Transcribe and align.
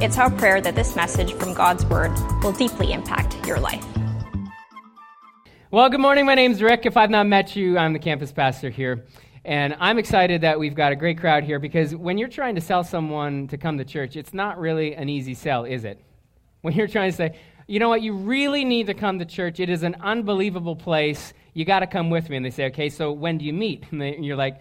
It's 0.00 0.16
our 0.16 0.30
prayer 0.30 0.60
that 0.60 0.76
this 0.76 0.94
message 0.94 1.32
from 1.32 1.54
God's 1.54 1.84
Word 1.84 2.12
will 2.40 2.52
deeply 2.52 2.92
impact 2.92 3.44
your 3.44 3.58
life. 3.58 3.84
Well, 5.72 5.90
good 5.90 5.98
morning. 5.98 6.24
My 6.24 6.36
name's 6.36 6.62
Rick. 6.62 6.86
If 6.86 6.96
I've 6.96 7.10
not 7.10 7.26
met 7.26 7.56
you, 7.56 7.76
I'm 7.76 7.94
the 7.94 7.98
campus 7.98 8.30
pastor 8.30 8.70
here. 8.70 9.06
And 9.44 9.74
I'm 9.80 9.98
excited 9.98 10.42
that 10.42 10.56
we've 10.56 10.76
got 10.76 10.92
a 10.92 10.94
great 10.94 11.18
crowd 11.18 11.42
here 11.42 11.58
because 11.58 11.96
when 11.96 12.16
you're 12.16 12.28
trying 12.28 12.54
to 12.54 12.60
sell 12.60 12.84
someone 12.84 13.48
to 13.48 13.58
come 13.58 13.76
to 13.78 13.84
church, 13.84 14.14
it's 14.14 14.32
not 14.32 14.60
really 14.60 14.94
an 14.94 15.08
easy 15.08 15.34
sell, 15.34 15.64
is 15.64 15.84
it? 15.84 16.00
When 16.60 16.74
you're 16.74 16.86
trying 16.86 17.10
to 17.10 17.16
say, 17.16 17.36
you 17.66 17.80
know 17.80 17.88
what, 17.88 18.00
you 18.00 18.14
really 18.14 18.64
need 18.64 18.86
to 18.86 18.94
come 18.94 19.18
to 19.18 19.24
church. 19.24 19.58
It 19.58 19.68
is 19.68 19.82
an 19.82 19.96
unbelievable 20.00 20.76
place. 20.76 21.32
You 21.54 21.64
got 21.64 21.80
to 21.80 21.88
come 21.88 22.08
with 22.08 22.30
me. 22.30 22.36
And 22.36 22.46
they 22.46 22.50
say, 22.50 22.66
okay, 22.66 22.88
so 22.88 23.10
when 23.10 23.36
do 23.36 23.44
you 23.44 23.52
meet? 23.52 23.82
And 23.90 24.24
you're 24.24 24.36
like, 24.36 24.60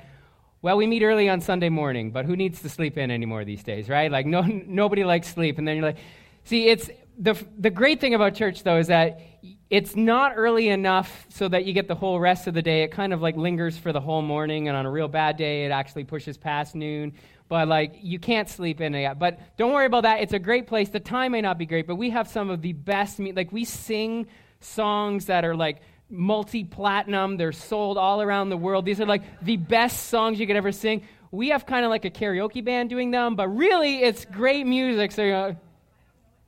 well, 0.61 0.77
we 0.77 0.88
meet 0.88 1.03
early 1.03 1.29
on 1.29 1.41
Sunday 1.41 1.70
morning, 1.70 2.11
but 2.11 2.25
who 2.25 2.35
needs 2.35 2.61
to 2.61 2.70
sleep 2.70 2.97
in 2.97 3.11
anymore 3.11 3.45
these 3.45 3.63
days, 3.63 3.89
right? 3.89 4.11
Like, 4.11 4.25
no, 4.25 4.41
nobody 4.41 5.03
likes 5.03 5.27
sleep. 5.27 5.57
And 5.57 5.67
then 5.67 5.77
you're 5.77 5.85
like, 5.85 5.97
see, 6.45 6.67
it's 6.67 6.89
the, 7.17 7.35
the 7.57 7.70
great 7.70 8.02
thing 8.02 8.13
about 8.13 8.35
church, 8.35 8.63
though, 8.63 8.77
is 8.77 8.88
that 8.88 9.21
it's 9.70 9.95
not 9.95 10.33
early 10.35 10.70
enough 10.70 11.25
so 11.30 11.47
that 11.47 11.66
you 11.66 11.73
get 11.73 11.88
the 11.88 11.95
whole 11.95 12.20
rest 12.20 12.47
of 12.47 12.53
the 12.53 12.61
day. 12.61 12.83
It 12.83 12.91
kind 12.91 13.14
of 13.14 13.22
like 13.22 13.36
lingers 13.36 13.77
for 13.77 13.91
the 13.91 14.02
whole 14.02 14.22
morning, 14.22 14.67
and 14.67 14.75
on 14.75 14.86
a 14.86 14.91
real 14.91 15.08
bad 15.08 15.38
day, 15.38 15.66
it 15.66 15.72
actually 15.72 16.05
pushes 16.05 16.38
past 16.38 16.73
noon. 16.73 17.14
But 17.49 17.67
like, 17.67 17.99
you 18.02 18.19
can't 18.19 18.49
sleep 18.49 18.81
in 18.81 18.94
it. 18.95 19.19
But 19.19 19.39
don't 19.58 19.73
worry 19.73 19.86
about 19.86 20.03
that. 20.03 20.21
It's 20.21 20.33
a 20.33 20.39
great 20.39 20.67
place. 20.67 20.89
The 20.89 20.99
time 20.99 21.31
may 21.33 21.42
not 21.42 21.58
be 21.58 21.66
great, 21.66 21.88
but 21.88 21.95
we 21.95 22.09
have 22.09 22.27
some 22.27 22.49
of 22.49 22.61
the 22.61 22.73
best, 22.73 23.19
like, 23.19 23.52
we 23.52 23.64
sing 23.64 24.27
songs 24.59 25.27
that 25.27 25.45
are 25.45 25.55
like, 25.55 25.81
multi 26.09 26.63
platinum. 26.63 27.38
They're 27.38 27.52
sold 27.52 27.97
all 27.97 28.22
around 28.22 28.50
the 28.50 28.58
world. 28.58 28.86
These 28.86 29.02
are 29.02 29.05
like 29.05 29.23
the 29.41 29.58
best 29.58 30.08
songs 30.08 30.39
you 30.39 30.47
could 30.47 30.55
ever 30.55 30.72
sing. 30.72 31.03
We 31.31 31.49
have 31.49 31.66
kind 31.66 31.83
of 31.83 31.89
like 31.89 32.05
a 32.05 32.09
karaoke 32.09 32.64
band 32.64 32.89
doing 32.89 33.11
them, 33.11 33.36
but 33.36 33.49
really 33.49 33.97
it's 33.97 34.25
great 34.25 34.66
music. 34.66 35.11
So, 35.11 35.23
you 35.23 35.31
know, 35.31 35.55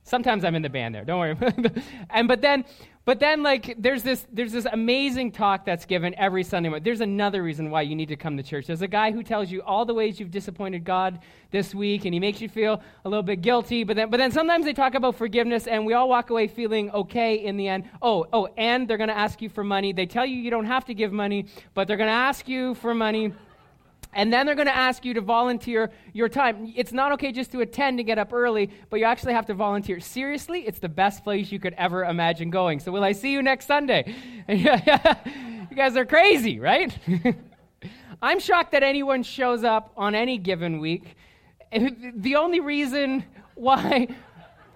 sometimes 0.04 0.44
I'm 0.44 0.54
in 0.54 0.62
the 0.62 0.70
band 0.70 0.94
there. 0.94 1.04
Don't 1.04 1.20
worry. 1.20 1.36
and 2.10 2.28
but 2.28 2.40
then 2.40 2.64
but 3.10 3.18
then, 3.18 3.42
like, 3.42 3.74
there's 3.76 4.04
this, 4.04 4.24
there's 4.32 4.52
this 4.52 4.68
amazing 4.70 5.32
talk 5.32 5.64
that's 5.64 5.84
given 5.84 6.14
every 6.14 6.44
Sunday 6.44 6.68
morning. 6.68 6.84
There's 6.84 7.00
another 7.00 7.42
reason 7.42 7.68
why 7.68 7.82
you 7.82 7.96
need 7.96 8.10
to 8.10 8.14
come 8.14 8.36
to 8.36 8.42
church. 8.44 8.68
There's 8.68 8.82
a 8.82 8.86
guy 8.86 9.10
who 9.10 9.24
tells 9.24 9.50
you 9.50 9.62
all 9.62 9.84
the 9.84 9.92
ways 9.92 10.20
you've 10.20 10.30
disappointed 10.30 10.84
God 10.84 11.18
this 11.50 11.74
week, 11.74 12.04
and 12.04 12.14
he 12.14 12.20
makes 12.20 12.40
you 12.40 12.48
feel 12.48 12.80
a 13.04 13.08
little 13.08 13.24
bit 13.24 13.42
guilty. 13.42 13.82
But 13.82 13.96
then, 13.96 14.10
but 14.10 14.18
then 14.18 14.30
sometimes 14.30 14.64
they 14.64 14.72
talk 14.72 14.94
about 14.94 15.16
forgiveness, 15.16 15.66
and 15.66 15.84
we 15.84 15.92
all 15.92 16.08
walk 16.08 16.30
away 16.30 16.46
feeling 16.46 16.88
okay 16.92 17.34
in 17.34 17.56
the 17.56 17.66
end. 17.66 17.90
Oh, 18.00 18.28
oh, 18.32 18.48
and 18.56 18.86
they're 18.86 18.96
going 18.96 19.08
to 19.08 19.18
ask 19.18 19.42
you 19.42 19.48
for 19.48 19.64
money. 19.64 19.92
They 19.92 20.06
tell 20.06 20.24
you 20.24 20.36
you 20.36 20.50
don't 20.52 20.66
have 20.66 20.84
to 20.84 20.94
give 20.94 21.12
money, 21.12 21.46
but 21.74 21.88
they're 21.88 21.96
going 21.96 22.06
to 22.06 22.12
ask 22.12 22.48
you 22.48 22.76
for 22.76 22.94
money. 22.94 23.32
And 24.12 24.32
then 24.32 24.44
they're 24.44 24.56
going 24.56 24.66
to 24.66 24.76
ask 24.76 25.04
you 25.04 25.14
to 25.14 25.20
volunteer 25.20 25.90
your 26.12 26.28
time. 26.28 26.72
It's 26.74 26.92
not 26.92 27.12
okay 27.12 27.30
just 27.30 27.52
to 27.52 27.60
attend 27.60 28.00
and 28.00 28.06
get 28.06 28.18
up 28.18 28.32
early, 28.32 28.70
but 28.88 28.98
you 28.98 29.04
actually 29.04 29.34
have 29.34 29.46
to 29.46 29.54
volunteer. 29.54 30.00
Seriously, 30.00 30.66
it's 30.66 30.80
the 30.80 30.88
best 30.88 31.22
place 31.22 31.52
you 31.52 31.60
could 31.60 31.74
ever 31.74 32.04
imagine 32.04 32.50
going. 32.50 32.80
So, 32.80 32.90
will 32.90 33.04
I 33.04 33.12
see 33.12 33.32
you 33.32 33.42
next 33.42 33.66
Sunday? 33.66 34.14
you 34.48 35.76
guys 35.76 35.96
are 35.96 36.04
crazy, 36.04 36.58
right? 36.58 36.96
I'm 38.22 38.40
shocked 38.40 38.72
that 38.72 38.82
anyone 38.82 39.22
shows 39.22 39.64
up 39.64 39.92
on 39.96 40.14
any 40.14 40.38
given 40.38 40.80
week. 40.80 41.16
The 42.16 42.34
only 42.34 42.58
reason 42.58 43.24
why 43.54 44.08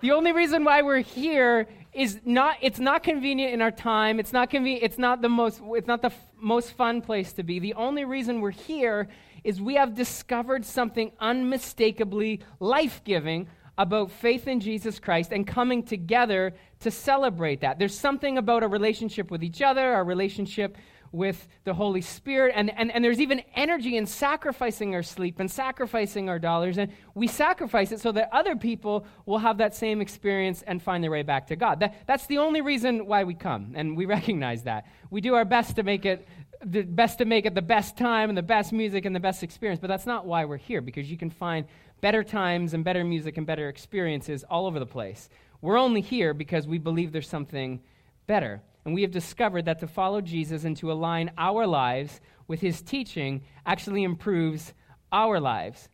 the 0.00 0.12
only 0.12 0.32
reason 0.32 0.64
why 0.64 0.82
we're 0.82 0.98
here 0.98 1.66
is 1.94 2.20
not 2.24 2.56
it's 2.60 2.78
not 2.78 3.02
convenient 3.02 3.54
in 3.54 3.62
our 3.62 3.70
time. 3.70 4.18
It's 4.18 4.32
not 4.32 4.50
convenient 4.50 4.84
it's 4.84 4.98
not 4.98 5.22
the 5.22 5.28
most 5.28 5.60
it's 5.64 5.86
not 5.86 6.02
the 6.02 6.08
f- 6.08 6.26
most 6.38 6.72
fun 6.72 7.00
place 7.00 7.32
to 7.34 7.42
be. 7.42 7.58
The 7.58 7.74
only 7.74 8.04
reason 8.04 8.40
we're 8.40 8.50
here 8.50 9.08
is 9.44 9.60
we 9.60 9.74
have 9.74 9.94
discovered 9.94 10.64
something 10.64 11.12
unmistakably 11.20 12.40
life 12.60 13.02
giving 13.04 13.48
about 13.76 14.10
faith 14.10 14.46
in 14.46 14.60
Jesus 14.60 14.98
Christ 14.98 15.32
and 15.32 15.46
coming 15.46 15.82
together 15.82 16.54
to 16.80 16.90
celebrate 16.90 17.60
that. 17.60 17.78
There's 17.78 17.96
something 17.98 18.38
about 18.38 18.62
a 18.62 18.68
relationship 18.68 19.30
with 19.30 19.42
each 19.42 19.62
other, 19.62 19.94
our 19.94 20.04
relationship 20.04 20.76
with 21.14 21.46
the 21.62 21.72
Holy 21.72 22.00
Spirit, 22.00 22.54
and, 22.56 22.76
and, 22.76 22.90
and 22.90 23.04
there's 23.04 23.20
even 23.20 23.40
energy 23.54 23.96
in 23.96 24.04
sacrificing 24.04 24.94
our 24.94 25.02
sleep 25.02 25.38
and 25.38 25.48
sacrificing 25.48 26.28
our 26.28 26.40
dollars. 26.40 26.76
And 26.76 26.90
we 27.14 27.28
sacrifice 27.28 27.92
it 27.92 28.00
so 28.00 28.10
that 28.12 28.28
other 28.32 28.56
people 28.56 29.06
will 29.24 29.38
have 29.38 29.58
that 29.58 29.76
same 29.76 30.00
experience 30.00 30.62
and 30.62 30.82
find 30.82 31.04
their 31.04 31.12
way 31.12 31.22
back 31.22 31.46
to 31.46 31.56
God. 31.56 31.80
That, 31.80 31.94
that's 32.06 32.26
the 32.26 32.38
only 32.38 32.62
reason 32.62 33.06
why 33.06 33.22
we 33.22 33.34
come, 33.34 33.74
and 33.76 33.96
we 33.96 34.06
recognize 34.18 34.64
that. 34.64 34.86
We 35.10 35.20
do 35.20 35.34
our 35.34 35.44
best 35.44 35.76
to 35.76 35.84
make 35.84 36.04
it 36.04 36.26
the 36.64 36.82
best 36.82 37.18
to 37.18 37.26
make 37.26 37.44
it 37.44 37.54
the 37.54 37.62
best 37.62 37.96
time 37.96 38.30
and 38.30 38.38
the 38.38 38.42
best 38.42 38.72
music 38.72 39.04
and 39.04 39.14
the 39.14 39.20
best 39.20 39.42
experience, 39.42 39.80
but 39.80 39.88
that's 39.88 40.06
not 40.06 40.24
why 40.24 40.46
we're 40.46 40.56
here, 40.56 40.80
because 40.80 41.10
you 41.10 41.18
can 41.18 41.30
find 41.30 41.66
better 42.00 42.24
times 42.24 42.74
and 42.74 42.84
better 42.84 43.04
music 43.04 43.36
and 43.36 43.46
better 43.46 43.68
experiences 43.68 44.44
all 44.44 44.66
over 44.66 44.78
the 44.78 44.86
place. 44.86 45.28
We're 45.60 45.78
only 45.78 46.00
here 46.00 46.34
because 46.34 46.66
we 46.66 46.78
believe 46.78 47.12
there's 47.12 47.28
something 47.28 47.80
better. 48.26 48.62
And 48.84 48.94
we 48.94 49.02
have 49.02 49.10
discovered 49.10 49.64
that 49.64 49.80
to 49.80 49.86
follow 49.86 50.20
Jesus 50.20 50.64
and 50.64 50.76
to 50.78 50.92
align 50.92 51.30
our 51.38 51.66
lives 51.66 52.20
with 52.46 52.60
his 52.60 52.82
teaching 52.82 53.42
actually 53.64 54.02
improves 54.02 54.74
our 55.10 55.40
lives. 55.40 55.88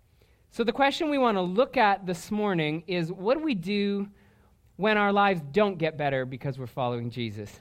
So, 0.50 0.64
the 0.64 0.72
question 0.72 1.10
we 1.10 1.18
want 1.18 1.36
to 1.36 1.42
look 1.42 1.76
at 1.76 2.06
this 2.06 2.30
morning 2.30 2.82
is 2.88 3.12
what 3.12 3.38
do 3.38 3.44
we 3.44 3.54
do 3.54 4.08
when 4.76 4.98
our 4.98 5.12
lives 5.12 5.40
don't 5.52 5.78
get 5.78 5.96
better 5.96 6.24
because 6.24 6.58
we're 6.58 6.66
following 6.66 7.10
Jesus? 7.10 7.60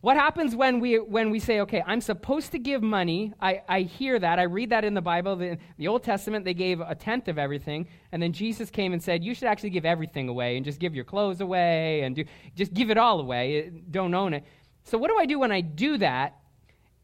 What 0.00 0.16
happens 0.16 0.54
when 0.54 0.80
we, 0.80 0.98
when 0.98 1.30
we 1.30 1.38
say, 1.38 1.60
okay, 1.60 1.82
I'm 1.86 2.00
supposed 2.00 2.52
to 2.52 2.58
give 2.58 2.82
money? 2.82 3.32
I, 3.40 3.62
I 3.68 3.80
hear 3.80 4.18
that. 4.18 4.38
I 4.38 4.42
read 4.42 4.70
that 4.70 4.84
in 4.84 4.94
the 4.94 5.00
Bible. 5.00 5.36
The, 5.36 5.58
the 5.78 5.88
Old 5.88 6.04
Testament, 6.04 6.44
they 6.44 6.54
gave 6.54 6.80
a 6.80 6.94
tenth 6.94 7.28
of 7.28 7.38
everything. 7.38 7.88
And 8.12 8.22
then 8.22 8.32
Jesus 8.32 8.70
came 8.70 8.92
and 8.92 9.02
said, 9.02 9.24
you 9.24 9.34
should 9.34 9.48
actually 9.48 9.70
give 9.70 9.84
everything 9.84 10.28
away 10.28 10.56
and 10.56 10.64
just 10.64 10.78
give 10.78 10.94
your 10.94 11.04
clothes 11.04 11.40
away 11.40 12.02
and 12.02 12.14
do, 12.14 12.24
just 12.54 12.74
give 12.74 12.90
it 12.90 12.98
all 12.98 13.20
away. 13.20 13.70
Don't 13.90 14.14
own 14.14 14.34
it. 14.34 14.44
So, 14.84 14.98
what 14.98 15.10
do 15.10 15.18
I 15.18 15.26
do 15.26 15.38
when 15.38 15.50
I 15.50 15.62
do 15.62 15.98
that 15.98 16.38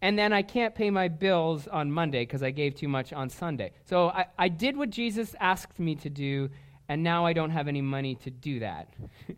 and 0.02 0.18
then 0.18 0.32
I 0.32 0.42
can't 0.42 0.74
pay 0.74 0.90
my 0.90 1.08
bills 1.08 1.66
on 1.66 1.90
Monday 1.90 2.22
because 2.22 2.42
I 2.42 2.50
gave 2.50 2.74
too 2.74 2.88
much 2.88 3.12
on 3.12 3.28
Sunday? 3.28 3.72
So, 3.84 4.10
I, 4.10 4.26
I 4.38 4.48
did 4.48 4.76
what 4.76 4.90
Jesus 4.90 5.34
asked 5.40 5.80
me 5.80 5.96
to 5.96 6.08
do, 6.08 6.50
and 6.88 7.02
now 7.02 7.26
I 7.26 7.32
don't 7.32 7.50
have 7.50 7.66
any 7.66 7.82
money 7.82 8.14
to 8.16 8.30
do 8.30 8.60
that. 8.60 8.94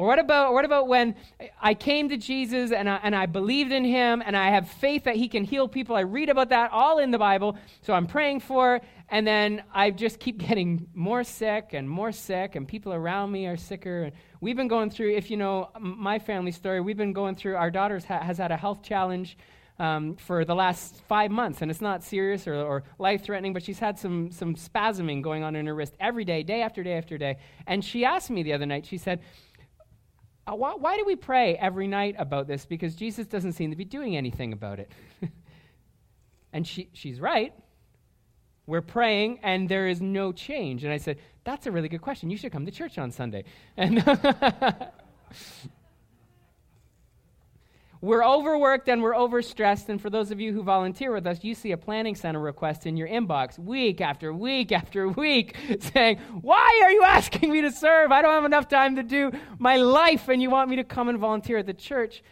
Or 0.00 0.06
what 0.06 0.18
about, 0.18 0.54
what 0.54 0.64
about 0.64 0.88
when 0.88 1.14
I 1.60 1.74
came 1.74 2.08
to 2.08 2.16
Jesus 2.16 2.72
and 2.72 2.88
I, 2.88 3.00
and 3.02 3.14
I 3.14 3.26
believed 3.26 3.70
in 3.70 3.84
him 3.84 4.22
and 4.24 4.34
I 4.34 4.48
have 4.48 4.66
faith 4.66 5.04
that 5.04 5.16
he 5.16 5.28
can 5.28 5.44
heal 5.44 5.68
people? 5.68 5.94
I 5.94 6.00
read 6.00 6.30
about 6.30 6.48
that 6.48 6.70
all 6.72 7.00
in 7.00 7.10
the 7.10 7.18
Bible, 7.18 7.58
so 7.82 7.92
I'm 7.92 8.06
praying 8.06 8.40
for, 8.40 8.80
and 9.10 9.26
then 9.26 9.62
I 9.74 9.90
just 9.90 10.18
keep 10.18 10.38
getting 10.48 10.88
more 10.94 11.22
sick 11.22 11.74
and 11.74 11.86
more 11.86 12.12
sick, 12.12 12.56
and 12.56 12.66
people 12.66 12.94
around 12.94 13.30
me 13.30 13.46
are 13.46 13.58
sicker. 13.58 14.10
We've 14.40 14.56
been 14.56 14.68
going 14.68 14.88
through, 14.88 15.16
if 15.16 15.30
you 15.30 15.36
know 15.36 15.68
my 15.78 16.18
family 16.18 16.52
story, 16.52 16.80
we've 16.80 16.96
been 16.96 17.12
going 17.12 17.34
through, 17.34 17.56
our 17.56 17.70
daughter 17.70 18.00
ha- 18.08 18.20
has 18.20 18.38
had 18.38 18.52
a 18.52 18.56
health 18.56 18.82
challenge. 18.82 19.36
Um, 19.78 20.16
for 20.16 20.44
the 20.44 20.54
last 20.54 21.00
five 21.08 21.30
months, 21.30 21.62
and 21.62 21.70
it's 21.70 21.80
not 21.80 22.02
serious 22.02 22.46
or, 22.46 22.54
or 22.54 22.82
life 22.98 23.24
threatening, 23.24 23.54
but 23.54 23.62
she's 23.62 23.78
had 23.78 23.98
some, 23.98 24.30
some 24.30 24.54
spasming 24.54 25.22
going 25.22 25.42
on 25.42 25.56
in 25.56 25.64
her 25.64 25.74
wrist 25.74 25.94
every 25.98 26.26
day, 26.26 26.42
day 26.42 26.60
after 26.60 26.82
day 26.82 26.98
after 26.98 27.16
day. 27.16 27.38
And 27.66 27.82
she 27.82 28.04
asked 28.04 28.28
me 28.28 28.42
the 28.42 28.52
other 28.52 28.66
night, 28.66 28.84
she 28.84 28.98
said, 28.98 29.20
uh, 30.50 30.54
why, 30.54 30.74
why 30.74 30.96
do 30.96 31.04
we 31.04 31.16
pray 31.16 31.56
every 31.56 31.86
night 31.86 32.16
about 32.18 32.46
this? 32.46 32.64
Because 32.66 32.94
Jesus 32.94 33.26
doesn't 33.26 33.52
seem 33.52 33.70
to 33.70 33.76
be 33.76 33.84
doing 33.84 34.16
anything 34.16 34.52
about 34.52 34.80
it. 34.80 34.90
and 36.52 36.66
she, 36.66 36.88
she's 36.92 37.20
right. 37.20 37.54
We're 38.66 38.80
praying 38.80 39.40
and 39.42 39.68
there 39.68 39.88
is 39.88 40.00
no 40.00 40.32
change. 40.32 40.84
And 40.84 40.92
I 40.92 40.96
said, 40.96 41.18
That's 41.44 41.66
a 41.66 41.72
really 41.72 41.88
good 41.88 42.02
question. 42.02 42.30
You 42.30 42.36
should 42.36 42.52
come 42.52 42.66
to 42.66 42.72
church 42.72 42.98
on 42.98 43.10
Sunday. 43.10 43.44
And 43.76 44.04
We're 48.02 48.24
overworked 48.24 48.88
and 48.88 49.02
we're 49.02 49.14
overstressed. 49.14 49.90
And 49.90 50.00
for 50.00 50.08
those 50.08 50.30
of 50.30 50.40
you 50.40 50.54
who 50.54 50.62
volunteer 50.62 51.12
with 51.12 51.26
us, 51.26 51.44
you 51.44 51.54
see 51.54 51.72
a 51.72 51.76
planning 51.76 52.14
center 52.14 52.40
request 52.40 52.86
in 52.86 52.96
your 52.96 53.08
inbox 53.08 53.58
week 53.58 54.00
after 54.00 54.32
week 54.32 54.72
after 54.72 55.06
week 55.08 55.56
saying, 55.92 56.18
Why 56.40 56.80
are 56.84 56.92
you 56.92 57.02
asking 57.02 57.52
me 57.52 57.60
to 57.60 57.70
serve? 57.70 58.10
I 58.10 58.22
don't 58.22 58.32
have 58.32 58.46
enough 58.46 58.68
time 58.68 58.96
to 58.96 59.02
do 59.02 59.30
my 59.58 59.76
life, 59.76 60.28
and 60.28 60.40
you 60.40 60.48
want 60.48 60.70
me 60.70 60.76
to 60.76 60.84
come 60.84 61.10
and 61.10 61.18
volunteer 61.18 61.58
at 61.58 61.66
the 61.66 61.74
church. 61.74 62.22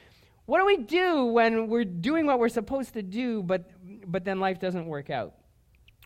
What 0.46 0.60
do 0.60 0.64
we 0.64 0.78
do 0.78 1.26
when 1.26 1.68
we're 1.68 1.84
doing 1.84 2.24
what 2.24 2.38
we're 2.38 2.48
supposed 2.48 2.94
to 2.94 3.02
do, 3.02 3.42
but, 3.42 3.70
but 4.10 4.24
then 4.24 4.40
life 4.40 4.58
doesn't 4.58 4.86
work 4.86 5.10
out? 5.10 5.34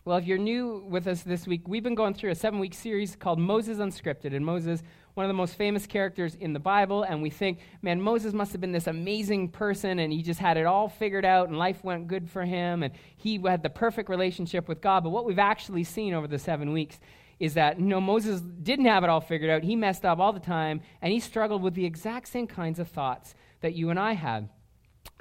Well, 0.03 0.17
if 0.17 0.25
you're 0.25 0.37
new 0.37 0.83
with 0.89 1.07
us 1.07 1.21
this 1.21 1.47
week, 1.47 1.65
we've 1.65 1.81
been 1.81 1.95
going 1.95 2.13
through 2.13 2.31
a 2.31 2.35
seven 2.35 2.59
week 2.59 2.73
series 2.73 3.15
called 3.15 3.39
Moses 3.39 3.77
Unscripted. 3.77 4.35
And 4.35 4.45
Moses 4.45 4.83
one 5.13 5.25
of 5.25 5.29
the 5.29 5.33
most 5.33 5.55
famous 5.55 5.85
characters 5.85 6.35
in 6.35 6.53
the 6.53 6.59
Bible, 6.59 7.03
and 7.03 7.21
we 7.21 7.29
think, 7.29 7.59
man, 7.81 8.01
Moses 8.01 8.33
must 8.33 8.51
have 8.51 8.61
been 8.61 8.71
this 8.71 8.87
amazing 8.87 9.49
person, 9.49 9.99
and 9.99 10.11
he 10.11 10.23
just 10.23 10.39
had 10.39 10.57
it 10.57 10.65
all 10.65 10.89
figured 10.89 11.25
out, 11.25 11.49
and 11.49 11.57
life 11.57 11.83
went 11.83 12.07
good 12.07 12.29
for 12.29 12.45
him, 12.45 12.83
and 12.83 12.93
he 13.15 13.39
had 13.45 13.61
the 13.61 13.69
perfect 13.69 14.09
relationship 14.09 14.67
with 14.67 14.81
God. 14.81 15.03
But 15.03 15.11
what 15.11 15.25
we've 15.25 15.39
actually 15.39 15.83
seen 15.83 16.13
over 16.13 16.27
the 16.27 16.39
seven 16.39 16.71
weeks 16.71 16.99
is 17.39 17.53
that 17.55 17.79
no, 17.79 17.99
Moses 18.01 18.41
didn't 18.41 18.85
have 18.85 19.03
it 19.03 19.09
all 19.09 19.21
figured 19.21 19.49
out. 19.49 19.63
He 19.63 19.75
messed 19.75 20.05
up 20.05 20.19
all 20.19 20.33
the 20.33 20.39
time, 20.39 20.81
and 21.01 21.13
he 21.13 21.19
struggled 21.19 21.61
with 21.61 21.73
the 21.75 21.85
exact 21.85 22.27
same 22.27 22.47
kinds 22.47 22.79
of 22.79 22.87
thoughts 22.87 23.35
that 23.61 23.73
you 23.73 23.89
and 23.89 23.99
I 23.99 24.13
had. 24.13 24.49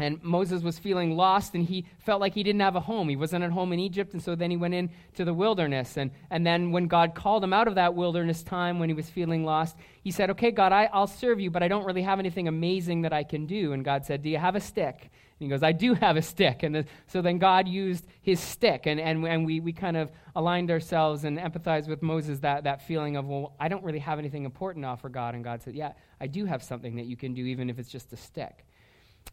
And 0.02 0.22
Moses 0.22 0.62
was 0.62 0.78
feeling 0.78 1.16
lost 1.16 1.54
and 1.54 1.64
he 1.64 1.87
felt 2.00 2.20
like 2.20 2.34
he 2.34 2.43
didn't 2.43 2.60
have 2.60 2.76
a 2.76 2.81
home. 2.81 3.08
He 3.08 3.16
wasn't 3.16 3.44
at 3.44 3.50
home 3.52 3.72
in 3.72 3.78
Egypt, 3.78 4.12
and 4.12 4.22
so 4.22 4.34
then 4.34 4.50
he 4.50 4.56
went 4.56 4.75
into 4.75 5.25
the 5.25 5.32
wilderness. 5.32 5.96
And, 5.96 6.10
and 6.31 6.46
then 6.46 6.72
when 6.72 6.88
God 6.88 7.14
called 7.14 7.44
him 7.44 7.52
out 7.52 7.69
of 7.69 7.76
that 7.76 7.94
wilderness 7.94 8.43
time 8.43 8.78
when 8.78 8.88
he 8.88 8.94
was 8.94 9.08
feeling 9.08 9.44
lost, 9.44 9.76
he 10.02 10.10
said, 10.10 10.31
Okay, 10.31 10.50
God, 10.50 10.72
I, 10.72 10.90
I'll 10.93 11.06
serve 11.06 11.40
you, 11.40 11.50
but 11.50 11.62
I 11.62 11.69
don't 11.69 11.84
really 11.84 12.02
have 12.02 12.19
anything 12.19 12.49
amazing 12.49 13.02
that 13.02 13.12
I 13.12 13.22
can 13.22 13.46
do. 13.46 13.72
And 13.72 13.84
God 13.84 14.04
said, 14.04 14.22
Do 14.22 14.28
you 14.28 14.38
have 14.38 14.56
a 14.56 14.60
stick? 14.60 15.10
And 15.38 15.46
he 15.46 15.49
goes, 15.49 15.62
I 15.62 15.72
do 15.72 15.94
have 15.94 16.16
a 16.16 16.22
stick. 16.22 16.62
And 16.62 16.75
the, 16.75 16.84
so 17.06 17.22
then 17.22 17.38
God 17.38 17.69
used 17.69 18.05
his 18.20 18.40
stick, 18.40 18.87
and, 18.87 19.00
and, 19.00 19.25
and 19.25 19.46
we, 19.46 19.60
we 19.60 19.72
kind 19.72 19.96
of 19.96 20.10
aligned 20.34 20.70
ourselves 20.70 21.25
and 21.25 21.38
empathized 21.38 21.88
with 21.88 22.02
Moses 22.02 22.40
that, 22.40 22.64
that 22.64 22.87
feeling 22.87 23.16
of, 23.16 23.26
Well, 23.26 23.55
I 23.60 23.69
don't 23.69 23.84
really 23.84 24.00
have 24.00 24.19
anything 24.19 24.44
important 24.44 24.84
to 24.84 24.88
offer 24.88 25.08
God. 25.08 25.34
And 25.34 25.44
God 25.44 25.62
said, 25.62 25.75
Yeah, 25.75 25.93
I 26.20 26.26
do 26.26 26.44
have 26.44 26.62
something 26.62 26.96
that 26.96 27.06
you 27.06 27.16
can 27.16 27.34
do, 27.34 27.44
even 27.44 27.70
if 27.70 27.78
it's 27.78 27.90
just 27.90 28.12
a 28.12 28.16
stick. 28.16 28.64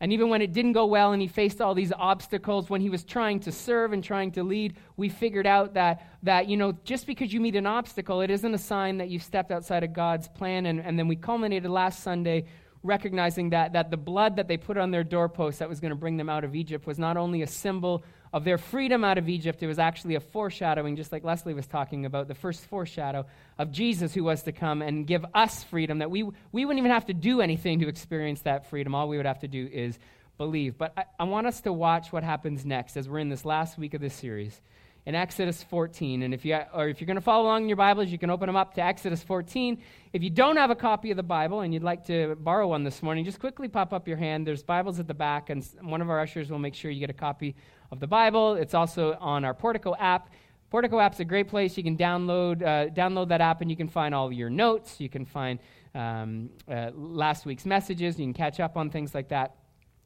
And 0.01 0.13
even 0.13 0.29
when 0.29 0.41
it 0.41 0.53
didn't 0.53 0.73
go 0.73 0.85
well 0.85 1.11
and 1.11 1.21
he 1.21 1.27
faced 1.27 1.59
all 1.59 1.75
these 1.75 1.91
obstacles, 1.91 2.69
when 2.69 2.79
he 2.79 2.89
was 2.89 3.03
trying 3.03 3.41
to 3.41 3.51
serve 3.51 3.91
and 3.91 4.01
trying 4.01 4.31
to 4.33 4.43
lead, 4.43 4.75
we 4.95 5.09
figured 5.09 5.45
out 5.45 5.73
that, 5.73 6.07
that 6.23 6.47
you 6.47 6.55
know, 6.55 6.73
just 6.85 7.05
because 7.05 7.33
you 7.33 7.41
meet 7.41 7.55
an 7.55 7.65
obstacle, 7.65 8.21
it 8.21 8.31
isn't 8.31 8.53
a 8.53 8.57
sign 8.57 8.97
that 8.99 9.09
you've 9.09 9.23
stepped 9.23 9.51
outside 9.51 9.83
of 9.83 9.91
God's 9.91 10.29
plan. 10.29 10.67
And, 10.67 10.79
and 10.79 10.97
then 10.97 11.09
we 11.09 11.17
culminated 11.17 11.69
last 11.69 12.01
Sunday 12.01 12.45
recognizing 12.81 13.49
that, 13.49 13.73
that 13.73 13.91
the 13.91 13.97
blood 13.97 14.37
that 14.37 14.47
they 14.47 14.55
put 14.55 14.77
on 14.77 14.91
their 14.91 15.03
doorposts 15.03 15.59
that 15.59 15.67
was 15.67 15.81
going 15.81 15.89
to 15.89 15.97
bring 15.97 16.15
them 16.15 16.29
out 16.29 16.45
of 16.45 16.55
Egypt 16.55 16.87
was 16.87 16.97
not 16.97 17.17
only 17.17 17.41
a 17.41 17.47
symbol 17.47 18.03
of 18.31 18.43
their 18.43 18.57
freedom 18.57 19.03
out 19.03 19.17
of 19.17 19.27
Egypt, 19.27 19.63
it 19.63 19.67
was 19.67 19.79
actually 19.79 20.15
a 20.15 20.19
foreshadowing, 20.19 20.95
just 20.95 21.11
like 21.11 21.23
Leslie 21.23 21.53
was 21.53 21.67
talking 21.67 22.05
about, 22.05 22.27
the 22.27 22.35
first 22.35 22.63
foreshadow 22.65 23.25
of 23.57 23.71
Jesus 23.71 24.13
who 24.13 24.23
was 24.23 24.43
to 24.43 24.51
come 24.51 24.81
and 24.81 25.07
give 25.07 25.25
us 25.33 25.63
freedom, 25.63 25.99
that 25.99 26.11
we, 26.11 26.23
we 26.51 26.65
wouldn't 26.65 26.79
even 26.79 26.91
have 26.91 27.07
to 27.07 27.13
do 27.13 27.41
anything 27.41 27.79
to 27.79 27.87
experience 27.87 28.41
that 28.41 28.69
freedom. 28.69 28.93
All 28.93 29.07
we 29.07 29.17
would 29.17 29.25
have 29.25 29.39
to 29.39 29.47
do 29.47 29.67
is 29.71 29.97
believe. 30.37 30.77
But 30.77 30.93
I, 30.95 31.05
I 31.19 31.23
want 31.23 31.47
us 31.47 31.61
to 31.61 31.73
watch 31.73 32.11
what 32.11 32.23
happens 32.23 32.65
next 32.65 32.97
as 32.97 33.09
we're 33.09 33.19
in 33.19 33.29
this 33.29 33.45
last 33.45 33.77
week 33.77 33.93
of 33.93 34.01
this 34.01 34.13
series 34.13 34.59
in 35.05 35.15
Exodus 35.15 35.63
14. 35.63 36.23
And 36.23 36.33
if 36.33 36.45
you 36.45 36.59
or 36.73 36.87
if 36.87 37.01
you're 37.01 37.07
going 37.07 37.15
to 37.15 37.21
follow 37.21 37.45
along 37.45 37.63
in 37.63 37.69
your 37.69 37.77
Bibles, 37.77 38.09
you 38.09 38.17
can 38.17 38.29
open 38.29 38.47
them 38.47 38.55
up 38.55 38.75
to 38.75 38.83
Exodus 38.83 39.23
14. 39.23 39.81
If 40.13 40.23
you 40.23 40.29
don't 40.29 40.57
have 40.57 40.69
a 40.69 40.75
copy 40.75 41.11
of 41.11 41.17
the 41.17 41.23
Bible 41.23 41.61
and 41.61 41.73
you'd 41.73 41.83
like 41.83 42.05
to 42.05 42.35
borrow 42.35 42.67
one 42.67 42.83
this 42.83 43.01
morning, 43.01 43.25
just 43.25 43.39
quickly 43.39 43.67
pop 43.67 43.91
up 43.91 44.07
your 44.07 44.17
hand. 44.17 44.45
There's 44.45 44.63
Bibles 44.63 44.99
at 44.99 45.07
the 45.07 45.13
back, 45.13 45.49
and 45.49 45.67
one 45.81 46.01
of 46.01 46.09
our 46.09 46.19
ushers 46.19 46.49
will 46.49 46.59
make 46.59 46.75
sure 46.75 46.91
you 46.91 46.99
get 46.99 47.09
a 47.09 47.13
copy 47.13 47.55
of 47.91 47.99
the 47.99 48.07
Bible. 48.07 48.55
It's 48.55 48.73
also 48.73 49.17
on 49.19 49.45
our 49.45 49.53
Portico 49.53 49.95
app. 49.99 50.29
Portico 50.69 50.99
app's 50.99 51.19
a 51.19 51.25
great 51.25 51.47
place. 51.47 51.77
You 51.77 51.83
can 51.83 51.97
download 51.97 52.61
uh, 52.61 52.91
download 52.91 53.29
that 53.29 53.41
app, 53.41 53.61
and 53.61 53.71
you 53.71 53.77
can 53.77 53.87
find 53.87 54.13
all 54.13 54.31
your 54.31 54.49
notes. 54.49 54.99
You 54.99 55.09
can 55.09 55.25
find 55.25 55.59
um, 55.95 56.49
uh, 56.69 56.91
last 56.93 57.45
week's 57.45 57.65
messages. 57.65 58.19
You 58.19 58.25
can 58.25 58.33
catch 58.33 58.59
up 58.59 58.77
on 58.77 58.89
things 58.89 59.15
like 59.15 59.29
that. 59.29 59.55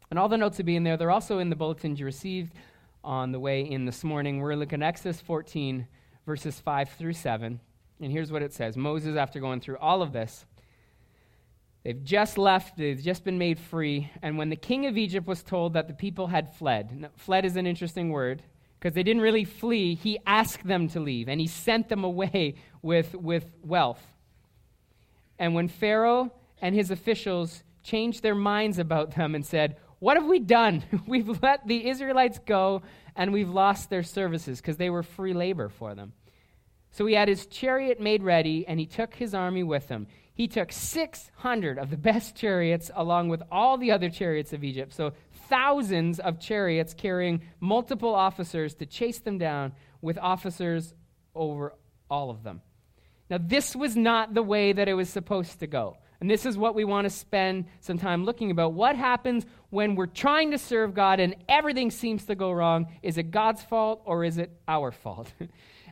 And 0.09 0.19
all 0.19 0.30
the 0.30 0.38
notes 0.38 0.57
will 0.57 0.65
be 0.65 0.75
in 0.75 0.83
there. 0.83 0.95
They're 0.95 1.12
also 1.12 1.39
in 1.39 1.50
the 1.50 1.56
bulletins 1.56 2.00
you 2.00 2.06
received 2.06 2.53
on 3.03 3.31
the 3.31 3.39
way 3.39 3.62
in 3.62 3.85
this 3.85 4.03
morning. 4.03 4.39
We're 4.39 4.56
looking 4.56 4.81
at 4.81 4.88
Exodus 4.88 5.19
14, 5.21 5.88
verses 6.25 6.59
5 6.59 6.89
through 6.91 7.13
7. 7.13 7.59
And 8.00 8.12
here's 8.12 8.31
what 8.31 8.41
it 8.41 8.53
says 8.53 8.77
Moses, 8.77 9.18
after 9.18 9.39
going 9.39 9.59
through 9.59 9.77
all 9.77 10.01
of 10.01 10.13
this, 10.13 10.45
they've 11.83 12.03
just 12.03 12.38
left, 12.38 12.77
they've 12.77 13.01
just 13.01 13.24
been 13.24 13.38
made 13.38 13.59
free. 13.59 14.09
And 14.21 14.38
when 14.38 14.50
the 14.50 14.56
king 14.56 14.85
of 14.85 14.97
Egypt 14.97 15.27
was 15.27 15.44
told 15.44 15.74
that 15.74 15.88
the 15.88 15.94
people 15.94 16.27
had 16.27 16.56
fled, 16.56 17.00
now, 17.00 17.09
fled 17.15 17.45
is 17.45 17.56
an 17.56 17.68
interesting 17.68 18.09
word 18.09 18.44
because 18.80 18.95
they 18.95 19.03
didn't 19.03 19.21
really 19.21 19.45
flee, 19.45 19.95
he 19.95 20.19
asked 20.25 20.68
them 20.68 20.88
to 20.89 21.00
leave 21.00 21.30
and 21.30 21.39
he 21.39 21.47
sent 21.47 21.89
them 21.89 22.03
away 22.03 22.56
with, 22.81 23.15
with 23.15 23.50
wealth. 23.63 24.01
And 25.39 25.56
when 25.56 25.68
Pharaoh 25.68 26.31
and 26.62 26.75
his 26.75 26.91
officials 26.91 27.63
changed 27.81 28.24
their 28.24 28.35
minds 28.35 28.80
about 28.80 29.15
them 29.15 29.35
and 29.35 29.45
said, 29.45 29.77
what 30.03 30.18
have 30.18 30.25
we 30.25 30.39
done? 30.39 30.83
we've 31.07 31.41
let 31.41 31.65
the 31.65 31.88
Israelites 31.88 32.38
go 32.45 32.81
and 33.15 33.31
we've 33.31 33.50
lost 33.50 33.89
their 33.89 34.03
services 34.03 34.59
because 34.59 34.75
they 34.75 34.89
were 34.89 35.01
free 35.01 35.33
labor 35.33 35.69
for 35.69 35.95
them. 35.95 36.12
So 36.91 37.06
he 37.06 37.15
had 37.15 37.30
his 37.30 37.45
chariot 37.45 38.01
made 38.01 38.21
ready 38.21 38.68
and 38.68 38.81
he 38.81 38.85
took 38.85 39.15
his 39.15 39.33
army 39.33 39.63
with 39.63 39.88
him. 39.88 40.07
He 40.35 40.47
took 40.47 40.71
600 40.71 41.77
of 41.77 41.89
the 41.89 41.97
best 41.97 42.35
chariots 42.35 42.89
along 42.95 43.30
with 43.30 43.44
all 43.51 43.77
the 43.77 43.91
other 43.91 44.09
chariots 44.09 44.51
of 44.51 44.63
Egypt. 44.63 44.94
So 44.94 45.13
thousands 45.47 46.19
of 46.19 46.39
chariots 46.39 46.94
carrying 46.94 47.41
multiple 47.59 48.15
officers 48.15 48.74
to 48.75 48.85
chase 48.85 49.19
them 49.19 49.38
down 49.38 49.74
with 50.01 50.18
officers 50.18 50.94
over 51.35 51.74
all 52.09 52.31
of 52.31 52.44
them. 52.44 52.62
Now, 53.30 53.38
this 53.39 53.75
was 53.75 53.95
not 53.95 54.33
the 54.33 54.44
way 54.44 54.74
that 54.74 54.88
it 54.88 54.94
was 54.94 55.09
supposed 55.09 55.59
to 55.59 55.68
go. 55.68 55.97
And 56.19 56.30
this 56.30 56.45
is 56.45 56.57
what 56.57 56.74
we 56.74 56.85
want 56.85 57.06
to 57.06 57.09
spend 57.09 57.65
some 57.81 57.97
time 57.97 58.24
looking 58.24 58.50
about. 58.50 58.74
What 58.74 58.95
happens 58.95 59.45
when 59.71 59.95
we're 59.95 60.06
trying 60.06 60.51
to 60.51 60.57
serve 60.57 60.94
God 60.94 61.19
and 61.19 61.35
everything 61.50 61.91
seems 61.91 62.25
to 62.25 62.35
go 62.35 62.51
wrong? 62.51 62.88
Is 63.01 63.18
it 63.18 63.30
God's 63.30 63.62
fault 63.62 64.01
or 64.06 64.24
is 64.24 64.38
it 64.38 64.51
our 64.68 64.91
fault? 64.91 65.31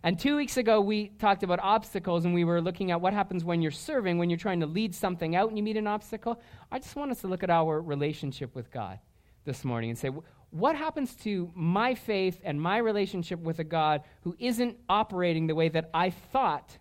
and 0.04 0.20
two 0.20 0.36
weeks 0.36 0.58
ago, 0.58 0.82
we 0.82 1.10
talked 1.20 1.44
about 1.44 1.60
obstacles 1.62 2.26
and 2.26 2.34
we 2.34 2.44
were 2.44 2.60
looking 2.60 2.90
at 2.90 3.00
what 3.00 3.14
happens 3.14 3.46
when 3.46 3.62
you're 3.62 3.70
serving, 3.70 4.18
when 4.18 4.30
you're 4.30 4.40
trying 4.40 4.62
to 4.62 4.66
lead 4.66 4.96
something 4.96 5.36
out 5.36 5.50
and 5.50 5.58
you 5.58 5.64
meet 5.64 5.78
an 5.78 5.86
obstacle. 5.86 6.42
I 6.72 6.80
just 6.80 6.96
want 6.96 7.12
us 7.12 7.22
to 7.22 7.28
look 7.28 7.44
at 7.44 7.52
our 7.52 7.80
relationship 7.80 8.56
with 8.56 8.72
God 8.72 9.00
this 9.46 9.64
morning 9.64 9.92
and 9.92 10.00
say, 10.00 10.10
what 10.50 10.76
happens 10.76 11.16
to 11.18 11.52
my 11.56 11.94
faith 11.94 12.40
and 12.44 12.60
my 12.60 12.78
relationship 12.78 13.40
with 13.40 13.60
a 13.60 13.64
God 13.64 14.02
who 14.22 14.36
isn't 14.40 14.78
operating 14.90 15.48
the 15.48 15.56
way 15.56 15.70
that 15.70 15.90
I 15.94 16.10
thought 16.10 16.78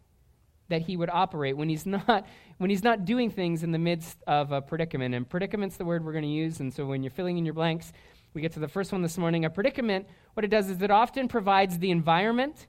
that 0.69 0.83
he 0.83 0.97
would 0.97 1.11
operate 1.11 1.57
when 1.57 1.69
he's 1.69 1.85
not 1.87 2.27
when 2.59 2.71
he's 2.71 2.83
not 2.83 3.05
doing 3.05 3.31
things 3.31 3.63
in 3.63 3.73
the 3.73 3.79
midst 3.79 4.23
of 4.27 4.53
a 4.53 4.61
predicament. 4.61 5.15
And 5.15 5.29
predicament's 5.29 5.77
the 5.77 5.85
word 5.85 6.05
we're 6.05 6.13
going 6.13 6.25
to 6.25 6.29
use. 6.29 6.61
And 6.61 6.73
so 6.73 6.85
when 6.85 7.03
you're 7.03 7.11
filling 7.11 7.39
in 7.39 7.45
your 7.47 7.55
blanks, 7.55 7.93
we 8.35 8.43
get 8.43 8.53
to 8.53 8.61
the 8.61 8.69
first 8.69 8.93
one 8.93 9.01
this 9.01 9.17
morning. 9.17 9.47
A 9.47 9.51
predicament, 9.51 10.07
what 10.35 10.45
it 10.45 10.49
does 10.49 10.69
is 10.69 10.81
it 10.83 10.91
often 10.91 11.27
provides 11.27 11.79
the 11.79 11.91
environment 11.91 12.67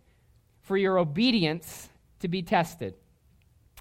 for 0.61 0.77
your 0.77 0.97
obedience 0.97 1.89
to 2.19 2.27
be 2.27 2.41
tested. 2.41 2.95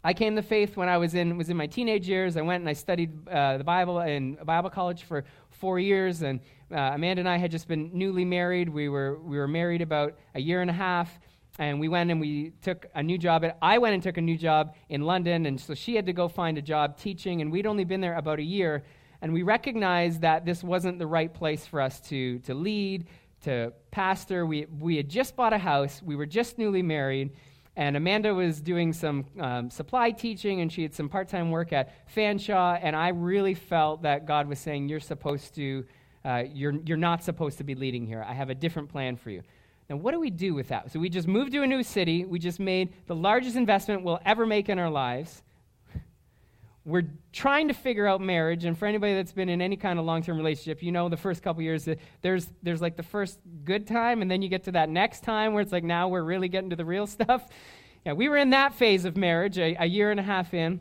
I 0.03 0.15
came 0.15 0.35
to 0.37 0.43
faith 0.43 0.77
when 0.77 0.88
I 0.88 0.97
was 0.97 1.15
in 1.15 1.37
was 1.37 1.50
in 1.50 1.56
my 1.56 1.67
teenage 1.67 2.09
years. 2.09 2.37
I 2.37 2.41
went 2.41 2.62
and 2.62 2.69
I 2.69 2.73
studied 2.73 3.29
uh, 3.29 3.59
the 3.59 3.65
Bible 3.65 4.00
in 4.00 4.38
Bible 4.44 4.71
college 4.71 5.03
for 5.03 5.25
four 5.50 5.79
years, 5.79 6.22
and 6.22 6.41
uh, 6.72 6.93
Amanda 6.94 7.20
and 7.20 7.29
I 7.29 7.37
had 7.37 7.51
just 7.51 7.69
been 7.69 7.91
newly 7.93 8.25
married. 8.25 8.69
We 8.70 8.89
were 8.89 9.19
we 9.19 9.37
were 9.37 9.49
married 9.49 9.82
about 9.82 10.17
a 10.34 10.41
year 10.41 10.63
and 10.63 10.70
a 10.70 10.75
half, 10.75 11.20
and 11.58 11.79
we 11.79 11.89
went 11.89 12.10
and 12.10 12.19
we 12.19 12.53
took 12.63 12.87
a 12.94 13.03
new 13.03 13.19
job. 13.19 13.44
I 13.60 13.77
went 13.77 13.93
and 13.93 14.03
took 14.03 14.17
a 14.17 14.22
new 14.22 14.39
job 14.39 14.75
in 14.89 15.03
London, 15.03 15.44
and 15.44 15.60
so 15.60 15.75
she 15.75 15.96
had 15.96 16.06
to 16.06 16.15
go 16.15 16.29
find 16.29 16.56
a 16.56 16.63
job 16.63 16.96
teaching, 16.96 17.43
and 17.43 17.53
we'd 17.53 17.67
only 17.67 17.84
been 17.84 18.01
there 18.01 18.17
about 18.17 18.39
a 18.39 18.44
year. 18.44 18.82
And 19.22 19.34
we 19.34 19.43
recognized 19.43 20.22
that 20.22 20.46
this 20.46 20.65
wasn't 20.65 20.99
the 20.99 21.06
right 21.06 21.32
place 21.32 21.67
for 21.67 21.82
us 21.82 22.01
to, 22.08 22.39
to 22.41 22.55
lead, 22.55 23.06
to 23.43 23.73
pastor. 23.91 24.47
We, 24.47 24.67
we 24.67 24.97
had 24.97 25.09
just 25.09 25.37
bought 25.37 25.53
a 25.53 25.59
house, 25.59 26.03
we 26.03 26.17
were 26.17 26.27
just 26.27 26.59
newly 26.59 26.82
married, 26.82 27.31
and 27.77 27.97
Amanda 27.97 28.35
was 28.35 28.61
doing 28.61 28.93
some 28.93 29.25
um, 29.39 29.70
supply 29.70 30.11
teaching, 30.11 30.61
and 30.61 30.73
she 30.73 30.82
had 30.82 30.94
some 30.94 31.09
part 31.09 31.29
time 31.29 31.51
work 31.51 31.73
at 31.73 32.09
Fanshawe. 32.15 32.79
And 32.82 32.94
I 32.94 33.09
really 33.09 33.55
felt 33.55 34.03
that 34.03 34.27
God 34.27 34.49
was 34.49 34.59
saying, 34.59 34.89
You're 34.89 35.01
supposed 35.01 35.55
to, 35.55 35.85
uh, 36.25 36.44
you're, 36.53 36.75
you're 36.85 36.97
not 36.97 37.23
supposed 37.23 37.59
to 37.59 37.65
be 37.65 37.75
leading 37.75 38.06
here. 38.06 38.25
I 38.27 38.35
have 38.35 38.51
a 38.51 38.55
different 38.55 38.89
plan 38.89 39.17
for 39.17 39.31
you. 39.31 39.43
Now, 39.89 39.97
what 39.97 40.13
do 40.13 40.20
we 40.20 40.31
do 40.31 40.55
with 40.55 40.69
that? 40.69 40.93
So 40.93 41.01
we 41.01 41.09
just 41.09 41.27
moved 41.27 41.53
to 41.53 41.63
a 41.63 41.67
new 41.67 41.82
city. 41.82 42.25
We 42.25 42.39
just 42.39 42.61
made 42.61 42.93
the 43.06 43.17
largest 43.17 43.56
investment 43.56 44.03
we'll 44.03 44.20
ever 44.25 44.47
make 44.47 44.69
in 44.69 44.79
our 44.79 44.91
lives. 44.91 45.43
We're 46.84 47.08
trying 47.32 47.69
to 47.69 47.75
figure 47.75 48.06
out 48.06 48.22
marriage, 48.22 48.65
and 48.65 48.77
for 48.77 48.87
anybody 48.87 49.15
that's 49.15 49.32
been 49.32 49.51
in 49.51 49.60
any 49.60 49.77
kind 49.77 49.99
of 49.99 50.06
long-term 50.06 50.39
relationship, 50.39 50.82
you 50.82 50.93
know 50.93 51.10
the 51.10 51.17
first 51.17 51.43
couple 51.43 51.63
years 51.63 51.87
uh, 51.87 51.96
there's 52.22 52.49
there's 52.63 52.81
like 52.81 52.96
the 52.96 53.03
first 53.03 53.39
good 53.65 53.87
time, 53.87 54.22
and 54.22 54.31
then 54.31 54.41
you 54.41 54.49
get 54.49 54.65
to 54.65 54.72
that 54.72 54.89
next 54.89 55.22
time 55.22 55.53
where 55.53 55.60
it's 55.60 55.72
like 55.72 55.84
now 55.84 56.08
we're 56.08 56.22
really 56.22 56.49
getting 56.49 56.70
to 56.70 56.77
the 56.77 56.84
real 56.84 57.06
stuff. 57.19 57.46
Yeah, 58.06 58.15
we 58.15 58.31
were 58.31 58.39
in 58.39 58.51
that 58.51 58.75
phase 58.75 59.05
of 59.05 59.17
marriage 59.17 59.58
a, 59.58 59.77
a 59.79 59.84
year 59.84 60.10
and 60.10 60.19
a 60.19 60.22
half 60.22 60.55
in, 60.55 60.81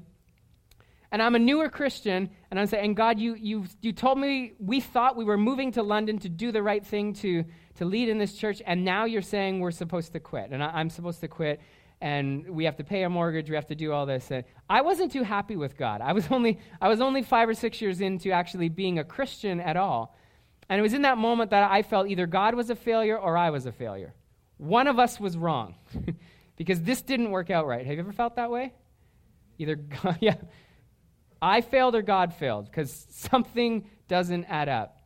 and 1.12 1.22
I'm 1.22 1.36
a 1.36 1.39
newer 1.39 1.68
Christian, 1.68 2.29
and 2.50 2.60
I'm 2.60 2.68
saying, 2.68 2.86
and 2.86 2.96
God, 2.96 3.20
you 3.20 3.36
you 3.36 3.65
you 3.82 3.91
told 3.91 4.20
me 4.20 4.53
we 4.58 4.79
thought 4.79 5.18
we 5.18 5.25
were 5.25 5.38
moving 5.38 5.74
to 5.74 5.84
London 5.84 6.18
to 6.20 6.29
do 6.29 6.53
the 6.53 6.63
right 6.63 6.86
thing 6.86 7.13
to 7.15 7.44
to 7.75 7.86
lead 7.86 8.10
in 8.10 8.18
this 8.18 8.36
church, 8.36 8.62
and 8.65 8.86
now 8.86 9.06
you're 9.06 9.22
saying 9.22 9.60
we're 9.60 9.72
supposed 9.72 10.13
to 10.13 10.20
quit, 10.20 10.51
and 10.51 10.63
I, 10.63 10.79
am 10.79 10.89
supposed 10.89 11.20
to 11.22 11.27
quit, 11.27 11.60
and 12.01 12.50
we 12.50 12.65
have 12.65 12.77
to 12.77 12.84
pay 12.84 13.03
a 13.03 13.10
mortgage, 13.10 13.50
we 13.50 13.56
have 13.56 13.68
to 13.68 13.75
do 13.75 13.91
all 13.91 14.06
this. 14.06 14.32
And 14.32 14.46
I 14.70 14.82
wasn't 14.82 15.12
too 15.12 15.24
happy 15.24 15.56
with 15.56 15.77
God. 15.77 16.01
I 16.01 16.13
was 16.13 16.27
only 16.32 16.60
I 16.82 16.88
was 16.88 17.01
only 17.01 17.24
five 17.24 17.50
or 17.50 17.53
six 17.53 17.82
years 17.82 18.01
into 18.01 18.32
actually 18.32 18.70
being 18.70 19.00
a 19.00 19.03
Christian 19.03 19.60
at 19.60 19.77
all, 19.77 20.15
and 20.70 20.79
it 20.79 20.82
was 20.82 20.94
in 20.94 21.01
that 21.03 21.18
moment 21.18 21.51
that 21.51 21.70
I 21.70 21.82
felt 21.82 22.08
either 22.08 22.27
God 22.27 22.56
was 22.56 22.70
a 22.70 22.75
failure 22.75 23.18
or 23.18 23.38
I 23.38 23.50
was 23.50 23.65
a 23.65 23.72
failure. 23.72 24.13
One 24.58 24.88
of 24.88 25.00
us 25.00 25.20
was 25.20 25.38
wrong, 25.38 25.75
because 26.58 26.82
this 26.82 27.01
didn't 27.01 27.32
work 27.32 27.50
out 27.50 27.68
right. 27.68 27.86
Have 27.86 27.94
you 27.96 28.00
ever 28.00 28.12
felt 28.12 28.36
that 28.36 28.51
way? 28.51 28.74
Either 29.58 29.75
God, 29.75 30.18
yeah, 30.22 30.36
I 31.41 31.62
failed 31.62 31.96
or 31.96 32.01
God 32.01 32.34
failed 32.34 32.65
because 32.65 33.08
something 33.10 33.89
doesn't 34.08 34.46
add 34.46 34.70
up. 34.70 34.98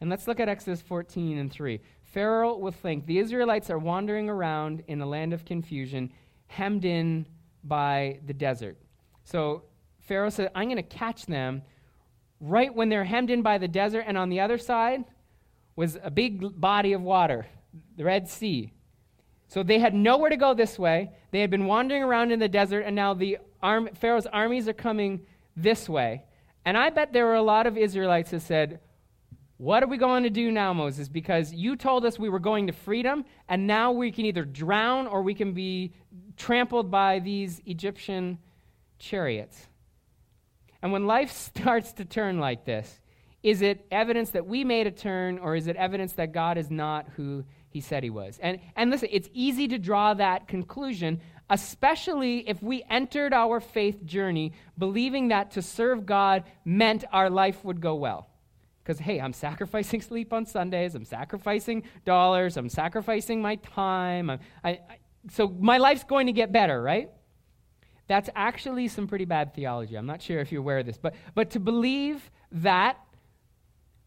And 0.00 0.10
let's 0.10 0.28
look 0.28 0.40
at 0.40 0.48
Exodus 0.48 0.80
14 0.82 1.38
and 1.38 1.50
3. 1.50 1.80
Pharaoh 2.18 2.56
will 2.56 2.72
think 2.72 3.06
the 3.06 3.20
Israelites 3.20 3.70
are 3.70 3.78
wandering 3.78 4.28
around 4.28 4.82
in 4.88 5.00
a 5.00 5.06
land 5.06 5.32
of 5.32 5.44
confusion, 5.44 6.12
hemmed 6.48 6.84
in 6.84 7.24
by 7.62 8.18
the 8.26 8.34
desert. 8.34 8.76
So 9.22 9.62
Pharaoh 10.00 10.28
said, 10.28 10.50
I'm 10.52 10.64
going 10.64 10.78
to 10.78 10.82
catch 10.82 11.26
them 11.26 11.62
right 12.40 12.74
when 12.74 12.88
they're 12.88 13.04
hemmed 13.04 13.30
in 13.30 13.42
by 13.42 13.58
the 13.58 13.68
desert, 13.68 14.02
and 14.04 14.18
on 14.18 14.30
the 14.30 14.40
other 14.40 14.58
side 14.58 15.04
was 15.76 15.96
a 16.02 16.10
big 16.10 16.60
body 16.60 16.92
of 16.92 17.02
water, 17.02 17.46
the 17.96 18.02
Red 18.02 18.28
Sea. 18.28 18.72
So 19.46 19.62
they 19.62 19.78
had 19.78 19.94
nowhere 19.94 20.30
to 20.30 20.36
go 20.36 20.54
this 20.54 20.76
way. 20.76 21.12
They 21.30 21.40
had 21.40 21.50
been 21.50 21.66
wandering 21.66 22.02
around 22.02 22.32
in 22.32 22.40
the 22.40 22.48
desert, 22.48 22.80
and 22.80 22.96
now 22.96 23.14
the 23.14 23.38
arm, 23.62 23.90
Pharaoh's 23.94 24.26
armies 24.26 24.66
are 24.66 24.72
coming 24.72 25.20
this 25.54 25.88
way. 25.88 26.24
And 26.64 26.76
I 26.76 26.90
bet 26.90 27.12
there 27.12 27.26
were 27.26 27.36
a 27.36 27.42
lot 27.42 27.68
of 27.68 27.78
Israelites 27.78 28.32
that 28.32 28.42
said, 28.42 28.80
What 29.58 29.82
are 29.82 29.88
we 29.88 29.96
going 29.96 30.22
to 30.22 30.30
do 30.30 30.52
now, 30.52 30.72
Moses? 30.72 31.08
Because 31.08 31.52
you 31.52 31.74
told 31.74 32.04
us 32.04 32.16
we 32.16 32.28
were 32.28 32.38
going 32.38 32.68
to 32.68 32.72
freedom, 32.72 33.24
and 33.48 33.66
now 33.66 33.90
we 33.90 34.12
can 34.12 34.24
either 34.24 34.44
drown 34.44 35.08
or 35.08 35.20
we 35.20 35.34
can 35.34 35.52
be 35.52 35.92
trampled 36.36 36.92
by 36.92 37.18
these 37.18 37.60
Egyptian 37.66 38.38
chariots. 39.00 39.66
And 40.80 40.92
when 40.92 41.08
life 41.08 41.32
starts 41.56 41.92
to 41.94 42.04
turn 42.04 42.38
like 42.38 42.64
this, 42.64 43.00
is 43.42 43.60
it 43.60 43.84
evidence 43.90 44.30
that 44.30 44.46
we 44.46 44.62
made 44.62 44.86
a 44.86 44.92
turn, 44.92 45.40
or 45.40 45.56
is 45.56 45.66
it 45.66 45.74
evidence 45.74 46.12
that 46.14 46.30
God 46.30 46.56
is 46.56 46.70
not 46.70 47.08
who 47.16 47.44
he 47.68 47.80
said 47.80 48.04
he 48.04 48.10
was? 48.10 48.38
And, 48.40 48.60
and 48.76 48.92
listen, 48.92 49.08
it's 49.10 49.28
easy 49.32 49.66
to 49.68 49.78
draw 49.78 50.14
that 50.14 50.46
conclusion, 50.46 51.20
especially 51.50 52.48
if 52.48 52.62
we 52.62 52.84
entered 52.88 53.32
our 53.32 53.58
faith 53.58 54.04
journey 54.04 54.52
believing 54.76 55.28
that 55.28 55.50
to 55.52 55.62
serve 55.62 56.06
God 56.06 56.44
meant 56.64 57.04
our 57.12 57.28
life 57.28 57.64
would 57.64 57.80
go 57.80 57.96
well. 57.96 58.28
Because, 58.88 59.00
hey, 59.00 59.20
I'm 59.20 59.34
sacrificing 59.34 60.00
sleep 60.00 60.32
on 60.32 60.46
Sundays, 60.46 60.94
I'm 60.94 61.04
sacrificing 61.04 61.82
dollars, 62.06 62.56
I'm 62.56 62.70
sacrificing 62.70 63.42
my 63.42 63.56
time. 63.56 64.30
I, 64.30 64.38
I, 64.64 64.80
so 65.30 65.54
my 65.60 65.76
life's 65.76 66.04
going 66.04 66.26
to 66.26 66.32
get 66.32 66.52
better, 66.52 66.80
right? 66.80 67.10
That's 68.06 68.30
actually 68.34 68.88
some 68.88 69.06
pretty 69.06 69.26
bad 69.26 69.52
theology. 69.52 69.94
I'm 69.96 70.06
not 70.06 70.22
sure 70.22 70.40
if 70.40 70.50
you're 70.50 70.62
aware 70.62 70.78
of 70.78 70.86
this. 70.86 70.96
But, 70.96 71.16
but 71.34 71.50
to 71.50 71.60
believe 71.60 72.30
that 72.50 72.96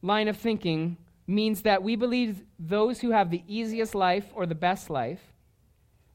line 0.02 0.28
of 0.28 0.36
thinking 0.36 0.98
means 1.28 1.62
that 1.62 1.84
we 1.84 1.96
believe 1.96 2.42
those 2.58 3.02
who 3.02 3.12
have 3.12 3.30
the 3.30 3.44
easiest 3.48 3.94
life 3.94 4.26
or 4.34 4.48
the 4.48 4.56
best 4.56 4.90
life, 4.90 5.22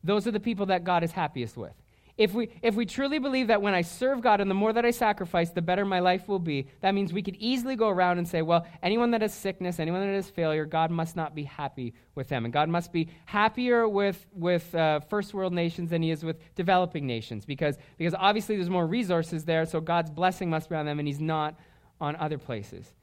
those 0.03 0.27
are 0.27 0.33
the 0.33 0.41
people 0.41 0.67
that 0.67 0.83
God 0.83 1.05
is 1.05 1.13
happiest 1.13 1.57
with. 1.57 1.75
If 2.17 2.33
we, 2.33 2.49
if 2.63 2.75
we 2.75 2.87
truly 2.87 3.19
believe 3.19 3.49
that 3.49 3.61
when 3.61 3.75
I 3.75 3.83
serve 3.83 4.23
God 4.23 4.41
and 4.41 4.51
the 4.51 4.55
more 4.55 4.73
that 4.73 4.87
I 4.87 4.91
sacrifice, 4.91 5.51
the 5.51 5.61
better 5.61 5.85
my 5.85 6.01
life 6.01 6.29
will 6.29 6.39
be, 6.39 6.67
that 6.81 6.95
means 6.95 7.13
we 7.13 7.23
could 7.23 7.37
easily 7.37 7.77
go 7.77 7.91
around 7.91 8.17
and 8.17 8.27
say, 8.27 8.41
well, 8.41 8.67
anyone 8.83 9.11
that 9.11 9.21
has 9.21 9.35
sickness, 9.35 9.79
anyone 9.79 10.01
that 10.01 10.15
has 10.15 10.31
failure, 10.31 10.65
God 10.65 10.91
must 10.91 11.15
not 11.15 11.35
be 11.35 11.45
happy 11.45 11.93
with 12.15 12.29
them. 12.29 12.47
And 12.47 12.55
God 12.55 12.71
must 12.71 12.91
be 12.91 13.11
happier 13.27 13.87
with, 13.87 14.27
with 14.33 14.75
uh, 14.75 15.01
first 15.01 15.35
world 15.35 15.53
nations 15.53 15.91
than 15.91 16.01
he 16.01 16.11
is 16.11 16.25
with 16.25 16.39
developing 16.55 17.07
nations 17.07 17.45
because, 17.45 17.77
because 17.99 18.15
obviously 18.19 18.57
there's 18.57 18.71
more 18.71 18.87
resources 18.87 19.45
there, 19.45 19.67
so 19.67 19.83
God's 19.83 20.11
blessing 20.11 20.49
must 20.49 20.71
be 20.71 20.77
on 20.77 20.87
them 20.87 20.99
and 20.99 21.07
he's 21.07 21.21
not 21.21 21.55
on 22.01 22.17
other 22.17 22.39
places. 22.39 22.95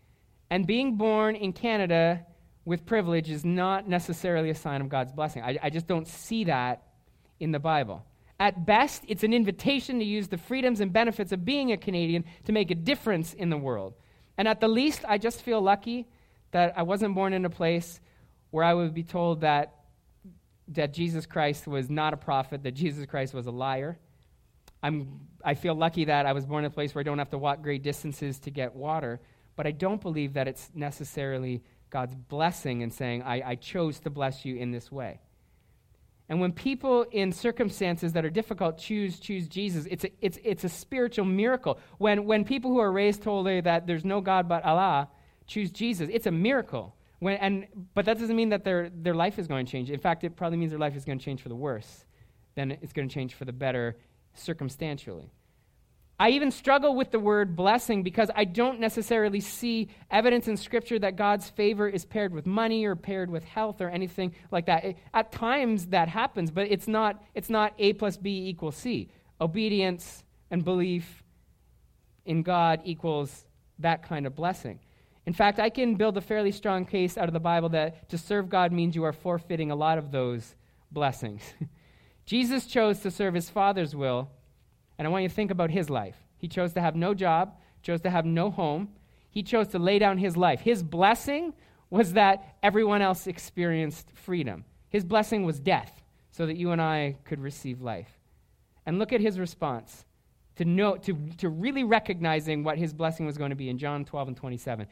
And 0.50 0.65
being 0.65 0.98
born 0.98 1.36
in 1.36 1.53
Canada 1.53 2.25
with 2.65 2.84
privilege 2.86 3.29
is 3.29 3.46
not 3.46 3.88
necessarily 3.88 4.50
a 4.50 4.55
sign 4.55 4.82
of 4.82 4.89
God's 4.89 5.12
blessing. 5.12 5.43
I, 5.43 5.60
I 5.62 5.70
just 5.70 5.86
don't 5.86 6.08
see 6.08 6.46
that 6.46 6.82
in 7.39 7.51
the 7.51 7.60
Bible. 7.60 8.05
At 8.43 8.65
best, 8.65 9.05
it's 9.07 9.23
an 9.23 9.33
invitation 9.33 10.00
to 10.00 10.05
use 10.05 10.27
the 10.27 10.38
freedoms 10.38 10.81
and 10.81 10.91
benefits 10.91 11.31
of 11.31 11.45
being 11.45 11.71
a 11.71 11.77
Canadian 11.77 12.25
to 12.43 12.51
make 12.51 12.71
a 12.71 12.75
difference 12.75 13.33
in 13.33 13.50
the 13.50 13.55
world. 13.55 13.93
And 14.38 14.50
at 14.50 14.59
the 14.59 14.67
least, 14.67 15.05
I 15.07 15.17
just 15.17 15.41
feel 15.43 15.62
lucky 15.62 16.09
that 16.51 16.73
I 16.75 16.83
wasn't 16.83 17.15
born 17.15 17.31
in 17.31 17.45
a 17.45 17.50
place 17.50 18.01
where 18.51 18.65
I 18.65 18.73
would 18.73 18.93
be 18.93 19.03
told 19.03 19.39
that, 19.41 19.73
that 20.67 20.91
Jesus 20.91 21.25
Christ 21.25 21.69
was 21.69 21.89
not 21.89 22.13
a 22.13 22.17
prophet, 22.17 22.63
that 22.63 22.73
Jesus 22.73 23.05
Christ 23.05 23.33
was 23.33 23.47
a 23.47 23.51
liar. 23.51 23.97
I'm, 24.83 25.21
I 25.41 25.53
feel 25.53 25.73
lucky 25.73 26.03
that 26.03 26.25
I 26.25 26.33
was 26.33 26.45
born 26.45 26.65
in 26.65 26.67
a 26.67 26.73
place 26.73 26.93
where 26.93 27.00
I 27.00 27.03
don't 27.03 27.19
have 27.19 27.29
to 27.29 27.38
walk 27.38 27.62
great 27.62 27.81
distances 27.81 28.39
to 28.39 28.51
get 28.51 28.75
water, 28.75 29.21
but 29.55 29.67
I 29.67 29.71
don't 29.71 30.01
believe 30.01 30.33
that 30.33 30.50
it's 30.50 30.69
necessarily 30.75 31.63
God's 31.89 32.15
blessing 32.15 32.83
and 32.83 32.91
saying, 32.91 33.23
I, 33.23 33.51
I 33.51 33.55
chose 33.55 34.01
to 34.01 34.09
bless 34.09 34.43
you 34.43 34.57
in 34.57 34.71
this 34.71 34.91
way. 34.91 35.21
And 36.33 36.41
when 36.41 36.51
people 36.51 37.05
in 37.11 37.31
circumstances 37.31 38.13
that 38.13 38.25
are 38.25 38.29
difficult 38.31 38.79
choose 38.79 39.19
choose 39.19 39.47
Jesus, 39.47 39.85
it's 39.85 40.03
a, 40.03 40.09
it's, 40.19 40.39
it's 40.43 40.63
a 40.63 40.69
spiritual 40.69 41.25
miracle. 41.25 41.77
When, 41.99 42.25
when 42.25 42.43
people 42.43 42.71
who 42.71 42.79
are 42.79 42.91
raised 42.91 43.21
told 43.21 43.45
that 43.45 43.85
there's 43.85 44.03
no 44.03 44.19
God 44.19 44.49
but 44.49 44.65
Allah 44.65 45.09
choose 45.45 45.69
Jesus, 45.69 46.09
it's 46.11 46.25
a 46.25 46.31
miracle. 46.31 46.95
When, 47.19 47.37
and, 47.37 47.67
but 47.93 48.05
that 48.05 48.17
doesn't 48.17 48.35
mean 48.35 48.49
that 48.49 48.63
their, 48.63 48.89
their 48.89 49.13
life 49.13 49.37
is 49.37 49.45
going 49.45 49.67
to 49.67 49.71
change. 49.71 49.91
In 49.91 49.99
fact, 49.99 50.23
it 50.23 50.35
probably 50.35 50.57
means 50.57 50.71
their 50.71 50.79
life 50.79 50.95
is 50.95 51.05
going 51.05 51.19
to 51.19 51.23
change 51.23 51.43
for 51.43 51.49
the 51.49 51.55
worse. 51.55 52.03
Then 52.55 52.71
it's 52.81 52.93
going 52.93 53.07
to 53.07 53.13
change 53.13 53.35
for 53.35 53.45
the 53.45 53.53
better 53.53 53.95
circumstantially. 54.33 55.29
I 56.23 56.29
even 56.29 56.51
struggle 56.51 56.95
with 56.95 57.11
the 57.11 57.19
word 57.19 57.53
blessing 57.53 58.01
because 58.01 58.31
I 58.33 58.45
don't 58.45 58.79
necessarily 58.79 59.41
see 59.41 59.89
evidence 60.09 60.47
in 60.47 60.55
Scripture 60.55 60.97
that 60.99 61.17
God's 61.17 61.49
favor 61.49 61.89
is 61.89 62.05
paired 62.05 62.33
with 62.33 62.45
money 62.45 62.85
or 62.85 62.95
paired 62.95 63.29
with 63.29 63.43
health 63.43 63.81
or 63.81 63.89
anything 63.89 64.33
like 64.49 64.67
that. 64.67 64.85
It, 64.85 64.97
at 65.13 65.33
times 65.33 65.87
that 65.87 66.07
happens, 66.07 66.49
but 66.49 66.71
it's 66.71 66.87
not, 66.87 67.21
it's 67.35 67.49
not 67.49 67.73
A 67.77 67.91
plus 67.91 68.15
B 68.15 68.47
equals 68.47 68.77
C. 68.77 69.09
Obedience 69.41 70.23
and 70.49 70.63
belief 70.63 71.25
in 72.23 72.41
God 72.41 72.79
equals 72.85 73.43
that 73.79 74.07
kind 74.07 74.25
of 74.25 74.33
blessing. 74.33 74.79
In 75.25 75.33
fact, 75.33 75.59
I 75.59 75.69
can 75.69 75.95
build 75.95 76.15
a 76.15 76.21
fairly 76.21 76.53
strong 76.53 76.85
case 76.85 77.17
out 77.17 77.27
of 77.27 77.33
the 77.33 77.41
Bible 77.41 77.67
that 77.69 78.07
to 78.11 78.17
serve 78.17 78.47
God 78.47 78.71
means 78.71 78.95
you 78.95 79.03
are 79.03 79.11
forfeiting 79.11 79.71
a 79.71 79.75
lot 79.75 79.97
of 79.97 80.11
those 80.13 80.55
blessings. 80.89 81.41
Jesus 82.25 82.65
chose 82.65 82.99
to 82.99 83.11
serve 83.11 83.33
his 83.33 83.49
Father's 83.49 83.93
will 83.93 84.29
and 84.97 85.07
I 85.07 85.12
want 85.12 85.23
you 85.23 85.29
to 85.29 85.35
think 85.35 85.51
about 85.51 85.71
his 85.71 85.89
life. 85.89 86.15
He 86.38 86.47
chose 86.47 86.73
to 86.73 86.81
have 86.81 86.95
no 86.95 87.13
job, 87.13 87.55
chose 87.81 88.01
to 88.01 88.09
have 88.09 88.25
no 88.25 88.51
home. 88.51 88.89
He 89.29 89.43
chose 89.43 89.69
to 89.69 89.79
lay 89.79 90.00
down 90.00 90.17
his 90.17 90.38
life. 90.38 90.62
His 90.62 90.83
blessing 90.83 91.53
was 91.89 92.13
that 92.13 92.55
everyone 92.62 93.01
else 93.01 93.27
experienced 93.27 94.09
freedom. 94.13 94.65
His 94.89 95.03
blessing 95.03 95.43
was 95.43 95.59
death, 95.59 96.03
so 96.31 96.45
that 96.45 96.57
you 96.57 96.71
and 96.71 96.81
I 96.81 97.17
could 97.25 97.39
receive 97.39 97.81
life. 97.81 98.09
And 98.85 99.00
look 99.00 99.13
at 99.13 99.21
his 99.21 99.39
response 99.39 100.05
to, 100.57 100.65
know, 100.65 100.97
to, 100.97 101.17
to 101.38 101.50
really 101.50 101.83
recognizing 101.83 102.63
what 102.63 102.77
his 102.77 102.93
blessing 102.93 103.25
was 103.25 103.38
going 103.38 103.50
to 103.50 103.55
be 103.55 103.69
in 103.69 103.77
John 103.77 104.05
12 104.05 104.29
and 104.29 104.38
27. 104.38 104.88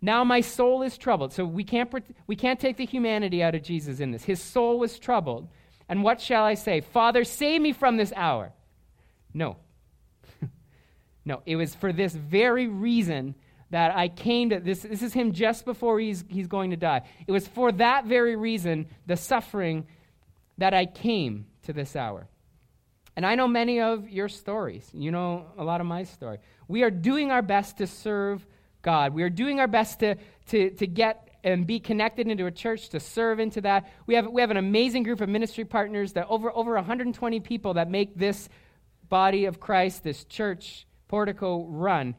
Now 0.00 0.24
my 0.24 0.40
soul 0.40 0.82
is 0.82 0.98
troubled. 0.98 1.32
So 1.32 1.44
we 1.44 1.64
can't, 1.64 1.92
we 2.26 2.36
can't 2.36 2.60
take 2.60 2.76
the 2.76 2.86
humanity 2.86 3.42
out 3.42 3.54
of 3.54 3.62
Jesus 3.62 4.00
in 4.00 4.10
this. 4.10 4.24
His 4.24 4.40
soul 4.40 4.78
was 4.78 4.98
troubled. 4.98 5.48
And 5.88 6.02
what 6.02 6.20
shall 6.20 6.44
I 6.44 6.54
say? 6.54 6.80
Father, 6.80 7.24
save 7.24 7.60
me 7.60 7.72
from 7.72 7.96
this 7.96 8.12
hour. 8.16 8.52
No. 9.34 9.56
no, 11.24 11.42
it 11.44 11.56
was 11.56 11.74
for 11.74 11.92
this 11.92 12.14
very 12.14 12.68
reason 12.68 13.34
that 13.70 13.96
I 13.96 14.08
came 14.08 14.50
to 14.50 14.60
this. 14.60 14.82
This 14.82 15.02
is 15.02 15.12
him 15.12 15.32
just 15.32 15.64
before 15.64 15.98
he's, 15.98 16.24
he's 16.28 16.46
going 16.46 16.70
to 16.70 16.76
die. 16.76 17.02
It 17.26 17.32
was 17.32 17.48
for 17.48 17.72
that 17.72 18.06
very 18.06 18.36
reason, 18.36 18.86
the 19.06 19.16
suffering, 19.16 19.86
that 20.58 20.72
I 20.72 20.86
came 20.86 21.46
to 21.64 21.72
this 21.72 21.96
hour. 21.96 22.28
And 23.16 23.26
I 23.26 23.34
know 23.34 23.48
many 23.48 23.80
of 23.80 24.08
your 24.08 24.28
stories. 24.28 24.88
You 24.92 25.10
know 25.10 25.46
a 25.58 25.64
lot 25.64 25.80
of 25.80 25.86
my 25.86 26.04
story. 26.04 26.38
We 26.68 26.82
are 26.82 26.90
doing 26.90 27.30
our 27.30 27.42
best 27.42 27.78
to 27.78 27.86
serve 27.86 28.46
God. 28.82 29.14
We 29.14 29.22
are 29.22 29.30
doing 29.30 29.60
our 29.60 29.66
best 29.66 30.00
to, 30.00 30.16
to, 30.48 30.70
to 30.70 30.86
get 30.86 31.28
and 31.44 31.66
be 31.66 31.78
connected 31.78 32.26
into 32.26 32.46
a 32.46 32.50
church 32.50 32.88
to 32.90 33.00
serve 33.00 33.38
into 33.38 33.60
that. 33.60 33.92
We 34.06 34.14
have, 34.14 34.26
we 34.28 34.40
have 34.40 34.50
an 34.50 34.56
amazing 34.56 35.02
group 35.02 35.20
of 35.20 35.28
ministry 35.28 35.64
partners 35.64 36.14
that 36.14 36.26
over, 36.28 36.50
over 36.56 36.74
120 36.74 37.40
people 37.40 37.74
that 37.74 37.90
make 37.90 38.16
this 38.16 38.48
body 39.08 39.44
of 39.44 39.60
Christ, 39.60 40.02
this 40.02 40.24
church 40.24 40.86
portico 41.08 41.64
run. 41.66 42.14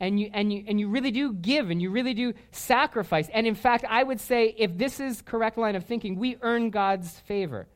And 0.00 0.18
you, 0.18 0.30
and, 0.32 0.52
you, 0.52 0.64
and 0.66 0.80
you 0.80 0.88
really 0.88 1.12
do 1.12 1.32
give 1.32 1.70
and 1.70 1.80
you 1.80 1.90
really 1.90 2.14
do 2.14 2.32
sacrifice. 2.50 3.28
And 3.32 3.46
in 3.46 3.54
fact, 3.54 3.84
I 3.88 4.02
would 4.02 4.20
say 4.20 4.54
if 4.58 4.76
this 4.76 4.98
is 4.98 5.22
correct 5.22 5.56
line 5.56 5.76
of 5.76 5.84
thinking, 5.84 6.16
we 6.16 6.36
earn 6.40 6.70
God's 6.70 7.20
favor. 7.20 7.68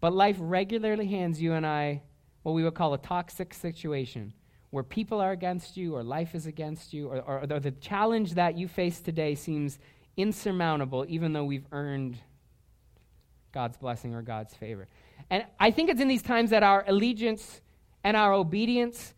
But 0.00 0.12
life 0.12 0.36
regularly 0.38 1.08
hands 1.08 1.42
you 1.42 1.54
and 1.54 1.66
I 1.66 2.02
what 2.44 2.52
we 2.52 2.62
would 2.62 2.74
call 2.74 2.94
a 2.94 2.98
toxic 2.98 3.52
situation 3.52 4.32
where 4.70 4.84
people 4.84 5.20
are 5.20 5.32
against 5.32 5.76
you 5.76 5.96
or 5.96 6.02
life 6.02 6.34
is 6.34 6.46
against 6.46 6.92
you 6.92 7.08
or, 7.08 7.20
or, 7.20 7.46
or 7.50 7.60
the 7.60 7.70
challenge 7.70 8.34
that 8.34 8.58
you 8.58 8.68
face 8.68 9.00
today 9.00 9.34
seems 9.34 9.78
insurmountable 10.16 11.04
even 11.08 11.32
though 11.32 11.44
we've 11.44 11.66
earned 11.72 12.18
God's 13.52 13.76
blessing 13.76 14.14
or 14.14 14.22
God's 14.22 14.52
favor. 14.54 14.88
And 15.30 15.44
I 15.58 15.70
think 15.70 15.90
it's 15.90 16.00
in 16.00 16.08
these 16.08 16.22
times 16.22 16.50
that 16.50 16.62
our 16.62 16.84
allegiance 16.86 17.60
and 18.02 18.16
our 18.16 18.32
obedience 18.32 19.14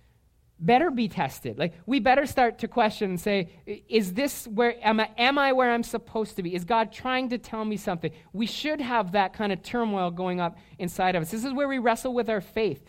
better 0.58 0.90
be 0.90 1.08
tested. 1.08 1.58
Like 1.58 1.75
we 1.84 2.00
better 2.00 2.26
start 2.26 2.58
to 2.60 2.68
question 2.68 3.10
and 3.10 3.20
say, 3.20 3.50
is 3.88 4.14
this 4.14 4.46
where 4.46 4.75
am 4.82 5.00
I 5.00 5.10
am 5.18 5.38
I 5.38 5.52
where 5.52 5.70
I'm 5.70 5.82
supposed 5.82 6.36
to 6.36 6.42
be? 6.42 6.54
Is 6.54 6.64
God 6.64 6.92
trying 6.92 7.28
to 7.30 7.38
tell 7.38 7.64
me 7.64 7.76
something? 7.76 8.10
We 8.32 8.46
should 8.46 8.80
have 8.80 9.12
that 9.12 9.34
kind 9.34 9.52
of 9.52 9.62
turmoil 9.62 10.10
going 10.10 10.40
up 10.40 10.56
inside 10.78 11.14
of 11.14 11.22
us. 11.22 11.30
This 11.30 11.44
is 11.44 11.52
where 11.52 11.68
we 11.68 11.78
wrestle 11.78 12.14
with 12.14 12.30
our 12.30 12.40
faith. 12.40 12.82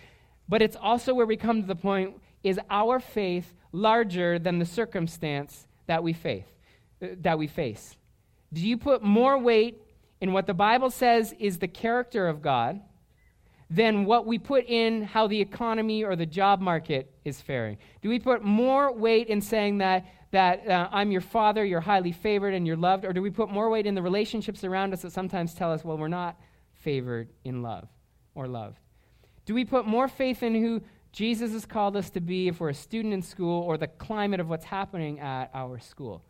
but 0.49 0.61
it's 0.61 0.77
also 0.77 1.13
where 1.13 1.25
we 1.25 1.35
come 1.35 1.61
to 1.61 1.67
the 1.67 1.75
point 1.75 2.15
is 2.43 2.59
our 2.69 2.99
faith 2.99 3.53
larger 3.71 4.39
than 4.39 4.59
the 4.59 4.65
circumstance 4.65 5.67
that 5.87 6.03
we 6.03 6.13
face? 6.13 6.45
Uh, 7.01 7.07
that 7.21 7.37
we 7.37 7.47
face? 7.47 7.97
Do 8.53 8.65
you 8.65 8.77
put 8.77 9.03
more 9.03 9.37
weight 9.37 9.81
in 10.21 10.31
what 10.31 10.47
the 10.47 10.53
Bible 10.53 10.89
says 10.89 11.33
is 11.37 11.59
the 11.59 11.67
character 11.67 12.27
of 12.27 12.41
God 12.41 12.79
than 13.69 14.05
what 14.05 14.25
we 14.25 14.37
put 14.37 14.65
in 14.65 15.03
how 15.03 15.27
the 15.27 15.39
economy 15.39 16.03
or 16.03 16.15
the 16.15 16.25
job 16.25 16.61
market 16.61 17.11
is 17.25 17.41
faring? 17.41 17.77
Do 18.01 18.09
we 18.09 18.19
put 18.19 18.43
more 18.43 18.93
weight 18.93 19.27
in 19.27 19.41
saying 19.41 19.79
that, 19.79 20.05
that 20.31 20.67
uh, 20.67 20.87
I'm 20.91 21.11
your 21.11 21.21
father, 21.21 21.65
you're 21.65 21.81
highly 21.81 22.13
favored, 22.13 22.53
and 22.53 22.65
you're 22.65 22.77
loved? 22.77 23.03
Or 23.03 23.11
do 23.11 23.21
we 23.21 23.29
put 23.29 23.49
more 23.49 23.69
weight 23.69 23.85
in 23.85 23.95
the 23.95 24.01
relationships 24.01 24.63
around 24.63 24.93
us 24.93 25.01
that 25.01 25.11
sometimes 25.11 25.53
tell 25.53 25.71
us, 25.71 25.83
well, 25.83 25.97
we're 25.97 26.07
not 26.07 26.39
favored 26.75 27.29
in 27.43 27.61
love 27.61 27.87
or 28.35 28.47
loved? 28.47 28.79
Do 29.45 29.53
we 29.53 29.65
put 29.65 29.85
more 29.85 30.07
faith 30.07 30.43
in 30.43 30.55
who 30.55 30.81
Jesus 31.11 31.51
has 31.51 31.65
called 31.65 31.97
us 31.97 32.09
to 32.11 32.21
be 32.21 32.47
if 32.47 32.59
we're 32.59 32.69
a 32.69 32.73
student 32.73 33.13
in 33.13 33.21
school 33.21 33.63
or 33.63 33.77
the 33.77 33.87
climate 33.87 34.39
of 34.39 34.47
what's 34.47 34.65
happening 34.65 35.19
at 35.19 35.49
our 35.53 35.79
school? 35.79 36.23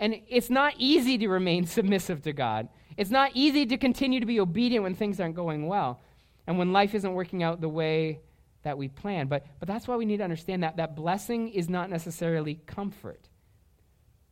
And 0.00 0.16
it's 0.28 0.50
not 0.50 0.74
easy 0.78 1.18
to 1.18 1.28
remain 1.28 1.66
submissive 1.66 2.22
to 2.22 2.32
God. 2.32 2.68
It's 2.96 3.10
not 3.10 3.30
easy 3.34 3.64
to 3.66 3.76
continue 3.76 4.18
to 4.18 4.26
be 4.26 4.40
obedient 4.40 4.82
when 4.82 4.94
things 4.96 5.20
aren't 5.20 5.36
going 5.36 5.68
well 5.68 6.00
and 6.48 6.58
when 6.58 6.72
life 6.72 6.94
isn't 6.94 7.12
working 7.12 7.42
out 7.42 7.60
the 7.60 7.68
way 7.68 8.20
that 8.62 8.78
we 8.78 8.88
plan. 8.88 9.28
But, 9.28 9.46
but 9.60 9.68
that's 9.68 9.86
why 9.86 9.96
we 9.96 10.06
need 10.06 10.16
to 10.16 10.24
understand 10.24 10.62
that 10.62 10.78
that 10.78 10.96
blessing 10.96 11.50
is 11.50 11.68
not 11.68 11.90
necessarily 11.90 12.54
comfort. 12.66 13.28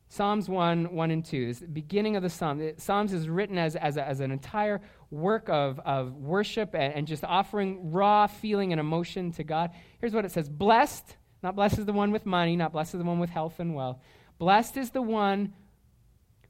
Psalms 0.08 0.48
1, 0.48 0.94
1 0.94 1.10
and 1.10 1.22
2, 1.22 1.46
this 1.46 1.58
the 1.58 1.66
beginning 1.66 2.16
of 2.16 2.22
the 2.22 2.30
Psalm. 2.30 2.72
Psalms 2.78 3.12
is 3.12 3.28
written 3.28 3.58
as, 3.58 3.76
as, 3.76 3.98
a, 3.98 4.08
as 4.08 4.20
an 4.20 4.30
entire 4.30 4.80
work 5.10 5.50
of, 5.50 5.78
of 5.80 6.14
worship 6.14 6.74
and, 6.74 6.94
and 6.94 7.06
just 7.06 7.22
offering 7.22 7.92
raw 7.92 8.26
feeling 8.26 8.72
and 8.72 8.80
emotion 8.80 9.30
to 9.32 9.44
God. 9.44 9.72
Here's 10.00 10.14
what 10.14 10.24
it 10.24 10.32
says 10.32 10.48
Blessed, 10.48 11.16
not 11.42 11.54
blessed 11.54 11.80
is 11.80 11.84
the 11.84 11.92
one 11.92 12.12
with 12.12 12.24
money, 12.24 12.56
not 12.56 12.72
blessed 12.72 12.94
is 12.94 12.98
the 12.98 13.04
one 13.04 13.18
with 13.18 13.30
health 13.30 13.60
and 13.60 13.74
wealth. 13.74 13.98
Blessed 14.38 14.78
is 14.78 14.90
the 14.90 15.02
one 15.02 15.52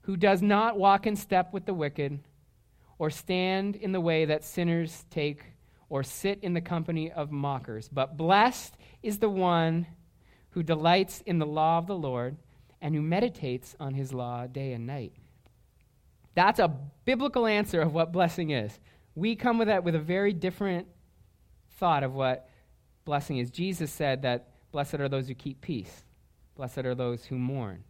who 0.02 0.16
does 0.16 0.42
not 0.42 0.78
walk 0.78 1.08
in 1.08 1.16
step 1.16 1.52
with 1.52 1.66
the 1.66 1.74
wicked, 1.74 2.20
or 3.00 3.10
stand 3.10 3.74
in 3.74 3.90
the 3.90 4.00
way 4.00 4.26
that 4.26 4.44
sinners 4.44 5.04
take, 5.10 5.42
or 5.88 6.02
sit 6.02 6.40
in 6.42 6.54
the 6.54 6.60
company 6.60 7.10
of 7.10 7.30
mockers. 7.30 7.88
But 7.88 8.16
blessed 8.16 8.76
is 9.02 9.18
the 9.18 9.28
one 9.28 9.86
who 10.50 10.62
delights 10.62 11.20
in 11.26 11.38
the 11.38 11.46
law 11.46 11.78
of 11.78 11.86
the 11.86 11.96
Lord 11.96 12.36
and 12.80 12.94
who 12.94 13.02
meditates 13.02 13.76
on 13.78 13.94
his 13.94 14.12
law 14.12 14.46
day 14.46 14.72
and 14.72 14.86
night. 14.86 15.12
That's 16.34 16.58
a 16.58 16.74
biblical 17.04 17.46
answer 17.46 17.80
of 17.80 17.94
what 17.94 18.12
blessing 18.12 18.50
is. 18.50 18.78
We 19.14 19.36
come 19.36 19.58
with 19.58 19.68
that 19.68 19.84
with 19.84 19.94
a 19.94 20.00
very 20.00 20.32
different 20.32 20.86
thought 21.78 22.02
of 22.02 22.14
what 22.14 22.48
blessing 23.04 23.38
is. 23.38 23.50
Jesus 23.50 23.90
said 23.90 24.22
that 24.22 24.50
blessed 24.72 24.94
are 24.94 25.08
those 25.08 25.28
who 25.28 25.34
keep 25.34 25.60
peace. 25.60 26.04
Blessed 26.54 26.78
are 26.78 26.94
those 26.94 27.24
who 27.24 27.36
mourn. 27.36 27.84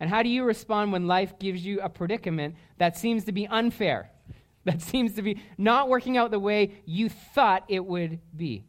And 0.00 0.10
how 0.10 0.22
do 0.22 0.28
you 0.28 0.44
respond 0.44 0.92
when 0.92 1.06
life 1.06 1.38
gives 1.38 1.64
you 1.64 1.80
a 1.80 1.88
predicament 1.88 2.56
that 2.78 2.96
seems 2.96 3.24
to 3.24 3.32
be 3.32 3.46
unfair, 3.46 4.10
that 4.64 4.80
seems 4.82 5.14
to 5.14 5.22
be 5.22 5.42
not 5.58 5.88
working 5.88 6.16
out 6.16 6.30
the 6.30 6.38
way 6.38 6.72
you 6.84 7.08
thought 7.08 7.64
it 7.68 7.84
would 7.84 8.20
be? 8.36 8.64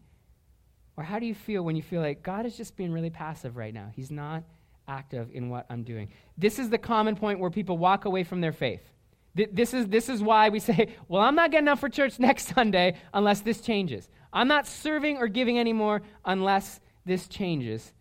Or 0.96 1.04
how 1.04 1.20
do 1.20 1.26
you 1.26 1.36
feel 1.36 1.64
when 1.64 1.76
you 1.76 1.82
feel 1.82 2.02
like 2.02 2.22
God 2.22 2.46
is 2.46 2.56
just 2.56 2.76
being 2.76 2.92
really 2.92 3.10
passive 3.10 3.58
right 3.58 3.74
now? 3.74 3.90
He's 3.96 4.12
not 4.12 4.44
active 4.88 5.30
in 5.34 5.50
what 5.50 5.66
I'm 5.70 5.84
doing. 5.84 6.10
This 6.38 6.60
is 6.60 6.70
the 6.70 6.78
common 6.78 7.16
point 7.16 7.40
where 7.40 7.50
people 7.50 7.78
walk 7.78 8.06
away 8.06 8.24
from 8.24 8.42
their 8.42 8.52
faith. 8.52 8.84
This 9.36 9.74
is, 9.74 9.88
this 9.88 10.10
is 10.10 10.22
why 10.22 10.50
we 10.50 10.60
say, 10.72 10.90
well, 11.08 11.22
I'm 11.22 11.36
not 11.36 11.52
getting 11.52 11.68
up 11.68 11.80
for 11.80 11.90
church 11.90 12.20
next 12.20 12.54
Sunday 12.54 12.96
unless 13.14 13.42
this 13.42 13.62
changes. 13.62 14.08
I'm 14.32 14.48
not 14.48 14.68
serving 14.68 15.18
or 15.18 15.28
giving 15.28 15.60
anymore 15.60 16.02
unless 16.26 16.80
this 17.06 17.28
changes. 17.28 17.94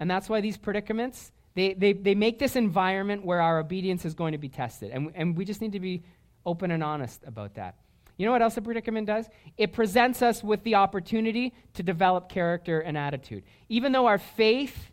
And 0.00 0.10
that's 0.10 0.28
why 0.28 0.40
these 0.40 0.56
predicaments, 0.56 1.32
they, 1.54 1.74
they, 1.74 1.92
they 1.92 2.14
make 2.14 2.38
this 2.38 2.56
environment 2.56 3.24
where 3.24 3.40
our 3.40 3.58
obedience 3.58 4.04
is 4.04 4.14
going 4.14 4.32
to 4.32 4.38
be 4.38 4.48
tested. 4.48 4.90
And, 4.90 5.12
and 5.14 5.36
we 5.36 5.44
just 5.44 5.60
need 5.60 5.72
to 5.72 5.80
be 5.80 6.02
open 6.46 6.70
and 6.70 6.82
honest 6.82 7.22
about 7.26 7.54
that. 7.54 7.76
You 8.16 8.26
know 8.26 8.32
what 8.32 8.42
else 8.42 8.56
a 8.56 8.62
predicament 8.62 9.06
does? 9.06 9.28
It 9.56 9.72
presents 9.72 10.22
us 10.22 10.42
with 10.42 10.62
the 10.62 10.76
opportunity 10.76 11.52
to 11.74 11.82
develop 11.82 12.28
character 12.28 12.80
and 12.80 12.96
attitude. 12.96 13.42
Even 13.68 13.92
though 13.92 14.06
our 14.06 14.18
faith 14.18 14.90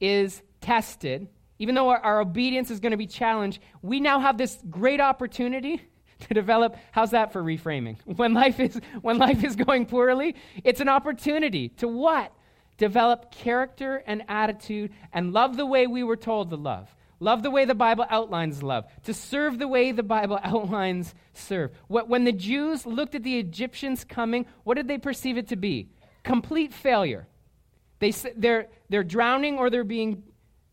is 0.00 0.42
tested, 0.60 1.28
even 1.58 1.74
though 1.74 1.90
our, 1.90 1.98
our 1.98 2.20
obedience 2.20 2.70
is 2.70 2.80
going 2.80 2.90
to 2.90 2.96
be 2.96 3.06
challenged, 3.06 3.60
we 3.82 4.00
now 4.00 4.18
have 4.18 4.36
this 4.36 4.58
great 4.68 5.00
opportunity 5.00 5.80
to 6.28 6.34
develop 6.34 6.76
how's 6.92 7.12
that 7.12 7.32
for 7.32 7.42
reframing 7.42 7.96
when 8.04 8.34
life 8.34 8.60
is 8.60 8.78
when 9.00 9.16
life 9.16 9.42
is 9.42 9.56
going 9.56 9.86
poorly 9.86 10.34
it's 10.64 10.80
an 10.80 10.88
opportunity 10.88 11.70
to 11.70 11.88
what 11.88 12.30
develop 12.76 13.30
character 13.30 14.02
and 14.06 14.22
attitude 14.28 14.92
and 15.14 15.32
love 15.32 15.56
the 15.56 15.64
way 15.64 15.86
we 15.86 16.02
were 16.02 16.16
told 16.16 16.50
to 16.50 16.56
love 16.56 16.94
love 17.20 17.42
the 17.42 17.50
way 17.50 17.64
the 17.64 17.74
bible 17.74 18.04
outlines 18.10 18.62
love 18.62 18.84
to 19.04 19.14
serve 19.14 19.58
the 19.58 19.68
way 19.68 19.92
the 19.92 20.02
bible 20.02 20.38
outlines 20.44 21.14
serve 21.32 21.70
when 21.86 22.24
the 22.24 22.32
jews 22.32 22.84
looked 22.84 23.14
at 23.14 23.22
the 23.22 23.38
egyptians 23.38 24.04
coming 24.04 24.44
what 24.64 24.74
did 24.74 24.88
they 24.88 24.98
perceive 24.98 25.38
it 25.38 25.48
to 25.48 25.56
be 25.56 25.88
complete 26.24 26.72
failure 26.72 27.26
they, 28.00 28.10
they're, 28.36 28.68
they're 28.88 29.04
drowning 29.04 29.58
or 29.58 29.70
they're 29.70 29.84
being 29.84 30.24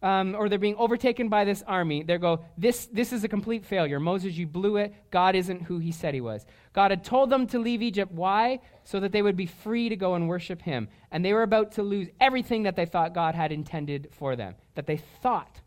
um, 0.01 0.35
or 0.35 0.47
they're 0.47 0.59
being 0.59 0.75
overtaken 0.75 1.27
by 1.27 1.43
this 1.43 1.63
army, 1.65 2.03
they 2.03 2.19
go, 2.19 2.45
this, 2.55 2.85
this 2.93 3.11
is 3.11 3.23
a 3.23 3.27
complete 3.27 3.65
failure. 3.65 3.99
Moses, 3.99 4.37
you 4.37 4.45
blew 4.45 4.77
it. 4.77 4.93
God 5.09 5.35
isn't 5.35 5.63
who 5.63 5.79
he 5.79 5.91
said 5.91 6.13
he 6.13 6.21
was. 6.21 6.45
God 6.73 6.91
had 6.91 7.03
told 7.03 7.31
them 7.31 7.47
to 7.47 7.57
leave 7.57 7.81
Egypt. 7.81 8.11
Why? 8.11 8.59
So 8.83 8.99
that 8.99 9.11
they 9.11 9.23
would 9.23 9.35
be 9.35 9.47
free 9.47 9.89
to 9.89 9.95
go 9.95 10.13
and 10.13 10.27
worship 10.27 10.61
him. 10.61 10.87
And 11.11 11.25
they 11.25 11.33
were 11.33 11.41
about 11.41 11.71
to 11.73 11.83
lose 11.83 12.09
everything 12.19 12.63
that 12.63 12.75
they 12.75 12.85
thought 12.85 13.15
God 13.15 13.33
had 13.33 13.51
intended 13.51 14.09
for 14.11 14.35
them, 14.35 14.53
that 14.75 14.85
they 14.85 14.97
thought 14.97 15.61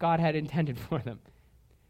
God 0.00 0.18
had 0.18 0.34
intended 0.34 0.78
for 0.88 0.98
them. 0.98 1.20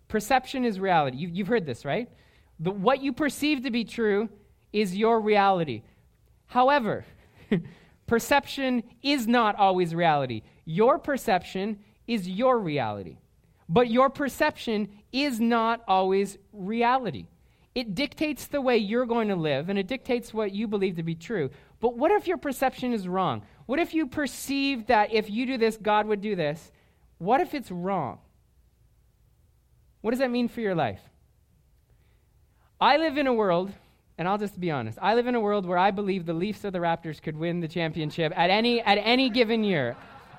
Perception 0.08 0.66
is 0.66 0.78
reality. 0.78 1.16
You, 1.16 1.28
you've 1.28 1.48
heard 1.48 1.64
this, 1.64 1.86
right? 1.86 2.10
The, 2.58 2.70
what 2.70 3.00
you 3.02 3.14
perceive 3.14 3.62
to 3.62 3.70
be 3.70 3.84
true 3.84 4.28
is 4.72 4.94
your 4.94 5.20
reality. 5.20 5.82
However, 6.46 7.06
perception 8.06 8.82
is 9.02 9.26
not 9.26 9.56
always 9.56 9.94
reality. 9.94 10.42
Your 10.66 10.98
perception 10.98 11.78
is 12.06 12.28
your 12.28 12.58
reality. 12.58 13.16
But 13.68 13.88
your 13.88 14.10
perception 14.10 14.88
is 15.12 15.40
not 15.40 15.82
always 15.86 16.36
reality. 16.52 17.28
It 17.72 17.94
dictates 17.94 18.48
the 18.48 18.60
way 18.60 18.78
you're 18.78 19.06
going 19.06 19.28
to 19.28 19.36
live, 19.36 19.68
and 19.68 19.78
it 19.78 19.86
dictates 19.86 20.34
what 20.34 20.52
you 20.52 20.66
believe 20.66 20.96
to 20.96 21.04
be 21.04 21.14
true. 21.14 21.50
But 21.78 21.96
what 21.96 22.10
if 22.10 22.26
your 22.26 22.36
perception 22.36 22.92
is 22.92 23.06
wrong? 23.06 23.42
What 23.66 23.78
if 23.78 23.94
you 23.94 24.08
perceive 24.08 24.86
that 24.86 25.12
if 25.12 25.30
you 25.30 25.46
do 25.46 25.56
this, 25.56 25.76
God 25.76 26.08
would 26.08 26.20
do 26.20 26.34
this? 26.34 26.72
What 27.20 27.42
if 27.42 27.52
it's 27.52 27.70
wrong? 27.70 28.18
What 30.00 30.12
does 30.12 30.20
that 30.20 30.30
mean 30.30 30.48
for 30.48 30.62
your 30.62 30.74
life? 30.74 31.02
I 32.80 32.96
live 32.96 33.18
in 33.18 33.26
a 33.26 33.34
world, 33.34 33.70
and 34.16 34.26
I'll 34.26 34.38
just 34.38 34.58
be 34.58 34.70
honest, 34.70 34.98
I 35.02 35.14
live 35.14 35.26
in 35.26 35.34
a 35.34 35.40
world 35.40 35.66
where 35.66 35.76
I 35.76 35.90
believe 35.90 36.24
the 36.24 36.32
Leafs 36.32 36.64
or 36.64 36.70
the 36.70 36.78
Raptors 36.78 37.20
could 37.20 37.36
win 37.36 37.60
the 37.60 37.68
championship 37.68 38.32
at 38.34 38.48
any, 38.48 38.80
at 38.80 38.96
any 38.96 39.28
given 39.28 39.62
year. 39.62 39.98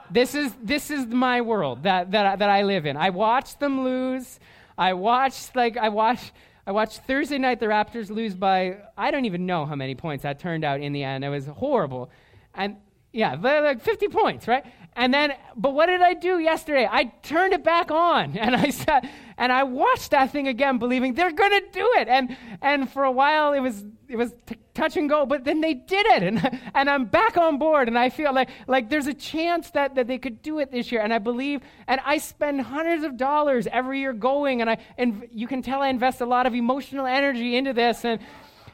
This 0.10 0.34
is, 0.34 0.56
this 0.64 0.90
is 0.90 1.06
my 1.06 1.42
world 1.42 1.84
that, 1.84 2.10
that, 2.12 2.40
that 2.40 2.50
I 2.50 2.64
live 2.64 2.88
in. 2.88 2.98
I 2.98 3.12
watch 3.12 3.60
them 3.60 3.84
lose. 3.84 4.40
I 4.76 4.94
watch, 4.94 5.54
like, 5.54 5.78
I 5.78 5.90
watch, 5.90 6.32
I 6.66 6.72
watched 6.72 7.02
Thursday 7.06 7.38
night 7.38 7.60
the 7.60 7.68
Raptors 7.68 8.10
lose 8.10 8.34
by, 8.34 8.78
I 8.98 9.12
don't 9.12 9.26
even 9.26 9.46
know 9.46 9.68
how 9.68 9.76
many 9.76 9.94
points 9.94 10.24
that 10.24 10.40
turned 10.40 10.64
out 10.64 10.82
in 10.82 10.94
the 10.94 11.04
end. 11.04 11.24
It 11.24 11.30
was 11.30 11.46
horrible. 11.46 12.10
And 12.56 12.78
yeah, 13.14 13.36
like 13.36 13.82
50 13.82 14.08
points, 14.08 14.48
right? 14.48 14.66
And 14.94 15.14
then, 15.14 15.34
but 15.56 15.74
what 15.74 15.86
did 15.86 16.02
I 16.02 16.14
do 16.14 16.40
yesterday? 16.40 16.88
I 16.90 17.06
turned 17.24 17.54
it 17.54 17.64
back 17.64 17.92
on 17.92 18.38
and 18.38 18.56
I 18.56 18.70
sat 18.70 19.10
and 19.38 19.52
I 19.52 19.64
watched 19.64 20.12
that 20.12 20.32
thing 20.32 20.48
again, 20.48 20.78
believing 20.78 21.14
they're 21.14 21.32
going 21.32 21.52
to 21.52 21.66
do 21.72 21.90
it. 21.98 22.08
And 22.08 22.38
and 22.62 22.90
for 22.92 23.04
a 23.04 23.12
while 23.12 23.54
it 23.54 23.60
was 23.60 23.86
it 24.08 24.18
was 24.18 24.34
t- 24.46 24.58
touch 24.74 24.98
and 24.98 25.10
go, 25.10 25.26
but 25.26 25.46
then 25.46 25.62
they 25.62 25.74
did 25.74 26.06
it, 26.08 26.24
and 26.24 26.60
and 26.76 26.90
I'm 26.90 27.06
back 27.06 27.38
on 27.38 27.58
board. 27.58 27.88
And 27.88 27.98
I 27.98 28.10
feel 28.10 28.34
like 28.34 28.50
like 28.68 28.90
there's 28.90 29.08
a 29.08 29.14
chance 29.14 29.72
that 29.72 29.96
that 29.96 30.08
they 30.08 30.18
could 30.18 30.42
do 30.42 30.60
it 30.60 30.72
this 30.72 30.92
year. 30.92 31.02
And 31.02 31.14
I 31.14 31.20
believe, 31.20 31.62
and 31.88 32.02
I 32.06 32.18
spend 32.18 32.62
hundreds 32.62 33.04
of 33.04 33.18
dollars 33.18 33.68
every 33.72 34.00
year 34.00 34.14
going, 34.14 34.62
and 34.62 34.70
I 34.70 34.78
and 34.98 35.28
you 35.32 35.48
can 35.48 35.62
tell 35.62 35.82
I 35.82 35.88
invest 35.88 36.20
a 36.22 36.26
lot 36.26 36.46
of 36.46 36.54
emotional 36.54 37.06
energy 37.06 37.56
into 37.56 37.72
this, 37.74 38.04
and 38.04 38.20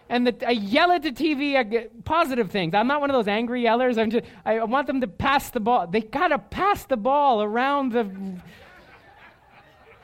and 0.10 0.28
the, 0.28 0.48
I 0.48 0.52
yell 0.52 0.91
at 0.91 1.04
the 1.04 1.12
TV 1.12 1.58
I 1.58 1.63
get 1.63 2.06
positive 2.06 2.50
things. 2.50 2.74
I'm 2.74 2.88
not 2.88 3.02
one 3.02 3.10
of 3.10 3.13
those 3.15 3.28
angry 3.28 3.63
yellers. 3.63 3.98
I'm 3.98 4.10
just, 4.10 4.26
I 4.46 4.63
want 4.63 4.88
them 4.88 5.02
to 5.02 5.08
pass 5.08 5.50
the 5.50 5.60
ball. 5.60 5.88
They 5.88 6.02
got 6.02 6.30
to 6.30 6.39
pass 6.39 6.86
the 6.86 6.98
ball 6.98 7.43
around 7.43 7.91
the. 7.91 8.10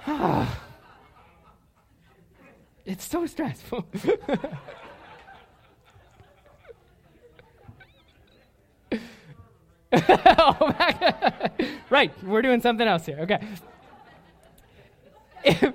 it's 2.86 3.06
so 3.06 3.26
stressful. 3.26 3.88
oh, 9.94 10.76
right, 11.90 12.12
we're 12.24 12.42
doing 12.42 12.62
something 12.62 12.88
else 12.88 13.06
here. 13.06 13.20
Okay. 13.22 13.40
If, 15.46 15.74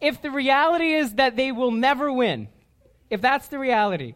if 0.00 0.22
the 0.22 0.30
reality 0.30 0.92
is 0.92 1.14
that 1.14 1.36
they 1.36 1.52
will 1.52 1.70
never 1.70 2.12
win, 2.12 2.48
if 3.10 3.20
that's 3.20 3.48
the 3.48 3.58
reality, 3.58 4.14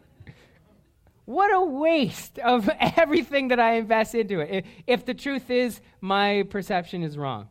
what 1.25 1.53
a 1.53 1.61
waste 1.61 2.39
of 2.39 2.69
everything 2.79 3.49
that 3.49 3.59
I 3.59 3.73
invest 3.73 4.15
into 4.15 4.39
it. 4.39 4.49
If, 4.49 4.65
if 4.87 5.05
the 5.05 5.13
truth 5.13 5.51
is 5.51 5.79
my 6.01 6.43
perception 6.49 7.03
is 7.03 7.17
wrong. 7.17 7.49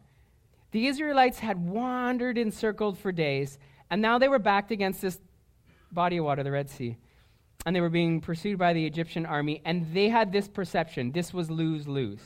The 0.73 0.87
Israelites 0.87 1.39
had 1.39 1.65
wandered 1.65 2.37
and 2.39 2.53
circled 2.53 2.99
for 2.99 3.13
days, 3.13 3.59
and 3.91 4.03
now 4.03 4.19
they 4.19 4.29
were 4.29 4.39
backed 4.39 4.71
against 4.71 5.01
this 5.01 5.19
body 5.91 6.19
of 6.19 6.25
water, 6.25 6.43
the 6.43 6.51
Red 6.51 6.69
Sea. 6.69 6.97
And 7.65 7.75
they 7.75 7.81
were 7.81 7.89
being 7.89 8.21
pursued 8.21 8.59
by 8.59 8.73
the 8.73 8.85
Egyptian 8.85 9.25
army, 9.25 9.63
and 9.65 9.87
they 9.95 10.09
had 10.09 10.33
this 10.33 10.49
perception 10.49 11.13
this 11.13 11.33
was 11.33 11.51
lose 11.51 11.89
lose. 11.89 12.21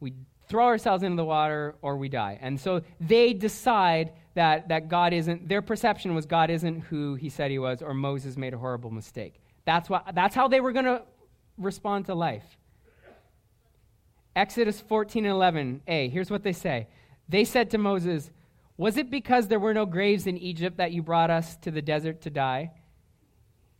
We 0.00 0.14
throw 0.48 0.66
ourselves 0.66 1.02
into 1.02 1.16
the 1.16 1.24
water 1.24 1.74
or 1.82 1.96
we 1.96 2.08
die. 2.08 2.38
And 2.40 2.60
so 2.60 2.82
they 3.00 3.32
decide 3.32 4.12
that, 4.34 4.68
that 4.68 4.88
God 4.88 5.12
isn't, 5.12 5.48
their 5.48 5.62
perception 5.62 6.14
was 6.14 6.26
God 6.26 6.50
isn't 6.50 6.80
who 6.80 7.14
he 7.14 7.28
said 7.28 7.50
he 7.50 7.58
was, 7.58 7.82
or 7.82 7.94
Moses 7.94 8.36
made 8.36 8.54
a 8.54 8.58
horrible 8.58 8.90
mistake. 8.90 9.40
That's, 9.64 9.88
what, 9.88 10.14
that's 10.14 10.34
how 10.34 10.48
they 10.48 10.60
were 10.60 10.72
going 10.72 10.84
to 10.84 11.02
respond 11.56 12.06
to 12.06 12.14
life. 12.14 12.44
Exodus 14.36 14.80
14 14.80 15.24
and 15.26 15.34
11a, 15.34 16.10
here's 16.10 16.30
what 16.30 16.42
they 16.42 16.52
say. 16.52 16.88
They 17.28 17.44
said 17.44 17.70
to 17.70 17.78
Moses, 17.78 18.30
Was 18.76 18.96
it 18.96 19.10
because 19.10 19.48
there 19.48 19.60
were 19.60 19.72
no 19.72 19.86
graves 19.86 20.26
in 20.26 20.36
Egypt 20.36 20.78
that 20.78 20.92
you 20.92 21.02
brought 21.02 21.30
us 21.30 21.56
to 21.58 21.70
the 21.70 21.80
desert 21.80 22.22
to 22.22 22.30
die? 22.30 22.72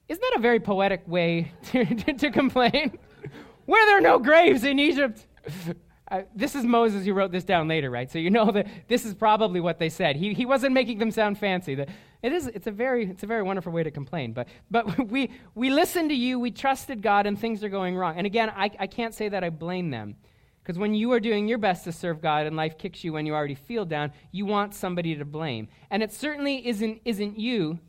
Isn't 0.09 0.23
that 0.23 0.39
a 0.39 0.41
very 0.41 0.61
poetic 0.61 1.07
way 1.09 1.53
to, 1.73 1.85
to, 1.85 2.13
to 2.15 2.31
complain? 2.31 2.99
were 3.67 3.85
there 3.87 4.01
no 4.01 4.19
graves 4.19 4.65
in 4.65 4.79
Egypt? 4.79 5.27
Uh, 6.15 6.23
this 6.33 6.55
is 6.55 6.63
Moses 6.63 7.05
who 7.05 7.13
wrote 7.13 7.33
this 7.33 7.43
down 7.43 7.67
later, 7.67 7.91
right? 7.91 8.09
So 8.09 8.21
you 8.21 8.31
know 8.31 8.49
that 8.53 8.69
this 8.87 9.05
is 9.05 9.15
probably 9.15 9.59
what 9.59 9.81
they 9.81 9.89
said. 9.89 10.15
He, 10.15 10.33
he 10.33 10.47
wasn't 10.47 10.73
making 10.73 10.99
them 10.99 11.11
sound 11.11 11.39
fancy. 11.39 11.75
The, 11.75 11.89
it 12.23 12.33
is, 12.33 12.47
it's, 12.47 12.69
a 12.69 12.71
very, 12.71 13.11
it's 13.11 13.25
a 13.25 13.27
very 13.27 13.43
wonderful 13.43 13.73
way 13.73 13.83
to 13.83 13.91
complain. 13.91 14.33
But, 14.33 14.47
but 14.71 15.09
we, 15.11 15.33
we 15.57 15.71
listened 15.71 16.11
to 16.11 16.15
you, 16.15 16.39
we 16.39 16.53
trusted 16.53 17.03
God, 17.03 17.27
and 17.27 17.37
things 17.37 17.65
are 17.65 17.69
going 17.69 17.97
wrong. 17.97 18.17
And 18.17 18.29
again, 18.29 18.49
I, 18.51 18.71
I 18.79 18.87
can't 18.87 19.13
say 19.13 19.29
that 19.29 19.43
I 19.43 19.51
blame 19.51 19.91
them. 19.91 20.15
Because 20.63 20.79
when 20.79 20.95
you 20.95 21.11
are 21.11 21.21
doing 21.21 21.49
your 21.49 21.59
best 21.59 21.83
to 21.83 21.91
serve 21.91 22.23
God 22.23 22.47
and 22.47 22.55
life 22.55 22.79
kicks 22.79 23.03
you 23.03 23.13
when 23.13 23.27
you 23.27 23.35
already 23.35 23.57
feel 23.57 23.85
down, 23.85 24.13
you 24.31 24.47
want 24.47 24.73
somebody 24.73 25.17
to 25.17 25.25
blame. 25.25 25.67
And 25.91 26.01
it 26.01 26.13
certainly 26.13 26.65
isn't, 26.65 27.01
isn't 27.05 27.41
you. 27.41 27.81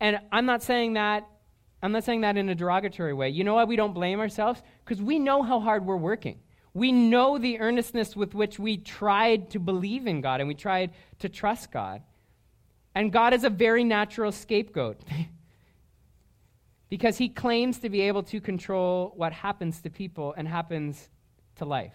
And 0.00 0.20
I'm 0.32 0.46
not 0.46 0.62
saying 0.62 0.94
that 0.94 1.28
I'm 1.80 1.92
not 1.92 2.02
saying 2.02 2.22
that 2.22 2.36
in 2.36 2.48
a 2.48 2.56
derogatory 2.56 3.14
way. 3.14 3.28
You 3.28 3.44
know 3.44 3.54
why 3.54 3.62
we 3.62 3.76
don't 3.76 3.94
blame 3.94 4.18
ourselves? 4.18 4.60
Because 4.84 5.00
we 5.00 5.20
know 5.20 5.44
how 5.44 5.60
hard 5.60 5.86
we're 5.86 5.96
working. 5.96 6.40
We 6.74 6.92
know 6.92 7.38
the 7.38 7.60
earnestness 7.60 8.14
with 8.14 8.34
which 8.34 8.58
we 8.58 8.76
tried 8.76 9.50
to 9.50 9.58
believe 9.58 10.06
in 10.06 10.20
God 10.20 10.40
and 10.40 10.48
we 10.48 10.54
tried 10.54 10.92
to 11.20 11.28
trust 11.28 11.72
God. 11.72 12.02
And 12.94 13.12
God 13.12 13.32
is 13.34 13.44
a 13.44 13.50
very 13.50 13.84
natural 13.84 14.32
scapegoat 14.32 15.00
because 16.88 17.18
he 17.18 17.28
claims 17.28 17.78
to 17.78 17.88
be 17.88 18.02
able 18.02 18.22
to 18.24 18.40
control 18.40 19.12
what 19.16 19.32
happens 19.32 19.80
to 19.82 19.90
people 19.90 20.34
and 20.36 20.48
happens 20.48 21.08
to 21.56 21.64
life. 21.64 21.94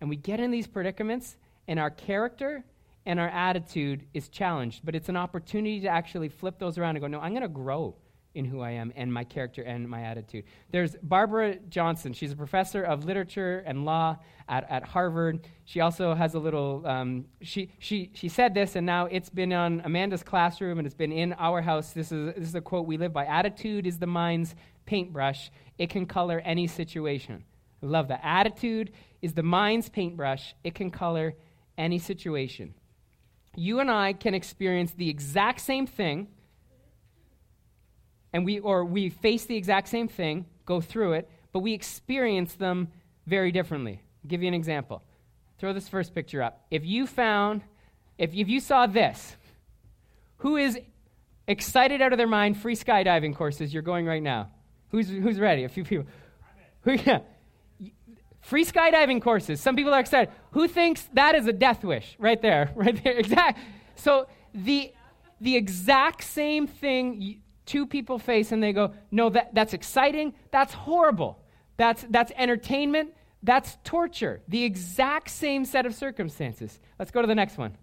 And 0.00 0.10
we 0.10 0.16
get 0.16 0.40
in 0.40 0.50
these 0.50 0.66
predicaments, 0.66 1.36
and 1.68 1.78
our 1.78 1.90
character 1.90 2.64
and 3.06 3.20
our 3.20 3.28
attitude 3.28 4.04
is 4.12 4.28
challenged. 4.28 4.80
But 4.84 4.94
it's 4.94 5.08
an 5.08 5.16
opportunity 5.16 5.80
to 5.80 5.88
actually 5.88 6.28
flip 6.28 6.58
those 6.58 6.76
around 6.76 6.96
and 6.96 7.00
go, 7.00 7.06
no, 7.06 7.20
I'm 7.20 7.32
going 7.32 7.42
to 7.42 7.48
grow 7.48 7.94
in 8.34 8.44
who 8.44 8.60
I 8.60 8.70
am 8.72 8.92
and 8.96 9.12
my 9.12 9.24
character 9.24 9.62
and 9.62 9.88
my 9.88 10.02
attitude. 10.02 10.44
There's 10.70 10.96
Barbara 11.02 11.56
Johnson. 11.68 12.12
She's 12.12 12.32
a 12.32 12.36
professor 12.36 12.82
of 12.82 13.04
literature 13.04 13.62
and 13.66 13.84
law 13.84 14.18
at, 14.48 14.68
at 14.70 14.84
Harvard. 14.84 15.46
She 15.64 15.80
also 15.80 16.14
has 16.14 16.34
a 16.34 16.38
little, 16.38 16.86
um, 16.86 17.26
she, 17.40 17.70
she, 17.78 18.10
she 18.14 18.28
said 18.28 18.54
this, 18.54 18.76
and 18.76 18.86
now 18.86 19.06
it's 19.06 19.28
been 19.28 19.52
on 19.52 19.82
Amanda's 19.84 20.22
classroom 20.22 20.78
and 20.78 20.86
it's 20.86 20.94
been 20.94 21.12
in 21.12 21.34
our 21.34 21.60
house. 21.60 21.92
This 21.92 22.10
is, 22.10 22.34
this 22.34 22.48
is 22.48 22.54
a 22.54 22.60
quote 22.60 22.86
we 22.86 22.96
live 22.96 23.12
by 23.12 23.26
Attitude 23.26 23.86
is 23.86 23.98
the 23.98 24.06
mind's 24.06 24.54
paintbrush, 24.86 25.50
it 25.78 25.90
can 25.90 26.06
color 26.06 26.40
any 26.44 26.66
situation. 26.66 27.44
I 27.82 27.86
love 27.86 28.08
that. 28.08 28.20
Attitude 28.22 28.92
is 29.20 29.34
the 29.34 29.42
mind's 29.42 29.88
paintbrush, 29.88 30.54
it 30.64 30.74
can 30.74 30.90
color 30.90 31.34
any 31.76 31.98
situation. 31.98 32.74
You 33.54 33.80
and 33.80 33.90
I 33.90 34.14
can 34.14 34.34
experience 34.34 34.92
the 34.92 35.10
exact 35.10 35.60
same 35.60 35.86
thing 35.86 36.28
and 38.32 38.44
we 38.44 38.60
or 38.60 38.84
we 38.84 39.10
face 39.10 39.44
the 39.44 39.56
exact 39.56 39.88
same 39.88 40.08
thing, 40.08 40.46
go 40.64 40.80
through 40.80 41.14
it, 41.14 41.28
but 41.52 41.60
we 41.60 41.72
experience 41.74 42.54
them 42.54 42.88
very 43.26 43.52
differently. 43.52 44.00
I'll 44.24 44.28
give 44.28 44.42
you 44.42 44.48
an 44.48 44.54
example. 44.54 45.02
Throw 45.58 45.72
this 45.72 45.88
first 45.88 46.14
picture 46.14 46.42
up. 46.42 46.64
If 46.70 46.84
you 46.84 47.06
found, 47.06 47.62
if, 48.18 48.34
if 48.34 48.48
you 48.48 48.60
saw 48.60 48.86
this, 48.86 49.36
who 50.38 50.56
is 50.56 50.78
excited 51.46 52.02
out 52.02 52.12
of 52.12 52.18
their 52.18 52.26
mind 52.26 52.56
free 52.56 52.74
skydiving 52.74 53.34
courses 53.34 53.72
you're 53.72 53.82
going 53.82 54.06
right 54.06 54.22
now? 54.22 54.50
Who's, 54.88 55.08
who's 55.08 55.38
ready? 55.38 55.64
A 55.64 55.68
few 55.68 55.84
people. 55.84 56.06
Who, 56.82 56.92
yeah. 57.06 57.20
Free 58.40 58.64
skydiving 58.64 59.22
courses. 59.22 59.60
Some 59.60 59.76
people 59.76 59.94
are 59.94 60.00
excited. 60.00 60.34
Who 60.52 60.66
thinks 60.66 61.08
that 61.14 61.34
is 61.34 61.46
a 61.46 61.52
death 61.52 61.84
wish? 61.84 62.16
Right 62.18 62.40
there. 62.40 62.72
Right 62.76 63.02
there. 63.02 63.12
Exact. 63.12 63.58
So 63.94 64.26
the, 64.52 64.92
the 65.40 65.56
exact 65.56 66.24
same 66.24 66.66
thing 66.66 67.40
two 67.72 67.86
people 67.86 68.18
face 68.18 68.52
and 68.52 68.62
they 68.62 68.74
go, 68.74 68.92
no, 69.10 69.30
that, 69.30 69.54
that's 69.54 69.72
exciting, 69.72 70.34
that's 70.50 70.74
horrible, 70.74 71.38
that's, 71.78 72.04
that's 72.10 72.30
entertainment, 72.36 73.14
that's 73.42 73.78
torture. 73.82 74.42
The 74.46 74.62
exact 74.62 75.30
same 75.30 75.64
set 75.64 75.86
of 75.86 75.94
circumstances. 75.94 76.78
Let's 76.98 77.10
go 77.10 77.22
to 77.22 77.26
the 77.26 77.34
next 77.34 77.56
one. 77.56 77.74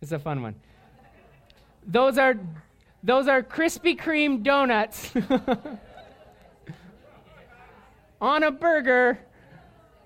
It's 0.00 0.12
a 0.12 0.18
fun 0.18 0.40
one. 0.40 0.54
Those 1.86 2.16
are, 2.16 2.36
those 3.02 3.28
are 3.28 3.42
Krispy 3.42 4.00
Kreme 4.00 4.42
donuts 4.42 5.12
on 8.20 8.44
a 8.44 8.50
burger 8.50 9.18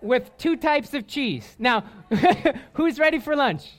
with 0.02 0.36
two 0.36 0.56
types 0.56 0.94
of 0.94 1.06
cheese. 1.06 1.54
Now, 1.60 1.84
who's 2.72 2.98
ready 2.98 3.20
for 3.20 3.36
lunch? 3.36 3.70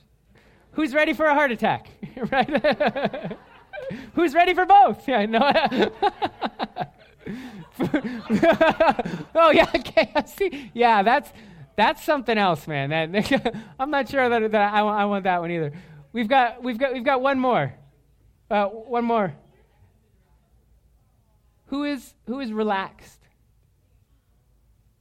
Who's 0.72 0.94
ready 0.94 1.12
for 1.12 1.26
a 1.26 1.34
heart 1.34 1.52
attack? 1.52 1.90
right? 2.32 3.38
Who's 4.14 4.34
ready 4.34 4.54
for 4.54 4.66
both? 4.66 5.08
Yeah, 5.08 5.26
no. 5.26 5.40
oh 9.36 9.52
yeah, 9.52 9.66
KFC. 9.72 10.72
Yeah, 10.74 11.04
that's 11.04 11.32
that's 11.76 12.04
something 12.04 12.38
else, 12.38 12.68
man. 12.68 12.90
That, 12.90 13.56
I'm 13.80 13.90
not 13.90 14.10
sure 14.10 14.28
that, 14.28 14.52
that 14.52 14.74
I, 14.74 14.80
I, 14.80 15.06
want 15.06 15.24
that 15.24 15.40
one 15.40 15.52
either. 15.52 15.72
We've 16.12 16.28
got 16.28 16.62
we've 16.64 16.78
got 16.78 16.94
we've 16.94 17.06
got 17.06 17.22
one 17.22 17.40
more. 17.40 17.74
Uh, 18.50 18.66
one 18.66 19.06
more. 19.06 19.34
Who 21.68 21.84
is 21.84 22.14
who 22.26 22.40
is 22.40 22.52
relaxed? 22.52 23.20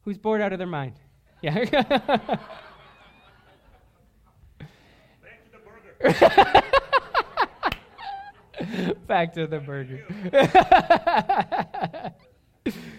Who's 0.02 0.18
bored 0.18 0.40
out 0.40 0.52
of 0.52 0.58
their 0.58 0.68
mind? 0.68 0.94
Yeah. 1.42 1.64
Back 1.64 1.70
to 5.44 5.50
the 5.52 5.58
burger. 6.00 6.70
the 9.06 9.62
burger. 9.64 10.04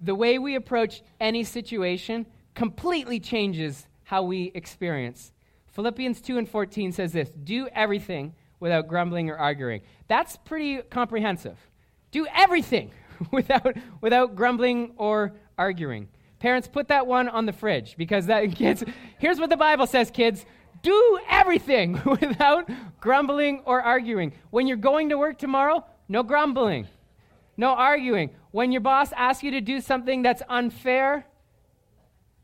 The 0.00 0.14
way 0.14 0.38
we 0.38 0.54
approach 0.54 1.02
any 1.20 1.42
situation 1.42 2.26
completely 2.54 3.18
changes 3.18 3.86
how 4.04 4.22
we 4.22 4.52
experience. 4.54 5.32
Philippians 5.72 6.20
2 6.20 6.38
and 6.38 6.48
14 6.48 6.92
says 6.92 7.12
this 7.12 7.30
Do 7.30 7.68
everything 7.74 8.34
without 8.60 8.88
grumbling 8.88 9.30
or 9.30 9.36
arguing. 9.36 9.82
That's 10.06 10.36
pretty 10.36 10.82
comprehensive. 10.82 11.58
Do 12.10 12.26
everything 12.34 12.92
without, 13.32 13.76
without 14.00 14.36
grumbling 14.36 14.92
or 14.96 15.32
arguing. 15.58 16.08
Parents, 16.38 16.68
put 16.68 16.88
that 16.88 17.06
one 17.06 17.28
on 17.28 17.46
the 17.46 17.52
fridge 17.52 17.96
because 17.96 18.26
that 18.26 18.54
kids, 18.54 18.84
here's 19.18 19.40
what 19.40 19.50
the 19.50 19.56
Bible 19.56 19.86
says, 19.86 20.10
kids 20.10 20.44
do 20.86 21.18
everything 21.28 22.00
without 22.06 22.70
grumbling 23.00 23.62
or 23.64 23.82
arguing. 23.82 24.32
When 24.50 24.68
you're 24.68 24.76
going 24.76 25.08
to 25.08 25.18
work 25.18 25.36
tomorrow, 25.36 25.84
no 26.08 26.22
grumbling, 26.22 26.86
no 27.56 27.70
arguing. 27.70 28.30
When 28.52 28.70
your 28.70 28.80
boss 28.80 29.12
asks 29.12 29.42
you 29.42 29.50
to 29.50 29.60
do 29.60 29.80
something 29.80 30.22
that's 30.22 30.42
unfair, 30.48 31.26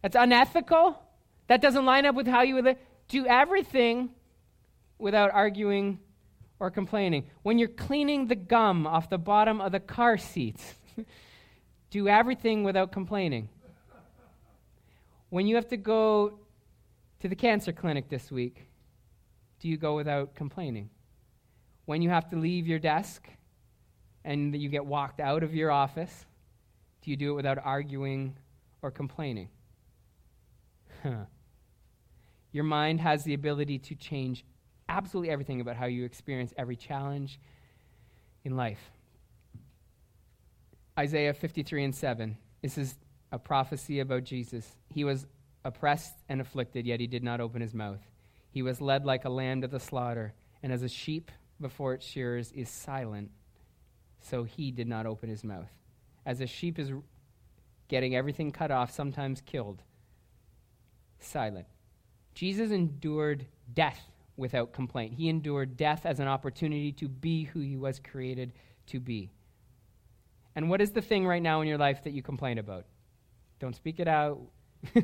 that's 0.02 0.16
unethical, 0.16 1.00
that 1.46 1.62
doesn't 1.62 1.86
line 1.86 2.04
up 2.04 2.16
with 2.16 2.26
how 2.26 2.42
you 2.42 2.56
would 2.56 2.76
do 3.08 3.26
everything 3.26 4.10
without 4.98 5.30
arguing 5.32 6.00
or 6.58 6.70
complaining. 6.70 7.24
When 7.42 7.58
you're 7.58 7.68
cleaning 7.68 8.26
the 8.26 8.34
gum 8.34 8.86
off 8.86 9.08
the 9.08 9.18
bottom 9.18 9.60
of 9.60 9.70
the 9.70 9.80
car 9.80 10.18
seats, 10.18 10.74
do 11.90 12.08
everything 12.08 12.64
without 12.64 12.90
complaining. 12.90 13.48
When 15.30 15.46
you 15.46 15.54
have 15.54 15.68
to 15.68 15.76
go 15.76 16.40
to 17.22 17.28
the 17.28 17.36
cancer 17.36 17.72
clinic 17.72 18.08
this 18.08 18.32
week, 18.32 18.66
do 19.60 19.68
you 19.68 19.76
go 19.76 19.94
without 19.94 20.34
complaining? 20.34 20.90
When 21.84 22.02
you 22.02 22.10
have 22.10 22.28
to 22.30 22.36
leave 22.36 22.66
your 22.66 22.80
desk 22.80 23.28
and 24.24 24.60
you 24.60 24.68
get 24.68 24.84
walked 24.84 25.20
out 25.20 25.44
of 25.44 25.54
your 25.54 25.70
office, 25.70 26.26
do 27.00 27.12
you 27.12 27.16
do 27.16 27.30
it 27.30 27.34
without 27.34 27.58
arguing 27.64 28.34
or 28.82 28.90
complaining? 28.90 29.48
Huh. 31.04 31.26
Your 32.50 32.64
mind 32.64 33.00
has 33.00 33.22
the 33.22 33.34
ability 33.34 33.78
to 33.78 33.94
change 33.94 34.44
absolutely 34.88 35.30
everything 35.30 35.60
about 35.60 35.76
how 35.76 35.86
you 35.86 36.04
experience 36.04 36.52
every 36.58 36.74
challenge 36.74 37.38
in 38.44 38.56
life. 38.56 38.90
Isaiah 40.98 41.34
53 41.34 41.84
and 41.84 41.94
7. 41.94 42.36
This 42.62 42.76
is 42.76 42.96
a 43.30 43.38
prophecy 43.38 44.00
about 44.00 44.24
Jesus. 44.24 44.66
He 44.92 45.04
was 45.04 45.24
oppressed 45.64 46.14
and 46.28 46.40
afflicted, 46.40 46.86
yet 46.86 47.00
he 47.00 47.06
did 47.06 47.22
not 47.22 47.40
open 47.40 47.60
his 47.60 47.74
mouth. 47.74 48.00
He 48.50 48.62
was 48.62 48.80
led 48.80 49.04
like 49.04 49.24
a 49.24 49.30
lamb 49.30 49.62
to 49.62 49.68
the 49.68 49.80
slaughter, 49.80 50.34
and 50.62 50.72
as 50.72 50.82
a 50.82 50.88
sheep 50.88 51.30
before 51.60 51.94
its 51.94 52.06
shearers 52.06 52.52
is 52.52 52.68
silent, 52.68 53.30
so 54.20 54.44
he 54.44 54.70
did 54.70 54.88
not 54.88 55.06
open 55.06 55.28
his 55.28 55.44
mouth. 55.44 55.70
As 56.26 56.40
a 56.40 56.46
sheep 56.46 56.78
is 56.78 56.92
getting 57.88 58.14
everything 58.14 58.52
cut 58.52 58.70
off, 58.70 58.90
sometimes 58.90 59.40
killed, 59.40 59.82
silent. 61.18 61.66
Jesus 62.34 62.70
endured 62.70 63.46
death 63.72 64.00
without 64.36 64.72
complaint. 64.72 65.14
He 65.14 65.28
endured 65.28 65.76
death 65.76 66.06
as 66.06 66.20
an 66.20 66.28
opportunity 66.28 66.92
to 66.92 67.08
be 67.08 67.44
who 67.44 67.60
he 67.60 67.76
was 67.76 68.00
created 68.00 68.52
to 68.86 69.00
be. 69.00 69.30
And 70.54 70.68
what 70.68 70.80
is 70.80 70.92
the 70.92 71.02
thing 71.02 71.26
right 71.26 71.42
now 71.42 71.60
in 71.60 71.68
your 71.68 71.78
life 71.78 72.04
that 72.04 72.12
you 72.12 72.22
complain 72.22 72.58
about? 72.58 72.84
Don't 73.58 73.76
speak 73.76 74.00
it 74.00 74.08
out. 74.08 74.40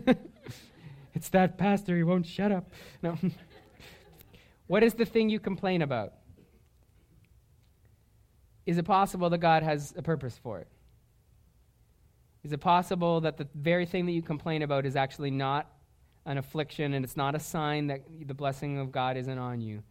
it's 1.15 1.29
that 1.31 1.59
pastor, 1.59 1.97
he 1.97 2.03
won't 2.03 2.27
shut 2.27 2.53
up. 2.53 2.71
No. 3.03 3.17
what 4.67 4.83
is 4.83 4.95
the 4.95 5.05
thing 5.05 5.29
you 5.29 5.41
complain 5.41 5.83
about? 5.83 6.15
Is 8.67 8.77
it 8.77 8.85
possible 8.85 9.31
that 9.31 9.39
God 9.39 9.63
has 9.63 9.95
a 9.97 10.03
purpose 10.03 10.39
for 10.43 10.59
it? 10.59 10.69
Is 12.45 12.53
it 12.53 12.61
possible 12.61 13.21
that 13.23 13.37
the 13.37 13.49
very 13.55 13.87
thing 13.87 14.07
that 14.07 14.13
you 14.13 14.23
complain 14.23 14.63
about 14.63 14.87
is 14.87 14.97
actually 14.97 15.31
not 15.31 15.71
an 16.27 16.39
affliction 16.39 16.95
and 16.95 17.05
it's 17.05 17.17
not 17.17 17.35
a 17.35 17.41
sign 17.41 17.87
that 17.87 18.03
the 18.27 18.35
blessing 18.35 18.79
of 18.79 18.93
God 18.93 19.17
isn't 19.17 19.39
on 19.39 19.61
you? 19.61 19.83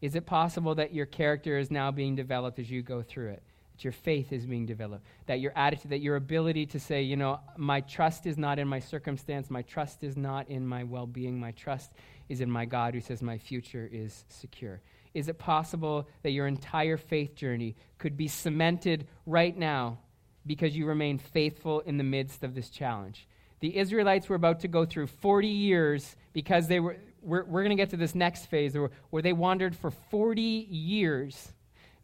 Is 0.00 0.14
it 0.14 0.26
possible 0.26 0.74
that 0.76 0.94
your 0.94 1.06
character 1.06 1.58
is 1.58 1.70
now 1.70 1.90
being 1.90 2.14
developed 2.14 2.58
as 2.58 2.70
you 2.70 2.82
go 2.82 3.02
through 3.02 3.30
it? 3.30 3.42
That 3.74 3.84
your 3.84 3.92
faith 3.92 4.32
is 4.32 4.46
being 4.46 4.66
developed? 4.66 5.04
That 5.26 5.40
your 5.40 5.52
attitude, 5.56 5.90
that 5.90 6.00
your 6.00 6.16
ability 6.16 6.66
to 6.66 6.80
say, 6.80 7.02
you 7.02 7.16
know, 7.16 7.40
my 7.56 7.80
trust 7.80 8.26
is 8.26 8.38
not 8.38 8.58
in 8.58 8.68
my 8.68 8.78
circumstance, 8.78 9.50
my 9.50 9.62
trust 9.62 10.04
is 10.04 10.16
not 10.16 10.48
in 10.48 10.66
my 10.66 10.84
well 10.84 11.06
being, 11.06 11.38
my 11.38 11.50
trust 11.52 11.92
is 12.28 12.40
in 12.40 12.50
my 12.50 12.64
God 12.64 12.94
who 12.94 13.00
says 13.00 13.22
my 13.22 13.38
future 13.38 13.88
is 13.90 14.24
secure? 14.28 14.80
Is 15.12 15.28
it 15.28 15.38
possible 15.38 16.08
that 16.22 16.30
your 16.30 16.46
entire 16.46 16.96
faith 16.96 17.34
journey 17.34 17.76
could 17.98 18.16
be 18.16 18.28
cemented 18.28 19.06
right 19.26 19.56
now 19.56 19.98
because 20.46 20.76
you 20.76 20.86
remain 20.86 21.18
faithful 21.18 21.80
in 21.80 21.98
the 21.98 22.04
midst 22.04 22.42
of 22.42 22.54
this 22.54 22.70
challenge? 22.70 23.26
the 23.64 23.78
Israelites 23.78 24.28
were 24.28 24.36
about 24.36 24.60
to 24.60 24.68
go 24.68 24.84
through 24.84 25.06
40 25.06 25.48
years 25.48 26.16
because 26.34 26.68
they 26.68 26.80
were, 26.80 26.98
we're, 27.22 27.44
we're 27.44 27.62
going 27.62 27.74
to 27.74 27.82
get 27.82 27.88
to 27.90 27.96
this 27.96 28.14
next 28.14 28.44
phase 28.44 28.74
where, 28.74 28.90
where 29.08 29.22
they 29.22 29.32
wandered 29.32 29.74
for 29.74 29.90
40 29.90 30.42
years 30.42 31.50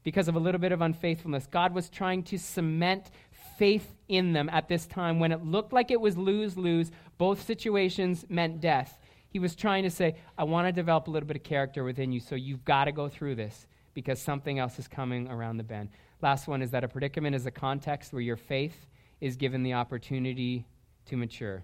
because 0.02 0.28
of 0.28 0.36
a 0.36 0.38
little 0.38 0.60
bit 0.60 0.72
of 0.72 0.80
unfaithfulness. 0.80 1.46
God 1.46 1.74
was 1.74 1.88
trying 1.88 2.22
to 2.24 2.38
cement 2.38 3.10
faith 3.58 3.94
in 4.08 4.32
them 4.32 4.48
at 4.50 4.68
this 4.68 4.86
time 4.86 5.20
when 5.20 5.32
it 5.32 5.44
looked 5.44 5.72
like 5.72 5.90
it 5.90 6.00
was 6.00 6.16
lose 6.16 6.56
lose. 6.56 6.90
Both 7.18 7.46
situations 7.46 8.24
meant 8.28 8.60
death. 8.60 8.98
He 9.28 9.38
was 9.38 9.54
trying 9.54 9.84
to 9.84 9.90
say, 9.90 10.16
I 10.36 10.44
want 10.44 10.66
to 10.66 10.72
develop 10.72 11.06
a 11.06 11.10
little 11.10 11.26
bit 11.26 11.36
of 11.36 11.42
character 11.42 11.84
within 11.84 12.10
you, 12.10 12.20
so 12.20 12.34
you've 12.34 12.64
got 12.64 12.86
to 12.86 12.92
go 12.92 13.08
through 13.08 13.36
this 13.36 13.66
because 13.94 14.20
something 14.20 14.58
else 14.58 14.78
is 14.78 14.88
coming 14.88 15.28
around 15.28 15.58
the 15.58 15.62
bend. 15.62 15.90
Last 16.22 16.48
one 16.48 16.62
is 16.62 16.70
that 16.72 16.84
a 16.84 16.88
predicament 16.88 17.36
is 17.36 17.46
a 17.46 17.50
context 17.50 18.12
where 18.12 18.22
your 18.22 18.36
faith 18.36 18.86
is 19.20 19.36
given 19.36 19.62
the 19.62 19.74
opportunity 19.74 20.66
to 21.06 21.16
mature. 21.16 21.62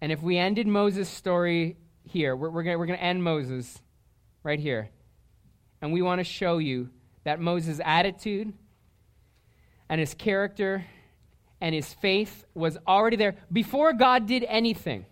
And 0.00 0.10
if 0.10 0.22
we 0.22 0.38
ended 0.38 0.66
Moses' 0.66 1.08
story 1.08 1.76
here, 2.04 2.34
we're, 2.34 2.50
we're 2.50 2.62
going 2.62 2.78
we're 2.78 2.86
to 2.86 3.02
end 3.02 3.22
Moses 3.22 3.80
right 4.42 4.58
here. 4.58 4.88
And 5.82 5.92
we 5.92 6.02
want 6.02 6.18
to 6.18 6.24
show 6.24 6.58
you 6.58 6.90
that 7.24 7.40
Moses' 7.40 7.80
attitude 7.84 8.52
and 9.88 10.00
his 10.00 10.14
character 10.14 10.84
and 11.60 11.74
his 11.74 11.92
faith 11.92 12.44
was 12.54 12.78
already 12.86 13.16
there 13.16 13.36
before 13.52 13.92
God 13.92 14.26
did 14.26 14.44
anything. 14.48 15.06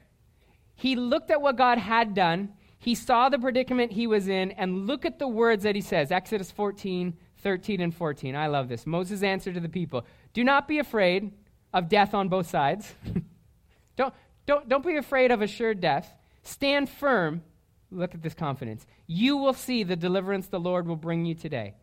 He 0.74 0.96
looked 0.96 1.30
at 1.30 1.42
what 1.42 1.56
God 1.56 1.78
had 1.78 2.14
done, 2.14 2.50
he 2.78 2.94
saw 2.94 3.28
the 3.28 3.38
predicament 3.38 3.92
he 3.92 4.06
was 4.06 4.28
in, 4.28 4.52
and 4.52 4.86
look 4.86 5.04
at 5.04 5.18
the 5.18 5.26
words 5.26 5.64
that 5.64 5.74
he 5.74 5.80
says 5.80 6.12
Exodus 6.12 6.50
14, 6.52 7.16
13, 7.38 7.80
and 7.80 7.94
14. 7.94 8.36
I 8.36 8.46
love 8.46 8.68
this. 8.68 8.86
Moses 8.86 9.22
answered 9.22 9.54
to 9.54 9.60
the 9.60 9.68
people 9.68 10.06
Do 10.32 10.44
not 10.44 10.68
be 10.68 10.78
afraid 10.78 11.32
of 11.72 11.88
death 11.88 12.14
on 12.14 12.28
both 12.28 12.48
sides. 12.48 12.94
don't, 13.96 14.14
don't, 14.46 14.68
don't 14.68 14.86
be 14.86 14.96
afraid 14.96 15.32
of 15.32 15.42
assured 15.42 15.80
death. 15.80 16.12
Stand 16.42 16.88
firm. 16.88 17.42
Look 17.90 18.14
at 18.14 18.22
this 18.22 18.34
confidence. 18.34 18.86
You 19.06 19.36
will 19.36 19.54
see 19.54 19.82
the 19.82 19.96
deliverance 19.96 20.48
the 20.48 20.60
Lord 20.60 20.86
will 20.86 20.96
bring 20.96 21.24
you 21.24 21.34
today. 21.34 21.74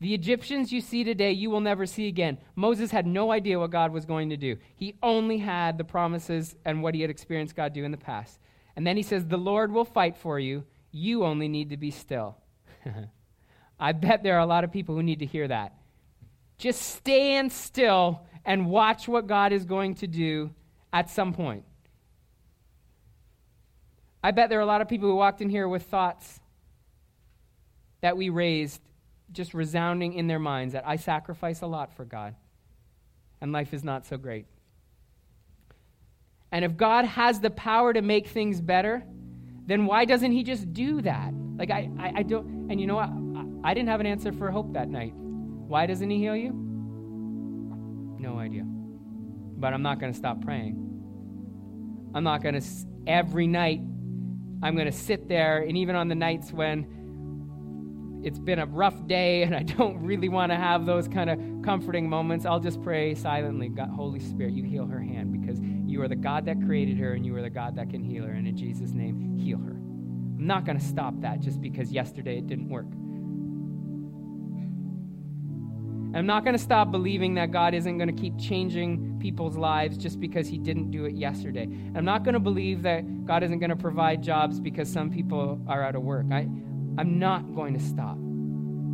The 0.00 0.14
Egyptians 0.14 0.72
you 0.72 0.80
see 0.80 1.04
today, 1.04 1.32
you 1.32 1.50
will 1.50 1.60
never 1.60 1.84
see 1.84 2.08
again. 2.08 2.38
Moses 2.56 2.90
had 2.90 3.06
no 3.06 3.32
idea 3.32 3.58
what 3.58 3.70
God 3.70 3.92
was 3.92 4.06
going 4.06 4.30
to 4.30 4.36
do. 4.36 4.56
He 4.74 4.94
only 5.02 5.38
had 5.38 5.76
the 5.76 5.84
promises 5.84 6.56
and 6.64 6.82
what 6.82 6.94
he 6.94 7.02
had 7.02 7.10
experienced 7.10 7.54
God 7.54 7.74
do 7.74 7.84
in 7.84 7.90
the 7.90 7.98
past. 7.98 8.38
And 8.76 8.86
then 8.86 8.96
he 8.96 9.02
says, 9.02 9.26
The 9.26 9.36
Lord 9.36 9.72
will 9.72 9.84
fight 9.84 10.16
for 10.16 10.38
you. 10.38 10.64
You 10.90 11.24
only 11.24 11.48
need 11.48 11.70
to 11.70 11.76
be 11.76 11.90
still. 11.90 12.38
I 13.80 13.92
bet 13.92 14.22
there 14.22 14.36
are 14.36 14.40
a 14.40 14.46
lot 14.46 14.64
of 14.64 14.72
people 14.72 14.94
who 14.94 15.02
need 15.02 15.18
to 15.18 15.26
hear 15.26 15.48
that. 15.48 15.74
Just 16.56 16.80
stand 16.82 17.52
still 17.52 18.26
and 18.44 18.66
watch 18.66 19.06
what 19.06 19.26
God 19.26 19.52
is 19.52 19.64
going 19.64 19.96
to 19.96 20.06
do 20.06 20.50
at 20.92 21.10
some 21.10 21.32
point. 21.32 21.64
I 24.22 24.30
bet 24.32 24.50
there 24.50 24.58
are 24.58 24.62
a 24.62 24.66
lot 24.66 24.80
of 24.80 24.88
people 24.88 25.08
who 25.08 25.16
walked 25.16 25.40
in 25.40 25.48
here 25.48 25.68
with 25.68 25.84
thoughts 25.84 26.40
that 28.00 28.16
we 28.16 28.28
raised 28.28 28.80
just 29.32 29.54
resounding 29.54 30.14
in 30.14 30.26
their 30.26 30.38
minds 30.38 30.74
that 30.74 30.86
I 30.86 30.96
sacrifice 30.96 31.62
a 31.62 31.66
lot 31.66 31.94
for 31.94 32.04
God 32.04 32.34
and 33.40 33.52
life 33.52 33.72
is 33.72 33.82
not 33.82 34.06
so 34.06 34.16
great. 34.16 34.46
And 36.52 36.64
if 36.64 36.76
God 36.76 37.04
has 37.04 37.40
the 37.40 37.50
power 37.50 37.92
to 37.92 38.02
make 38.02 38.26
things 38.26 38.60
better, 38.60 39.02
then 39.66 39.86
why 39.86 40.04
doesn't 40.04 40.32
He 40.32 40.42
just 40.42 40.72
do 40.72 41.00
that? 41.02 41.32
Like, 41.56 41.70
I, 41.70 41.90
I, 41.98 42.12
I 42.16 42.22
don't, 42.22 42.70
and 42.70 42.80
you 42.80 42.86
know 42.86 42.96
what? 42.96 43.08
I, 43.64 43.70
I 43.70 43.74
didn't 43.74 43.88
have 43.88 44.00
an 44.00 44.06
answer 44.06 44.32
for 44.32 44.50
hope 44.50 44.72
that 44.72 44.88
night. 44.88 45.12
Why 45.14 45.86
doesn't 45.86 46.10
He 46.10 46.18
heal 46.18 46.36
you? 46.36 46.50
No 48.18 48.38
idea. 48.38 48.64
But 48.64 49.72
I'm 49.72 49.82
not 49.82 50.00
going 50.00 50.12
to 50.12 50.18
stop 50.18 50.40
praying. 50.42 50.86
I'm 52.14 52.24
not 52.24 52.42
going 52.42 52.60
to, 52.60 52.66
every 53.06 53.46
night, 53.46 53.80
I'm 54.62 54.74
going 54.74 54.90
to 54.90 54.92
sit 54.92 55.28
there, 55.28 55.58
and 55.58 55.76
even 55.76 55.96
on 55.96 56.08
the 56.08 56.14
nights 56.14 56.52
when 56.52 58.20
it's 58.22 58.38
been 58.38 58.58
a 58.58 58.66
rough 58.66 59.06
day 59.06 59.42
and 59.42 59.54
I 59.54 59.62
don't 59.78 59.98
really 60.02 60.28
want 60.28 60.52
to 60.52 60.56
have 60.56 60.86
those 60.86 61.08
kind 61.08 61.30
of 61.30 61.38
comforting 61.64 62.08
moments, 62.08 62.44
I'll 62.44 62.60
just 62.60 62.82
pray 62.82 63.14
silently 63.14 63.68
God, 63.68 63.90
Holy 63.90 64.20
Spirit, 64.20 64.54
you 64.54 64.64
heal 64.64 64.86
her 64.86 65.00
hand 65.00 65.40
because 65.40 65.58
you 65.60 66.02
are 66.02 66.08
the 66.08 66.16
God 66.16 66.46
that 66.46 66.60
created 66.66 66.98
her 66.98 67.14
and 67.14 67.24
you 67.24 67.34
are 67.36 67.42
the 67.42 67.50
God 67.50 67.76
that 67.76 67.90
can 67.90 68.02
heal 68.02 68.24
her. 68.24 68.32
And 68.32 68.46
in 68.46 68.56
Jesus' 68.56 68.92
name, 68.92 69.38
heal 69.38 69.58
her. 69.58 69.72
I'm 69.72 70.46
not 70.46 70.64
going 70.64 70.78
to 70.78 70.84
stop 70.84 71.20
that 71.20 71.40
just 71.40 71.60
because 71.60 71.92
yesterday 71.92 72.38
it 72.38 72.46
didn't 72.46 72.68
work. 72.68 72.86
I'm 76.12 76.26
not 76.26 76.44
going 76.44 76.56
to 76.56 76.62
stop 76.62 76.90
believing 76.90 77.34
that 77.34 77.50
God 77.50 77.74
isn't 77.74 77.98
going 77.98 78.14
to 78.14 78.20
keep 78.20 78.38
changing 78.38 79.18
people's 79.20 79.56
lives 79.56 79.96
just 79.96 80.18
because 80.18 80.48
He 80.48 80.58
didn't 80.58 80.90
do 80.90 81.04
it 81.04 81.14
yesterday. 81.14 81.68
I'm 81.94 82.04
not 82.04 82.24
going 82.24 82.34
to 82.34 82.40
believe 82.40 82.82
that 82.82 83.26
God 83.26 83.42
isn't 83.42 83.58
going 83.58 83.70
to 83.70 83.76
provide 83.76 84.22
jobs 84.22 84.58
because 84.58 84.90
some 84.90 85.10
people 85.10 85.60
are 85.68 85.82
out 85.82 85.94
of 85.94 86.02
work. 86.02 86.26
I, 86.32 86.48
I'm 86.98 87.18
not 87.18 87.54
going 87.54 87.74
to 87.74 87.80
stop 87.80 88.16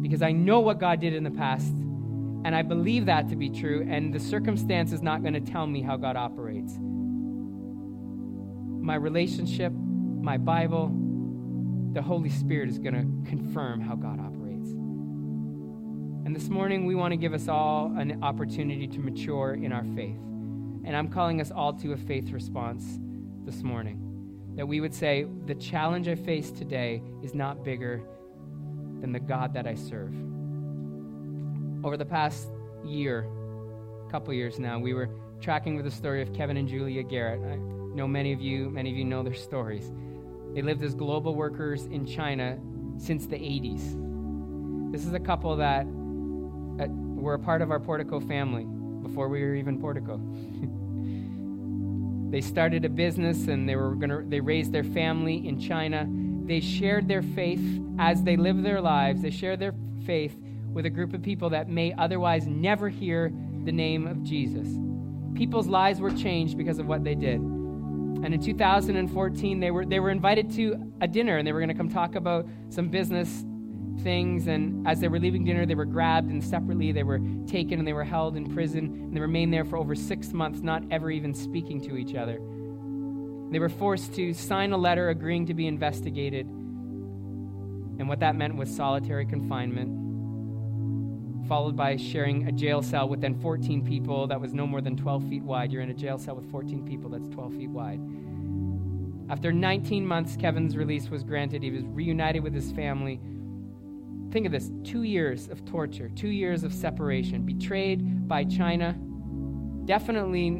because 0.03 0.23
I 0.23 0.33
know 0.33 0.61
what 0.61 0.79
God 0.79 1.01
did 1.01 1.15
in 1.15 1.25
the 1.25 1.31
past 1.31 1.73
and 2.47 2.55
I 2.55 2.63
believe 2.63 3.07
that 3.07 3.29
to 3.31 3.37
be 3.37 3.51
true, 3.51 3.85
and 3.91 4.15
the 4.15 4.21
circumstance 4.21 4.93
is 4.93 5.03
not 5.03 5.23
going 5.23 5.35
to 5.35 5.41
tell 5.41 5.67
me 5.67 5.83
how 5.83 5.97
God 5.97 6.15
operates. 6.15 6.79
My 8.81 8.95
relationship, 8.95 9.73
my 9.73 10.37
Bible, 10.37 10.93
the 11.93 12.03
Holy 12.03 12.29
Spirit 12.31 12.69
is 12.69 12.79
going 12.79 12.95
to 12.95 13.29
confirm 13.29 13.81
how 13.81 13.97
God 13.97 14.21
operates. 14.21 14.36
And 16.27 16.35
this 16.35 16.49
morning, 16.49 16.87
we 16.87 16.97
want 16.97 17.12
to 17.12 17.17
give 17.17 17.33
us 17.35 17.47
all 17.47 17.95
an 17.97 18.21
opportunity 18.25 18.89
to 18.89 18.99
mature 18.99 19.55
in 19.55 19.73
our 19.73 19.85
faith. 19.95 20.19
And 20.85 20.97
I'm 20.97 21.07
calling 21.07 21.41
us 21.41 21.53
all 21.53 21.73
to 21.75 21.93
a 21.93 21.97
faith 21.97 22.33
response 22.33 22.99
this 23.45 23.62
morning. 23.62 24.53
That 24.57 24.67
we 24.67 24.81
would 24.81 24.93
say, 24.93 25.29
the 25.47 25.55
challenge 25.55 26.09
I 26.09 26.17
face 26.17 26.51
today 26.51 27.01
is 27.23 27.33
not 27.33 27.62
bigger 27.62 28.03
than 29.01 29.12
the 29.12 29.21
God 29.21 29.55
that 29.55 29.69
I 29.69 29.77
serve. 29.77 30.12
Over 31.85 31.97
the 31.97 32.05
past 32.05 32.49
year, 32.85 33.29
couple 34.11 34.35
years 34.35 34.59
now, 34.59 34.81
we 34.81 34.95
were 34.95 35.09
tracking 35.41 35.77
with 35.77 35.85
the 35.85 35.93
story 35.93 36.23
of 36.23 36.35
Kevin 36.35 36.57
and 36.57 36.67
Julia 36.67 37.05
Garratt. 37.05 37.39
I 37.53 37.55
know 37.95 38.09
many 38.09 38.33
of 38.33 38.41
you, 38.41 38.69
many 38.69 38.91
of 38.91 38.97
you 38.97 39.05
know 39.05 39.23
their 39.23 39.33
stories. 39.33 39.93
They 40.55 40.62
lived 40.62 40.83
as 40.83 40.93
global 40.93 41.37
workers 41.37 41.85
in 41.85 42.05
China 42.05 42.59
since 42.99 43.27
the 43.27 43.37
80s. 43.37 44.91
This 44.91 45.07
is 45.07 45.12
a 45.12 45.21
couple 45.21 45.55
that 45.59 45.87
were 46.89 47.35
a 47.35 47.39
part 47.39 47.62
of 47.62 47.71
our 47.71 47.81
Portico 47.81 48.21
family 48.21 48.65
before 49.03 49.29
we 49.29 49.43
were 49.43 49.55
even 49.55 49.81
Portico. 49.81 50.19
they 52.31 52.41
started 52.41 52.85
a 52.85 52.89
business 52.89 53.49
and 53.49 53.69
they 53.69 53.77
were 53.77 53.95
going 53.95 54.11
to 54.11 54.25
they 54.29 54.41
raised 54.41 54.73
their 54.73 54.85
family 54.85 55.49
in 55.49 55.59
China 55.59 56.07
they 56.47 56.61
shared 56.61 57.09
their 57.09 57.23
faith 57.23 57.61
as 57.99 58.23
they 58.23 58.37
lived 58.37 58.65
their 58.65 58.81
lives. 58.81 59.23
They 59.23 59.31
shared 59.31 59.59
their 59.59 59.75
faith 60.05 60.37
with 60.73 60.87
a 60.87 60.91
group 60.91 61.12
of 61.12 61.23
people 61.23 61.51
that 61.51 61.69
may 61.69 61.93
otherwise 61.95 62.47
never 62.47 62.89
hear 62.89 63.33
the 63.65 63.73
name 63.73 64.07
of 64.07 64.23
Jesus. 64.23 64.69
People's 65.35 65.67
lives 65.67 66.01
were 66.01 66.12
changed 66.12 66.57
because 66.57 66.79
of 66.79 66.87
what 66.87 67.03
they 67.03 67.17
did. 67.17 67.41
And 67.41 68.33
in 68.33 68.41
2014, 68.41 69.61
they 69.61 69.71
were, 69.71 69.85
they 69.85 69.99
were 69.99 70.11
invited 70.11 70.53
to 70.53 70.93
a 71.01 71.09
dinner 71.09 71.37
and 71.37 71.47
they 71.47 71.53
were 71.53 71.59
going 71.59 71.69
to 71.69 71.75
come 71.75 71.91
talk 71.91 72.15
about 72.15 72.47
some 72.71 72.89
business 72.89 73.45
things. 74.01 74.47
And 74.47 74.87
as 74.87 75.01
they 75.01 75.09
were 75.09 75.19
leaving 75.19 75.45
dinner, 75.45 75.67
they 75.67 75.75
were 75.75 75.85
grabbed 75.85 76.31
and 76.31 76.43
separately 76.43 76.93
they 76.93 77.03
were 77.03 77.21
taken 77.47 77.79
and 77.79 77.87
they 77.87 77.93
were 77.93 78.05
held 78.05 78.37
in 78.37 78.53
prison. 78.55 78.85
And 78.87 79.17
they 79.17 79.21
remained 79.21 79.53
there 79.53 79.65
for 79.65 79.77
over 79.77 79.95
six 79.95 80.33
months, 80.33 80.61
not 80.61 80.83
ever 80.91 81.11
even 81.11 81.35
speaking 81.35 81.81
to 81.83 81.97
each 81.97 82.15
other. 82.15 82.41
They 83.51 83.59
were 83.59 83.69
forced 83.69 84.15
to 84.15 84.33
sign 84.33 84.73
a 84.73 84.77
letter 84.77 85.09
agreeing 85.11 85.47
to 85.47 85.55
be 85.55 85.67
investigated. 85.67 86.47
And 86.47 88.09
what 88.09 88.21
that 88.21 88.35
meant 88.37 88.57
was 88.57 88.75
solitary 88.75 89.25
confinement, 89.25 89.89
followed 91.49 91.77
by 91.77 91.97
sharing 91.97 92.49
a 92.49 92.53
jail 92.53 92.83
cell 92.83 93.09
with 93.09 93.21
then 93.21 93.41
14 93.41 93.85
people 93.85 94.27
that 94.27 94.41
was 94.41 94.53
no 94.53 94.67
more 94.67 94.81
than 94.81 94.97
12 94.97 95.29
feet 95.29 95.43
wide. 95.43 95.73
You're 95.73 95.83
in 95.83 95.91
a 95.91 95.95
jail 95.95 96.19
cell 96.19 96.35
with 96.35 96.51
14 96.51 96.85
people 96.85 97.09
that's 97.09 97.29
12 97.29 97.55
feet 97.55 97.71
wide. 97.71 98.01
After 99.29 99.53
19 99.53 100.07
months, 100.07 100.37
Kevin's 100.37 100.77
release 100.77 101.09
was 101.09 101.25
granted. 101.25 101.63
He 101.63 101.71
was 101.71 101.85
reunited 101.87 102.43
with 102.45 102.55
his 102.55 102.71
family. 102.73 103.21
Think 104.37 104.44
of 104.44 104.53
this 104.53 104.70
two 104.85 105.05
years 105.05 105.49
of 105.49 105.64
torture, 105.64 106.11
two 106.11 106.29
years 106.29 106.62
of 106.62 106.75
separation, 106.75 107.46
betrayed 107.46 108.29
by 108.29 108.44
China, 108.44 108.92
definitely 109.87 110.51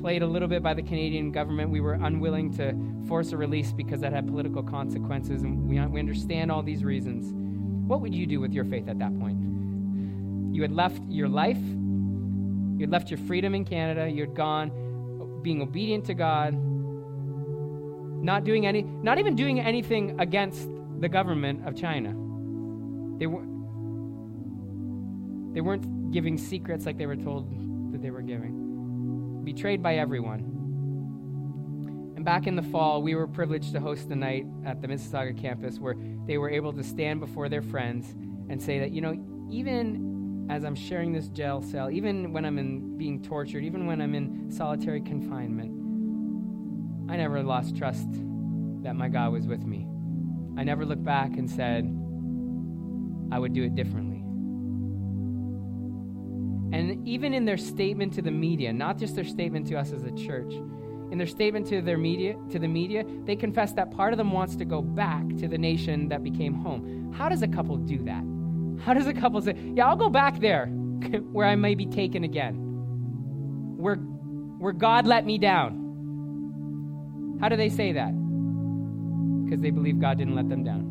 played 0.00 0.24
a 0.24 0.26
little 0.26 0.48
bit 0.48 0.64
by 0.64 0.74
the 0.74 0.82
Canadian 0.82 1.30
government. 1.30 1.70
We 1.70 1.80
were 1.80 1.92
unwilling 1.92 2.52
to 2.54 2.74
force 3.06 3.30
a 3.30 3.36
release 3.36 3.72
because 3.72 4.00
that 4.00 4.12
had 4.12 4.26
political 4.26 4.64
consequences, 4.64 5.42
and 5.42 5.68
we, 5.68 5.78
we 5.78 6.00
understand 6.00 6.50
all 6.50 6.64
these 6.64 6.82
reasons. 6.82 7.32
What 7.88 8.00
would 8.00 8.12
you 8.12 8.26
do 8.26 8.40
with 8.40 8.52
your 8.52 8.64
faith 8.64 8.88
at 8.88 8.98
that 8.98 9.16
point? 9.20 9.38
You 10.52 10.62
had 10.62 10.72
left 10.72 11.00
your 11.08 11.28
life, 11.28 11.62
you 11.62 12.80
had 12.80 12.90
left 12.90 13.12
your 13.12 13.18
freedom 13.18 13.54
in 13.54 13.64
Canada, 13.64 14.10
you 14.10 14.22
had 14.22 14.34
gone 14.34 15.38
being 15.40 15.62
obedient 15.62 16.04
to 16.06 16.14
God, 16.14 16.52
not 18.24 18.42
doing 18.42 18.66
any, 18.66 18.82
not 18.82 19.20
even 19.20 19.36
doing 19.36 19.60
anything 19.60 20.18
against 20.18 20.68
the 20.98 21.08
government 21.08 21.64
of 21.64 21.76
China. 21.76 22.23
They 23.18 23.26
weren't, 23.26 23.54
they 25.54 25.60
weren't 25.60 26.10
giving 26.12 26.38
secrets 26.38 26.86
like 26.86 26.98
they 26.98 27.06
were 27.06 27.16
told 27.16 27.50
that 27.92 28.02
they 28.02 28.10
were 28.10 28.22
giving 28.22 28.64
betrayed 29.44 29.82
by 29.82 29.96
everyone. 29.96 30.40
And 32.16 32.24
back 32.24 32.46
in 32.46 32.56
the 32.56 32.62
fall, 32.62 33.02
we 33.02 33.14
were 33.14 33.26
privileged 33.26 33.72
to 33.72 33.80
host 33.80 34.08
a 34.10 34.16
night 34.16 34.46
at 34.64 34.80
the 34.80 34.88
Mississauga 34.88 35.38
campus 35.38 35.78
where 35.78 35.94
they 36.26 36.38
were 36.38 36.50
able 36.50 36.72
to 36.72 36.82
stand 36.82 37.20
before 37.20 37.48
their 37.48 37.62
friends 37.62 38.14
and 38.48 38.60
say 38.60 38.78
that, 38.80 38.90
you 38.92 39.00
know, 39.00 39.14
even 39.50 40.46
as 40.50 40.64
I'm 40.64 40.74
sharing 40.74 41.12
this 41.12 41.28
jail 41.28 41.62
cell, 41.62 41.90
even 41.90 42.32
when 42.32 42.44
I'm 42.44 42.58
in 42.58 42.96
being 42.98 43.22
tortured, 43.22 43.64
even 43.64 43.86
when 43.86 44.00
I'm 44.00 44.14
in 44.14 44.50
solitary 44.50 45.00
confinement, 45.00 45.70
I 47.10 47.16
never 47.16 47.42
lost 47.42 47.76
trust 47.76 48.08
that 48.82 48.96
my 48.96 49.08
God 49.08 49.32
was 49.32 49.46
with 49.46 49.64
me. 49.64 49.86
I 50.56 50.64
never 50.64 50.84
looked 50.86 51.04
back 51.04 51.36
and 51.36 51.50
said, 51.50 51.84
I 53.34 53.38
would 53.40 53.52
do 53.52 53.64
it 53.64 53.74
differently. 53.74 54.18
And 56.72 57.06
even 57.06 57.34
in 57.34 57.44
their 57.44 57.56
statement 57.56 58.12
to 58.14 58.22
the 58.22 58.30
media, 58.30 58.72
not 58.72 58.96
just 58.96 59.16
their 59.16 59.24
statement 59.24 59.66
to 59.68 59.74
us 59.76 59.90
as 59.90 60.04
a 60.04 60.12
church, 60.12 60.52
in 61.10 61.18
their 61.18 61.26
statement 61.26 61.66
to 61.66 61.82
their 61.82 61.98
media, 61.98 62.36
to 62.50 62.60
the 62.60 62.68
media, 62.68 63.04
they 63.24 63.34
confess 63.34 63.72
that 63.72 63.90
part 63.90 64.12
of 64.12 64.18
them 64.18 64.30
wants 64.30 64.54
to 64.54 64.64
go 64.64 64.80
back 64.80 65.26
to 65.38 65.48
the 65.48 65.58
nation 65.58 66.08
that 66.10 66.22
became 66.22 66.54
home. 66.54 67.12
How 67.12 67.28
does 67.28 67.42
a 67.42 67.48
couple 67.48 67.76
do 67.76 67.98
that? 68.04 68.22
How 68.84 68.94
does 68.94 69.08
a 69.08 69.12
couple 69.12 69.42
say, 69.42 69.56
"Yeah, 69.74 69.88
I'll 69.88 69.96
go 69.96 70.08
back 70.08 70.38
there 70.38 70.66
where 71.32 71.48
I 71.48 71.56
may 71.56 71.74
be 71.74 71.86
taken 71.86 72.22
again. 72.22 72.54
Where 73.76 73.96
where 73.96 74.72
God 74.72 75.08
let 75.08 75.26
me 75.26 75.38
down." 75.38 75.80
How 77.40 77.48
do 77.48 77.56
they 77.56 77.68
say 77.68 77.90
that? 77.92 78.12
Because 79.44 79.60
they 79.60 79.70
believe 79.70 79.98
God 79.98 80.18
didn't 80.18 80.36
let 80.36 80.48
them 80.48 80.62
down. 80.62 80.83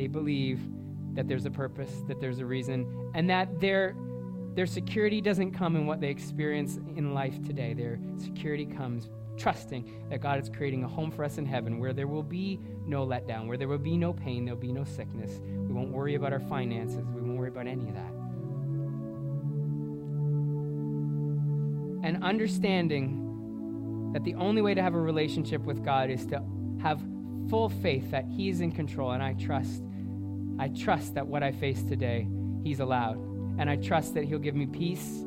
They 0.00 0.06
believe 0.06 0.60
that 1.12 1.28
there's 1.28 1.44
a 1.44 1.50
purpose, 1.50 1.92
that 2.08 2.22
there's 2.22 2.38
a 2.38 2.46
reason, 2.46 3.10
and 3.14 3.28
that 3.28 3.60
they're 3.60 3.94
their 4.54 4.64
security 4.64 5.20
doesn't 5.20 5.52
come 5.52 5.76
in 5.76 5.86
what 5.86 6.00
they 6.00 6.08
experience 6.08 6.78
in 6.96 7.12
life 7.12 7.44
today. 7.44 7.74
Their 7.74 7.98
security 8.16 8.64
comes 8.64 9.10
trusting 9.36 10.08
that 10.08 10.22
God 10.22 10.40
is 10.40 10.48
creating 10.48 10.84
a 10.84 10.88
home 10.88 11.10
for 11.10 11.22
us 11.22 11.36
in 11.36 11.44
heaven 11.44 11.78
where 11.78 11.92
there 11.92 12.06
will 12.06 12.22
be 12.22 12.58
no 12.86 13.06
letdown, 13.06 13.46
where 13.46 13.58
there 13.58 13.68
will 13.68 13.76
be 13.76 13.98
no 13.98 14.14
pain, 14.14 14.46
there'll 14.46 14.58
be 14.58 14.72
no 14.72 14.84
sickness. 14.84 15.38
We 15.44 15.74
won't 15.74 15.90
worry 15.90 16.14
about 16.14 16.32
our 16.32 16.40
finances, 16.40 17.04
we 17.14 17.20
won't 17.20 17.36
worry 17.36 17.50
about 17.50 17.66
any 17.66 17.86
of 17.86 17.94
that. 17.94 18.12
And 22.08 22.24
understanding 22.24 24.12
that 24.14 24.24
the 24.24 24.34
only 24.36 24.62
way 24.62 24.72
to 24.72 24.82
have 24.82 24.94
a 24.94 25.00
relationship 25.00 25.60
with 25.60 25.84
God 25.84 26.08
is 26.08 26.24
to 26.28 26.42
have 26.80 27.02
full 27.50 27.68
faith 27.68 28.10
that 28.12 28.24
He's 28.24 28.62
in 28.62 28.72
control, 28.72 29.10
and 29.10 29.22
I 29.22 29.34
trust. 29.34 29.82
I 30.60 30.68
trust 30.68 31.14
that 31.14 31.26
what 31.26 31.42
I 31.42 31.50
face 31.52 31.82
today, 31.82 32.28
He's 32.62 32.80
allowed. 32.80 33.16
And 33.58 33.70
I 33.70 33.76
trust 33.76 34.12
that 34.14 34.24
He'll 34.24 34.38
give 34.38 34.54
me 34.54 34.66
peace 34.66 35.22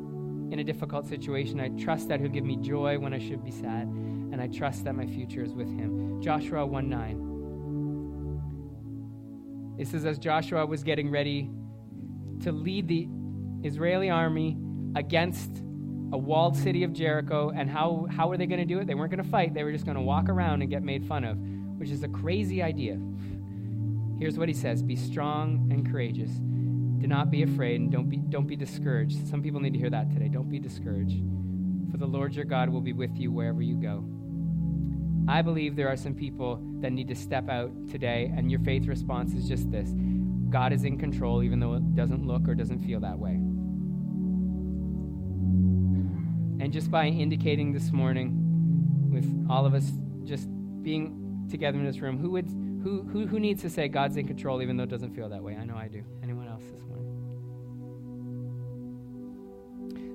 in 0.52 0.60
a 0.60 0.64
difficult 0.64 1.08
situation. 1.08 1.58
I 1.58 1.70
trust 1.70 2.06
that 2.08 2.20
He'll 2.20 2.28
give 2.28 2.44
me 2.44 2.56
joy 2.56 3.00
when 3.00 3.12
I 3.12 3.18
should 3.18 3.44
be 3.44 3.50
sad. 3.50 3.88
And 3.88 4.40
I 4.40 4.46
trust 4.46 4.84
that 4.84 4.94
my 4.94 5.06
future 5.06 5.42
is 5.42 5.52
with 5.52 5.66
Him. 5.66 6.22
Joshua 6.22 6.64
1 6.64 6.88
9. 6.88 7.32
It 9.76 9.88
says, 9.88 10.06
as 10.06 10.18
Joshua 10.18 10.64
was 10.64 10.84
getting 10.84 11.10
ready 11.10 11.50
to 12.44 12.52
lead 12.52 12.86
the 12.86 13.08
Israeli 13.64 14.10
army 14.10 14.56
against 14.94 15.50
a 16.12 16.16
walled 16.16 16.56
city 16.56 16.84
of 16.84 16.92
Jericho, 16.92 17.50
and 17.50 17.68
how, 17.68 18.06
how 18.08 18.28
were 18.28 18.36
they 18.36 18.46
going 18.46 18.60
to 18.60 18.64
do 18.64 18.78
it? 18.78 18.86
They 18.86 18.94
weren't 18.94 19.10
going 19.10 19.24
to 19.24 19.28
fight, 19.28 19.52
they 19.52 19.64
were 19.64 19.72
just 19.72 19.84
going 19.84 19.96
to 19.96 20.02
walk 20.02 20.28
around 20.28 20.62
and 20.62 20.70
get 20.70 20.84
made 20.84 21.04
fun 21.04 21.24
of, 21.24 21.36
which 21.76 21.90
is 21.90 22.04
a 22.04 22.08
crazy 22.08 22.62
idea. 22.62 23.00
Here's 24.18 24.38
what 24.38 24.48
he 24.48 24.54
says 24.54 24.82
Be 24.82 24.96
strong 24.96 25.68
and 25.70 25.90
courageous. 25.90 26.30
Do 26.30 27.06
not 27.06 27.30
be 27.30 27.42
afraid 27.42 27.80
and 27.80 27.92
don't 27.92 28.08
be, 28.08 28.16
don't 28.16 28.46
be 28.46 28.56
discouraged. 28.56 29.28
Some 29.28 29.42
people 29.42 29.60
need 29.60 29.74
to 29.74 29.78
hear 29.78 29.90
that 29.90 30.10
today. 30.10 30.28
Don't 30.28 30.48
be 30.48 30.58
discouraged, 30.58 31.22
for 31.90 31.98
the 31.98 32.06
Lord 32.06 32.34
your 32.34 32.46
God 32.46 32.70
will 32.70 32.80
be 32.80 32.92
with 32.92 33.16
you 33.16 33.30
wherever 33.30 33.60
you 33.60 33.76
go. 33.76 34.04
I 35.26 35.42
believe 35.42 35.76
there 35.76 35.88
are 35.88 35.96
some 35.96 36.14
people 36.14 36.60
that 36.80 36.92
need 36.92 37.08
to 37.08 37.14
step 37.14 37.48
out 37.48 37.72
today, 37.90 38.32
and 38.36 38.50
your 38.50 38.60
faith 38.60 38.86
response 38.86 39.34
is 39.34 39.48
just 39.48 39.70
this 39.70 39.90
God 40.50 40.72
is 40.72 40.84
in 40.84 40.98
control, 40.98 41.42
even 41.42 41.60
though 41.60 41.74
it 41.74 41.94
doesn't 41.94 42.26
look 42.26 42.48
or 42.48 42.54
doesn't 42.54 42.84
feel 42.84 43.00
that 43.00 43.18
way. 43.18 43.32
And 46.62 46.72
just 46.72 46.90
by 46.90 47.06
indicating 47.06 47.72
this 47.72 47.90
morning, 47.90 48.40
with 49.10 49.46
all 49.50 49.66
of 49.66 49.74
us 49.74 49.92
just 50.24 50.48
being 50.82 51.46
together 51.50 51.78
in 51.78 51.84
this 51.84 51.98
room, 51.98 52.18
who 52.18 52.30
would 52.30 52.48
who, 52.84 53.26
who, 53.26 53.40
needs 53.40 53.62
to 53.62 53.70
say 53.70 53.88
God's 53.88 54.16
in 54.18 54.26
control 54.26 54.60
even 54.60 54.76
though 54.76 54.82
it 54.84 54.90
doesn't 54.90 55.14
feel 55.14 55.30
that 55.30 55.42
way? 55.42 55.56
I 55.56 55.64
know 55.64 55.76
I 55.76 55.88
do. 55.88 56.04
Anyone 56.22 56.48
else 56.48 56.62
this 56.64 56.84
morning? 56.84 57.04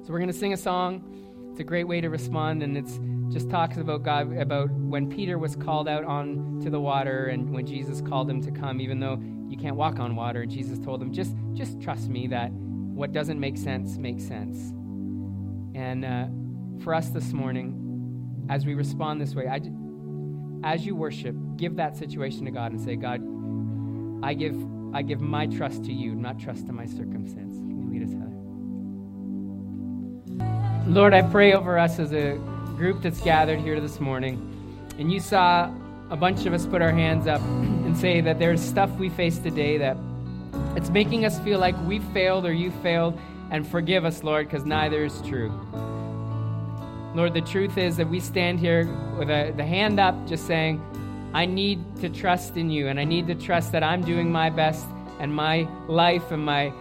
So 0.06 0.14
we're 0.14 0.20
going 0.20 0.32
to 0.32 0.38
sing 0.38 0.54
a 0.54 0.58
song. 0.58 1.50
It's 1.52 1.60
a 1.60 1.64
great 1.64 1.86
way 1.86 2.00
to 2.00 2.10
respond, 2.10 2.62
and 2.62 2.78
it's 2.78 3.00
just 3.34 3.50
talks 3.50 3.78
about 3.78 4.04
God 4.04 4.38
about 4.38 4.70
when 4.70 5.10
Peter 5.10 5.38
was 5.38 5.56
called 5.56 5.88
out 5.88 6.04
on 6.04 6.60
to 6.64 6.70
the 6.70 6.80
water 6.80 7.26
and 7.26 7.52
when 7.52 7.66
Jesus 7.66 8.02
called 8.02 8.30
him 8.30 8.42
to 8.44 8.52
come, 8.52 8.82
even 8.82 9.00
though 9.00 9.20
you 9.50 9.58
can't 9.58 9.76
walk 9.76 10.00
on 10.00 10.16
water. 10.16 10.46
Jesus 10.46 10.78
told 10.80 11.02
him, 11.02 11.12
just 11.12 11.36
just 11.54 11.82
trust 11.82 12.08
me 12.08 12.28
that 12.28 12.52
what 12.52 13.12
doesn't 13.12 13.40
make 13.40 13.58
sense 13.58 13.98
makes 13.98 14.24
sense. 14.24 14.58
And 15.76 16.06
uh, 16.06 16.28
for 16.84 16.94
us 16.94 17.10
this 17.10 17.34
morning, 17.34 18.46
as 18.50 18.66
we 18.66 18.76
respond 18.76 19.22
this 19.22 19.34
way, 19.34 19.48
I, 19.48 19.60
as 20.64 20.86
you 20.86 20.96
worship, 20.96 21.36
give 21.58 21.76
that 21.78 21.96
situation 21.98 22.46
to 22.46 22.52
God 22.52 22.72
and 22.72 22.82
say, 22.82 22.96
God, 22.96 23.22
I 24.24 24.34
give, 24.34 24.56
I 24.94 25.02
give 25.02 25.22
my 25.22 25.48
trust 25.48 25.86
to 25.86 25.94
you, 25.94 26.16
not 26.16 26.40
trust 26.40 26.68
to 26.68 26.74
my 26.74 26.86
circumstance. 26.86 27.58
Can 27.58 27.80
you 27.80 27.90
lead 27.90 28.04
us, 28.04 28.14
Heather? 28.14 28.30
Lord, 30.90 31.14
I 31.14 31.22
pray 31.22 31.54
over 31.54 31.78
us 31.78 32.00
as 32.00 32.12
a 32.14 32.38
group 32.76 33.02
that's 33.02 33.22
gathered 33.22 33.60
here 33.60 33.80
this 33.80 34.00
morning. 34.00 34.46
And 34.98 35.12
you 35.12 35.20
saw 35.20 35.72
a 36.10 36.18
bunch 36.18 36.46
of 36.46 36.54
us 36.54 36.66
put 36.66 36.82
our 36.82 36.92
hands 36.92 37.28
up 37.28 37.42
and 37.42 37.96
say 37.96 38.22
that 38.22 38.40
there's 38.40 38.62
stuff 38.62 38.90
we 38.98 39.10
face 39.10 39.38
today 39.38 39.78
that 39.78 39.98
it's 40.76 40.90
making 40.90 41.26
us 41.26 41.40
feel 41.40 41.60
like 41.60 41.76
we 41.86 42.00
failed 42.00 42.46
or 42.46 42.54
you 42.54 42.72
failed. 42.72 43.20
And 43.52 43.68
forgive 43.68 44.06
us, 44.06 44.24
Lord, 44.24 44.48
because 44.48 44.66
neither 44.66 45.04
is 45.06 45.22
true. 45.22 45.50
Lord, 47.16 47.34
the 47.34 47.42
truth 47.42 47.78
is 47.78 47.98
that 47.98 48.08
we 48.08 48.20
stand 48.20 48.60
here 48.60 48.86
with 49.18 49.30
a, 49.30 49.52
the 49.56 49.66
hand 49.66 50.00
up, 50.00 50.28
just 50.28 50.46
saying, 50.46 50.82
I 51.34 51.46
need 51.46 51.80
to 51.98 52.10
trust 52.10 52.58
in 52.58 52.70
you, 52.70 52.88
and 52.88 53.00
I 53.00 53.04
need 53.04 53.28
to 53.28 53.36
trust 53.36 53.72
that 53.72 53.84
I'm 53.84 54.02
doing 54.02 54.32
my 54.32 54.50
best, 54.50 54.86
and 55.20 55.34
my 55.34 55.68
life 55.88 56.32
and 56.32 56.46
my 56.46 56.72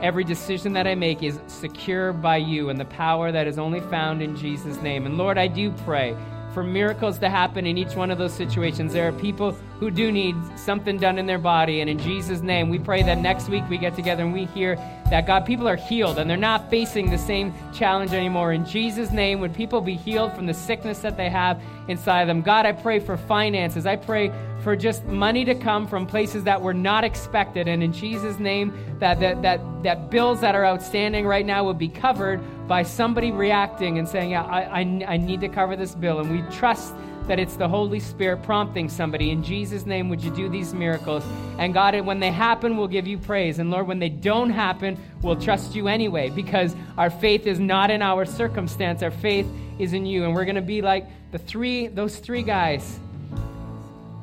every 0.00 0.24
decision 0.24 0.72
that 0.74 0.86
I 0.86 0.94
make 0.94 1.22
is 1.22 1.40
secure 1.46 2.12
by 2.12 2.36
you 2.36 2.68
and 2.68 2.78
the 2.78 2.84
power 2.84 3.32
that 3.32 3.46
is 3.46 3.58
only 3.58 3.80
found 3.80 4.22
in 4.22 4.36
Jesus' 4.36 4.76
name. 4.82 5.06
And 5.06 5.16
Lord, 5.16 5.38
I 5.38 5.46
do 5.46 5.70
pray 5.70 6.14
for 6.52 6.62
miracles 6.62 7.18
to 7.18 7.28
happen 7.28 7.66
in 7.66 7.76
each 7.76 7.94
one 7.96 8.10
of 8.10 8.18
those 8.18 8.32
situations. 8.32 8.92
There 8.92 9.08
are 9.08 9.12
people 9.12 9.52
who 9.78 9.90
do 9.90 10.10
need 10.10 10.34
something 10.56 10.98
done 10.98 11.18
in 11.18 11.26
their 11.26 11.38
body. 11.38 11.80
And 11.80 11.90
in 11.90 11.98
Jesus' 11.98 12.40
name, 12.40 12.70
we 12.70 12.78
pray 12.78 13.02
that 13.02 13.18
next 13.18 13.48
week 13.48 13.64
we 13.68 13.76
get 13.76 13.94
together 13.94 14.22
and 14.22 14.32
we 14.32 14.46
hear 14.46 14.76
that 15.10 15.26
God, 15.26 15.46
people 15.46 15.68
are 15.68 15.76
healed 15.76 16.18
and 16.18 16.28
they're 16.28 16.36
not 16.36 16.68
facing 16.68 17.10
the 17.10 17.18
same 17.18 17.54
challenge 17.72 18.12
anymore. 18.12 18.52
In 18.52 18.64
Jesus' 18.64 19.10
name, 19.12 19.40
would 19.40 19.54
people 19.54 19.80
be 19.80 19.94
healed 19.94 20.32
from 20.32 20.46
the 20.46 20.54
sickness 20.54 20.98
that 21.00 21.16
they 21.16 21.30
have 21.30 21.62
inside 21.86 22.22
of 22.22 22.28
them? 22.28 22.42
God, 22.42 22.66
I 22.66 22.72
pray 22.72 22.98
for 22.98 23.16
finances. 23.16 23.86
I 23.86 23.96
pray 23.96 24.32
for 24.62 24.74
just 24.74 25.04
money 25.04 25.44
to 25.44 25.54
come 25.54 25.86
from 25.86 26.06
places 26.06 26.42
that 26.42 26.60
were 26.60 26.74
not 26.74 27.04
expected. 27.04 27.68
And 27.68 27.84
in 27.84 27.92
Jesus' 27.92 28.40
name, 28.40 28.76
that, 28.98 29.20
that, 29.20 29.42
that, 29.42 29.60
that 29.84 30.10
bills 30.10 30.40
that 30.40 30.56
are 30.56 30.66
outstanding 30.66 31.24
right 31.24 31.46
now 31.46 31.64
would 31.64 31.78
be 31.78 31.88
covered 31.88 32.40
by 32.66 32.82
somebody 32.82 33.30
reacting 33.30 33.98
and 33.98 34.08
saying, 34.08 34.30
yeah, 34.30 34.42
I, 34.42 34.80
I, 34.80 35.04
I 35.06 35.16
need 35.18 35.40
to 35.42 35.48
cover 35.48 35.76
this 35.76 35.94
bill. 35.94 36.18
And 36.18 36.32
we 36.32 36.42
trust 36.56 36.94
that 37.26 37.38
it's 37.38 37.56
the 37.56 37.68
Holy 37.68 38.00
Spirit 38.00 38.42
prompting 38.42 38.88
somebody. 38.88 39.30
In 39.30 39.42
Jesus' 39.42 39.84
name, 39.84 40.08
would 40.08 40.22
you 40.22 40.30
do 40.30 40.48
these 40.48 40.72
miracles? 40.72 41.24
And 41.58 41.74
God, 41.74 41.98
when 42.02 42.20
they 42.20 42.30
happen, 42.30 42.76
we'll 42.76 42.88
give 42.88 43.06
you 43.06 43.18
praise. 43.18 43.58
And 43.58 43.70
Lord, 43.70 43.86
when 43.88 43.98
they 43.98 44.08
don't 44.08 44.50
happen, 44.50 44.98
we'll 45.22 45.40
trust 45.40 45.74
you 45.74 45.88
anyway 45.88 46.30
because 46.30 46.76
our 46.96 47.10
faith 47.10 47.46
is 47.46 47.58
not 47.58 47.90
in 47.90 48.02
our 48.02 48.24
circumstance. 48.24 49.02
Our 49.02 49.10
faith 49.10 49.46
is 49.78 49.92
in 49.92 50.06
you. 50.06 50.24
And 50.24 50.34
we're 50.34 50.44
going 50.44 50.56
to 50.56 50.62
be 50.62 50.82
like 50.82 51.06
the 51.32 51.38
three, 51.38 51.88
those 51.88 52.16
three 52.18 52.42
guys 52.42 52.98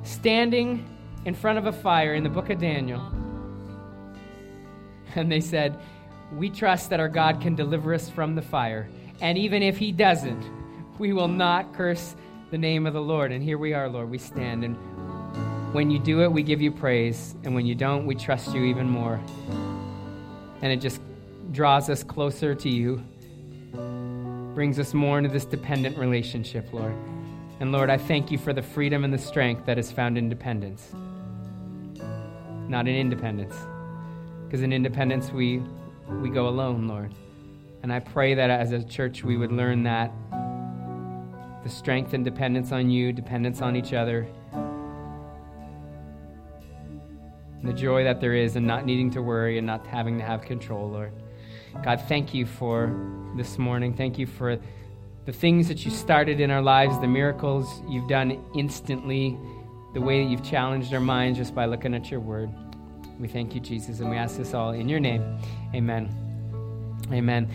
standing 0.04 0.86
in 1.26 1.34
front 1.34 1.58
of 1.58 1.66
a 1.66 1.74
fire 1.74 2.14
in 2.14 2.24
the 2.24 2.30
book 2.30 2.50
of 2.50 2.60
Daniel. 2.60 3.02
And 5.16 5.32
they 5.32 5.42
said, 5.42 5.78
We 6.32 6.50
trust 6.50 6.90
that 6.90 7.00
our 7.00 7.10
God 7.10 7.42
can 7.42 7.56
deliver 7.56 7.94
us 7.94 8.10
from 8.10 8.36
the 8.36 8.42
fire. 8.42 8.90
And 9.22 9.38
even 9.38 9.62
if 9.62 9.78
he 9.78 9.92
doesn't, 9.92 10.44
we 11.00 11.14
will 11.14 11.28
not 11.28 11.74
curse 11.74 12.16
the 12.54 12.58
name 12.60 12.86
of 12.86 12.94
the 12.94 13.02
Lord. 13.02 13.32
And 13.32 13.44
here 13.44 13.58
we 13.58 13.74
are, 13.74 13.90
Lord. 13.90 14.12
We 14.12 14.20
stand. 14.20 14.64
And 14.64 14.76
when 15.74 15.90
you 15.90 15.98
do 15.98 16.22
it, 16.22 16.32
we 16.32 16.44
give 16.44 16.62
you 16.62 16.70
praise. 16.70 17.34
And 17.44 17.56
when 17.56 17.66
you 17.66 17.74
don't, 17.74 18.06
we 18.06 18.14
trust 18.14 18.54
you 18.54 18.64
even 18.66 18.88
more. 18.88 19.20
And 20.62 20.72
it 20.72 20.78
just 20.80 21.02
draws 21.52 21.90
us 21.90 22.04
closer 22.04 22.54
to 22.54 22.70
you, 22.70 23.04
brings 24.54 24.78
us 24.78 24.94
more 24.94 25.18
into 25.18 25.32
this 25.32 25.46
dependent 25.46 25.98
relationship, 25.98 26.72
Lord. 26.72 26.94
And 27.60 27.72
Lord, 27.72 27.90
I 27.90 27.98
thank 27.98 28.30
you 28.30 28.38
for 28.38 28.54
the 28.54 28.62
freedom 28.62 29.04
and 29.04 29.12
the 29.12 29.18
strength 29.18 29.66
that 29.66 29.80
is 29.80 29.92
found 29.92 30.16
in 30.16 30.30
dependence, 30.30 30.94
not 32.68 32.88
in 32.88 32.96
independence. 32.96 33.56
Because 34.46 34.62
in 34.62 34.72
independence, 34.72 35.32
we, 35.32 35.64
we 36.22 36.30
go 36.30 36.48
alone, 36.48 36.88
Lord. 36.88 37.16
And 37.82 37.92
I 37.92 38.00
pray 38.00 38.36
that 38.36 38.52
as 38.52 38.74
a 38.74 38.84
church, 38.84 39.24
we 39.24 39.38
would 39.38 39.52
learn 39.52 39.82
that 39.86 40.12
the 41.64 41.70
strength 41.70 42.14
and 42.14 42.26
dependence 42.26 42.72
on 42.72 42.90
you, 42.90 43.14
dependence 43.14 43.62
on 43.62 43.76
each 43.76 43.94
other, 43.94 44.28
the 47.64 47.74
joy 47.74 48.04
that 48.04 48.20
there 48.20 48.34
is 48.34 48.56
in 48.56 48.68
not 48.68 48.86
needing 48.86 49.10
to 49.12 49.22
worry 49.22 49.58
and 49.58 49.66
not 49.66 49.88
having 49.88 50.18
to 50.18 50.24
have 50.24 50.42
control, 50.42 50.90
Lord. 50.90 51.14
God, 51.84 52.02
thank 52.08 52.34
you 52.34 52.46
for 52.46 52.94
this 53.36 53.58
morning. 53.58 53.94
Thank 53.94 54.20
you 54.20 54.28
for 54.28 54.60
the 55.26 55.32
things 55.32 55.70
that 55.70 55.86
you 55.86 55.92
started 55.92 56.42
in 56.42 56.52
our 56.52 56.62
lives, 56.62 57.00
the 57.00 57.08
miracles 57.08 57.82
you've 57.88 58.10
done 58.10 58.44
instantly, 58.56 59.38
the 59.94 60.02
way 60.02 60.24
that 60.24 60.30
you've 60.30 60.44
challenged 60.44 60.94
our 60.94 61.00
minds 61.00 61.40
just 61.40 61.56
by 61.56 61.66
looking 61.66 61.96
at 61.96 62.12
your 62.12 62.20
word. 62.20 62.50
We 63.20 63.28
thank 63.28 63.56
you, 63.56 63.62
Jesus, 63.62 64.02
and 64.02 64.10
we 64.10 64.18
ask 64.18 64.38
this 64.38 64.54
all 64.54 64.72
in 64.72 64.90
your 64.90 65.00
name. 65.00 65.38
Amen. 65.74 66.10
Amen. 67.12 67.50